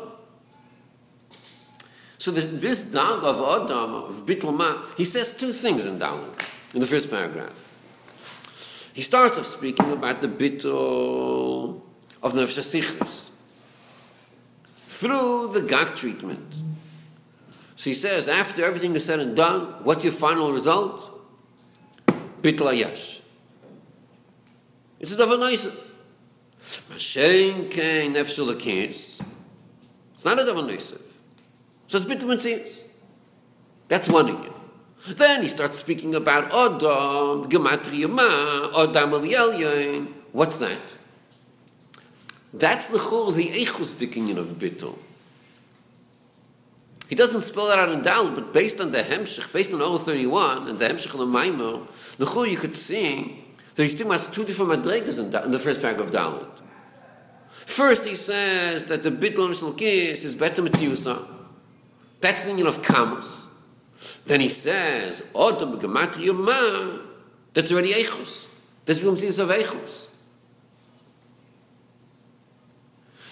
So 2.18 2.32
this, 2.32 2.92
dog 2.92 3.24
of 3.26 3.66
Adam, 3.66 3.96
of 3.96 4.26
Bittul 4.26 4.58
Ma, 4.58 4.82
he 4.96 5.04
says 5.04 5.34
two 5.34 5.52
things 5.52 5.86
in 5.86 6.00
Dalit, 6.00 6.74
in 6.74 6.80
the 6.80 6.86
first 6.86 7.12
paragraph. 7.12 7.73
He 8.94 9.02
starts 9.02 9.40
off 9.40 9.46
speaking 9.46 9.92
about 9.92 10.22
the 10.22 10.28
Bittul 10.28 11.82
of 12.22 12.34
Nefesh 12.34 13.32
through 14.86 15.50
the 15.54 15.62
Gag 15.68 15.96
treatment. 15.96 16.54
So 17.76 17.90
he 17.90 17.94
says, 17.96 18.30
after 18.30 18.64
everything 18.64 18.96
is 18.96 19.06
said 19.06 19.20
and 19.20 19.36
done, 19.36 19.62
what's 19.84 20.04
your 20.04 20.14
final 20.14 20.54
result? 20.54 21.10
Bittul 22.42 22.72
Ayash. 22.72 23.22
It's 25.00 25.14
a 25.14 25.18
Davar 25.18 25.40
Neisef. 25.40 25.92
Mashen 26.92 27.70
kein 27.70 28.14
Nefesh 28.14 29.22
It's 30.14 30.26
not 30.26 30.40
a 30.40 30.44
Davar 30.44 30.70
Neisef. 30.70 31.02
So 31.88 31.98
it's 31.98 32.06
bittul. 32.06 32.80
That's 33.88 34.10
one 34.10 34.28
inyan. 34.28 34.53
Then 35.08 35.42
he 35.42 35.48
starts 35.50 35.80
speaking 35.80 36.16
about 36.16 36.46
Adam, 36.46 37.50
Gematria 37.50 38.10
Ma, 38.10 38.70
Adam. 38.82 40.08
What's 40.32 40.58
that? 40.60 40.98
That's 42.54 42.88
the 42.88 43.00
whole, 43.00 43.32
the 43.32 43.44
Eichus 43.44 43.96
inyan 43.96 44.38
of 44.38 44.48
bittul. 44.60 44.98
He 47.10 47.16
doesn't 47.16 47.42
spell 47.42 47.70
it 47.70 47.78
out 47.78 47.92
in 47.92 48.02
Dal, 48.02 48.34
but 48.34 48.54
based 48.54 48.80
on 48.80 48.92
the 48.92 49.00
Hemshech, 49.00 49.52
based 49.52 49.74
on 49.74 49.82
all 49.82 49.98
31, 49.98 50.70
and 50.70 50.80
the 50.80 50.86
Hemshech 50.86 51.14
of 51.14 51.20
the 51.20 52.16
the 52.18 52.26
whole 52.26 52.48
you 52.48 52.58
could 52.58 52.76
see 52.76 53.44
that 53.76 53.84
he's 53.84 53.96
talking 53.96 54.12
about 54.12 54.30
two 54.32 54.46
different 54.46 54.72
madregas 54.72 55.20
in, 55.20 55.46
in 55.46 55.52
the 55.52 55.60
first 55.60 55.82
paragraph 55.82 56.08
of 56.08 56.14
Dalit. 56.14 56.50
First, 57.50 58.08
he 58.08 58.16
says 58.16 58.86
that 58.86 59.04
the 59.04 59.12
bittul 59.12 59.50
Mishal 59.50 59.78
Kis 59.78 60.24
is 60.24 60.36
better 60.36 60.62
Mitziyusa. 60.62 61.28
That's 62.22 62.44
the 62.44 62.50
meaning 62.50 62.68
of 62.68 62.82
Kamus. 62.82 63.53
Then 64.26 64.42
he 64.42 64.50
says, 64.50 65.32
Odom 65.34 65.80
Gematria 65.80 66.34
Ma, 66.34 67.00
that's 67.54 67.72
already 67.72 67.94
Eichos. 67.94 68.50
That's 68.86 69.00
the 69.00 69.06
meaning 69.06 69.28
of 69.28 69.50
Eichos. 69.50 70.10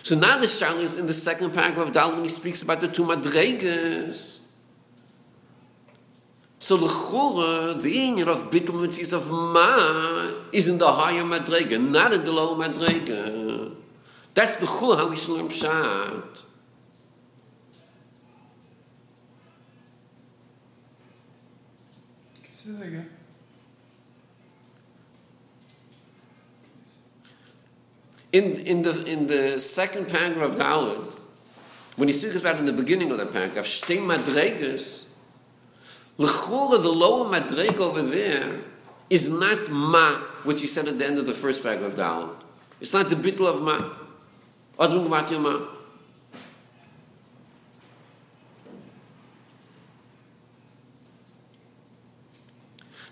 So 0.03 0.15
now 0.17 0.37
the 0.37 0.47
Shal 0.47 0.77
is 0.77 0.97
in 0.99 1.07
the 1.07 1.13
second 1.13 1.53
paragraph 1.53 1.87
of 1.87 1.93
Dal 1.93 2.11
when 2.11 2.23
he 2.23 2.29
speaks 2.29 2.63
about 2.63 2.79
the 2.79 2.87
two 2.87 3.03
Madregas. 3.03 4.41
So 6.59 6.77
the 6.77 6.87
Chura, 6.87 7.81
the 7.81 7.89
union 7.89 8.27
of 8.27 8.51
Bittul 8.51 8.85
Mitzis 8.85 9.13
of 9.13 9.29
Ma, 9.29 10.31
is 10.51 10.67
in 10.67 10.77
the 10.77 10.91
higher 10.91 11.23
Madrega, 11.23 11.79
not 11.79 12.13
in 12.13 12.23
the 12.23 12.31
lower 12.31 12.55
Madrega. 12.55 13.73
That's 14.33 14.57
the 14.57 14.65
Chura, 14.65 14.97
how 14.97 15.09
we 15.09 15.15
should 15.15 15.37
learn 15.37 15.47
Pshat. 15.47 16.40
Say 22.61 22.73
that 22.73 22.87
again. 22.89 23.09
In, 28.31 28.43
in, 28.67 28.83
the, 28.83 29.03
in 29.11 29.25
the 29.25 29.57
second 29.57 30.07
paragraph 30.07 30.51
of 30.51 30.59
Dalit, 30.59 31.19
when 31.97 32.07
he 32.07 32.13
speaks 32.13 32.39
about 32.39 32.59
in 32.59 32.65
the 32.65 32.73
beginning 32.73 33.09
of 33.09 33.17
the 33.17 33.25
paragraph, 33.25 33.65
Shtei 33.65 33.97
Madregas, 33.97 35.07
L'chura, 36.19 36.79
the 36.79 36.91
lower 36.91 37.25
Madreg 37.33 37.79
over 37.79 38.03
there, 38.03 38.59
is 39.09 39.31
not 39.31 39.71
Ma, 39.71 40.17
which 40.43 40.61
he 40.61 40.67
said 40.67 40.87
at 40.87 40.99
the 40.99 41.05
end 41.07 41.17
of 41.17 41.25
the 41.25 41.33
first 41.33 41.63
paragraph 41.63 41.93
of 41.93 41.97
Dalit. 41.97 42.29
It's 42.79 42.93
not 42.93 43.09
the 43.09 43.15
bitl 43.15 43.47
of 43.47 43.63
Ma. 43.63 43.79
Ma. 44.77 45.80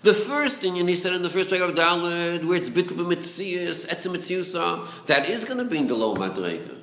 The 0.02 0.14
first 0.14 0.60
thing, 0.60 0.78
and 0.78 0.88
he 0.88 0.94
said 0.94 1.12
in 1.12 1.22
the 1.22 1.28
first 1.28 1.50
paragraph 1.50 1.76
of 1.76 1.76
Dalit, 1.76 2.44
where 2.44 2.56
it's 2.56 2.70
bitl 2.70 2.96
b'mitzias, 2.96 3.86
etzem 3.86 4.16
mitziusa, 4.16 5.04
that 5.06 5.28
is 5.28 5.44
going 5.44 5.58
to 5.58 5.64
be 5.64 5.76
in 5.76 5.88
the 5.88 5.94
low 5.94 6.14
madrega. 6.14 6.76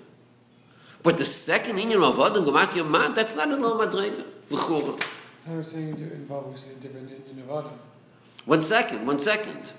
But 1.02 1.18
the 1.18 1.26
second 1.26 1.78
inyan 1.78 2.08
of 2.08 2.20
Adam, 2.20 2.46
Gomat 2.46 2.74
Yomad, 2.78 3.16
that's 3.16 3.36
not 3.36 3.50
in 3.50 3.60
low 3.60 3.80
madrega. 3.80 4.24
L'chura. 4.52 5.04
I 5.50 5.58
was 5.58 5.72
saying 5.72 5.98
you 5.98 6.06
involved 6.12 6.54
with 6.54 6.78
a 6.78 6.82
different 6.82 7.10
inyan 7.10 7.44
of 7.44 7.66
Adam. 7.66 7.80
One 8.46 8.62
second, 8.62 9.08
one 9.08 9.18
second. 9.18 9.74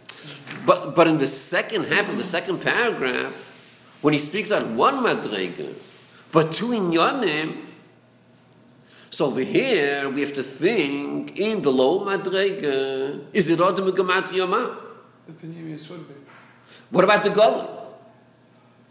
But, 0.66 0.96
but 0.96 1.06
in 1.06 1.18
the 1.18 1.28
second 1.28 1.84
half 1.84 2.08
of 2.08 2.16
the 2.16 2.24
second 2.24 2.60
paragraph, 2.60 3.98
when 4.02 4.14
he 4.14 4.18
speaks 4.18 4.50
out 4.50 4.66
one 4.66 4.94
madrega, 5.04 5.74
but 6.32 6.50
two 6.50 6.68
inyanim, 6.68 7.67
So 9.10 9.26
over 9.26 9.40
here, 9.40 10.10
we 10.10 10.20
have 10.20 10.34
to 10.34 10.42
think 10.42 11.38
in 11.38 11.62
the 11.62 11.70
low 11.70 12.04
madrega, 12.04 13.24
is 13.32 13.50
it 13.50 13.60
Adam 13.60 13.90
Gematria 13.90 14.48
Ma? 14.48 14.76
The 15.26 15.32
Pneumius 15.32 15.90
would 15.90 16.06
be. 16.08 16.14
What 16.90 17.04
about 17.04 17.24
the 17.24 17.30
Golem? 17.30 17.68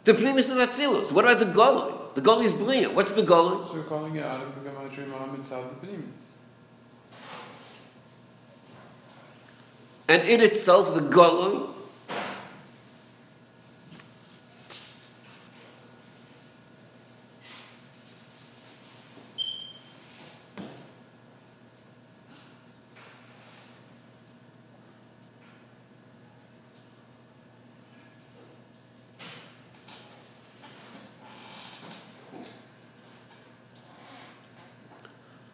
The 0.04 0.14
Pneumius 0.14 0.50
is 0.50 0.58
Atzilus. 0.58 1.14
What 1.14 1.26
about 1.26 1.40
the 1.40 1.46
Golem? 1.46 2.14
The 2.16 2.22
Golem 2.22 2.44
is 2.44 2.54
Bria. 2.54 2.90
What's 2.90 3.12
the 3.12 3.22
Golem? 3.22 3.64
So 3.66 3.76
we're 3.76 3.84
calling 3.84 4.16
it 4.16 4.24
Adam 4.24 4.52
Gematria 4.64 5.08
Ma 5.08 5.34
inside 5.34 5.66
the 5.70 5.88
Pneumius. 5.88 6.34
And 10.10 10.24
in 10.28 10.42
itself, 10.42 10.96
the 10.96 11.02
Golem 11.02 11.77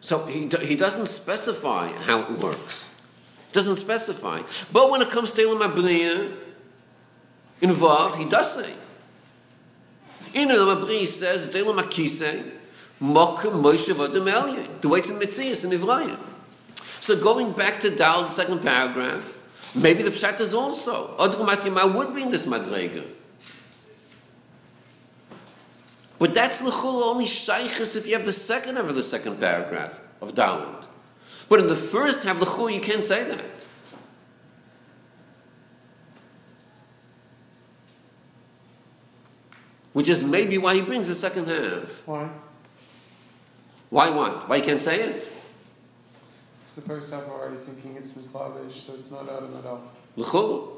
So 0.04 0.26
he, 0.26 0.50
he 0.60 0.76
doesn't 0.76 1.06
specify 1.06 1.88
how 1.88 2.24
it 2.24 2.38
works. 2.38 2.90
Doesn't 3.54 3.76
specify. 3.76 4.42
But 4.70 4.90
when 4.90 5.00
it 5.00 5.08
comes 5.08 5.32
to 5.32 5.40
Elam 5.40 5.72
Abriya, 5.72 6.30
involved, 7.62 8.18
he 8.18 8.28
does 8.28 8.54
say. 8.54 8.70
In 10.38 10.50
Elam 10.50 10.82
Abriya 10.82 11.06
says, 11.06 11.56
Elam 11.56 11.78
Akise, 11.78 12.52
Mokum 13.00 13.62
Moshe 13.62 13.94
Vodem 13.94 14.30
Elye. 14.30 14.82
The 14.82 14.90
way 14.90 14.98
it's 14.98 15.08
in 15.08 15.72
in 15.72 15.78
Ivrayim. 15.78 16.18
So 16.76 17.18
going 17.18 17.52
back 17.52 17.80
to 17.80 17.88
Dal, 17.88 18.24
the 18.24 18.28
second 18.28 18.60
paragraph, 18.60 19.72
maybe 19.74 20.02
the 20.02 20.10
Pshat 20.10 20.38
is 20.38 20.54
also. 20.54 21.16
Odrum 21.16 21.48
Atimah 21.48 21.96
would 21.96 22.14
be 22.14 22.24
in 22.24 22.30
this 22.30 22.46
Madrega. 22.46 23.06
But 26.18 26.34
that's 26.34 26.62
l'chul 26.62 27.02
only 27.02 27.24
shaykhis 27.24 27.96
if 27.96 28.06
you 28.06 28.14
have 28.14 28.24
the 28.24 28.32
second 28.32 28.76
half 28.76 28.88
of 28.88 28.94
the 28.94 29.02
second 29.02 29.40
paragraph 29.40 30.00
of 30.20 30.34
Dalit. 30.34 30.86
But 31.48 31.60
in 31.60 31.66
the 31.66 31.74
first 31.74 32.24
half 32.24 32.40
of 32.40 32.42
l'chul, 32.42 32.72
you 32.72 32.80
can't 32.80 33.04
say 33.04 33.24
that. 33.24 33.44
Which 39.92 40.08
is 40.08 40.24
maybe 40.24 40.58
why 40.58 40.74
he 40.74 40.82
brings 40.82 41.08
the 41.08 41.14
second 41.14 41.46
half. 41.46 42.06
Why? 42.06 42.28
Why 43.90 44.10
what? 44.10 44.48
Why 44.48 44.56
you 44.56 44.62
can't 44.62 44.80
say 44.80 45.00
it? 45.00 45.16
It's 46.66 46.74
the 46.74 46.82
first 46.82 47.12
half 47.14 47.28
we're 47.28 47.34
already 47.34 47.58
thinking 47.58 47.96
it's 47.96 48.12
Mislavish, 48.14 48.72
so 48.72 48.94
it's 48.94 49.12
not 49.12 49.28
Adam 49.28 49.56
at 49.56 49.64
all. 49.64 49.82
L'chul. 50.16 50.73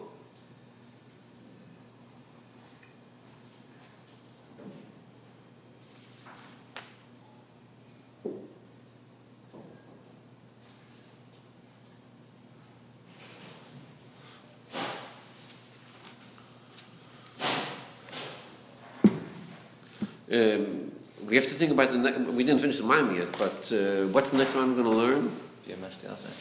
Um, 20.37 20.93
we 21.27 21.35
have 21.37 21.45
to 21.45 21.55
think 21.55 21.73
about 21.73 21.89
the. 21.91 21.99
Ne- 21.99 22.37
we 22.37 22.45
didn't 22.45 22.61
finish 22.61 22.79
the 22.79 22.85
mime 22.85 23.15
yet, 23.17 23.33
but 23.39 23.73
uh, 23.73 24.07
what's 24.13 24.31
the 24.31 24.39
next 24.39 24.55
time 24.55 24.69
we're 24.69 24.83
going 24.83 24.97
to 24.97 25.03
learn? 25.05 25.31
Vier 25.67 25.77
möchte 25.79 26.07
ja 26.07 26.17
sein. 26.17 26.33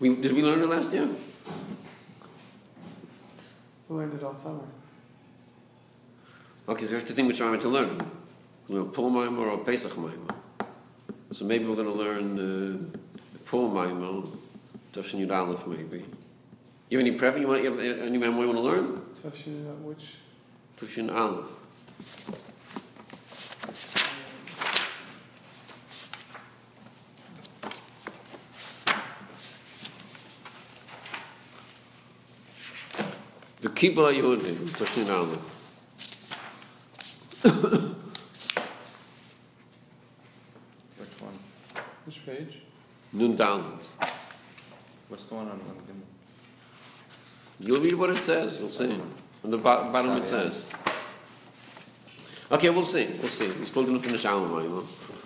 We, 0.00 0.16
did 0.16 0.32
we 0.32 0.42
learn 0.42 0.60
it 0.60 0.68
last 0.68 0.92
year? 0.92 1.08
We 3.88 3.96
learned 3.96 4.14
it 4.14 4.22
all 4.22 4.34
summer. 4.34 4.64
Okay, 6.68 6.84
so 6.84 6.90
we 6.90 6.96
have 6.96 7.06
to 7.06 7.12
think 7.12 7.28
which 7.28 7.40
mime 7.40 7.58
to 7.60 7.68
learn. 7.68 7.98
We're 8.68 8.78
going 8.78 8.90
to 8.90 8.94
Pull 8.94 9.10
mime 9.10 9.38
or 9.38 9.54
a 9.54 9.58
Pesach 9.58 9.96
mime. 9.98 10.26
So 11.32 11.44
maybe 11.44 11.64
we're 11.64 11.76
going 11.76 11.92
to 11.92 11.98
learn 11.98 12.38
uh, 12.38 12.42
the 13.32 13.38
Pull 13.46 13.68
mime, 13.70 14.02
Tafshin 14.92 15.26
Yud 15.26 15.30
Aleph 15.30 15.66
maybe. 15.66 16.04
You 16.88 16.98
have 16.98 17.06
any 17.06 17.16
preference? 17.16 17.42
You 17.42 17.48
want 17.48 17.62
you 17.62 17.70
have 17.70 18.00
any 18.00 18.18
mime 18.18 18.36
you 18.36 18.46
want 18.46 18.58
to 18.58 18.62
learn? 18.62 19.00
Tafshin, 19.22 19.66
uh, 19.66 19.74
which 19.86 20.18
Tafshin 20.76 21.14
Aleph. 21.14 22.59
Yehudim, 33.88 34.56
Tafshin 34.76 35.08
Aleph. 35.10 35.56
Which 40.98 41.22
one? 41.22 41.32
which 42.04 42.26
page? 42.26 42.60
Nun 43.12 43.36
Dalet. 43.36 43.64
What's 45.08 45.28
the 45.28 45.34
one 45.34 45.48
on 45.48 45.58
the 45.58 45.64
Gimel? 45.64 46.06
You'll 47.60 47.80
read 47.80 47.94
what 47.94 48.10
it 48.10 48.22
says. 48.22 48.60
You'll 48.60 48.68
see. 48.68 49.00
On 49.44 49.50
the 49.50 49.56
bo- 49.56 49.90
bottom 49.90 50.16
it 50.18 50.28
says. 50.28 50.68
Okay, 52.52 52.70
we'll 52.70 52.84
see. 52.84 53.06
We'll 53.06 53.28
see. 53.28 53.48
We're 53.48 53.64
still 53.64 53.84
going 53.84 53.96
to 53.98 54.02
finish 54.04 54.24
our. 54.26 54.46
Huh? 54.46 55.19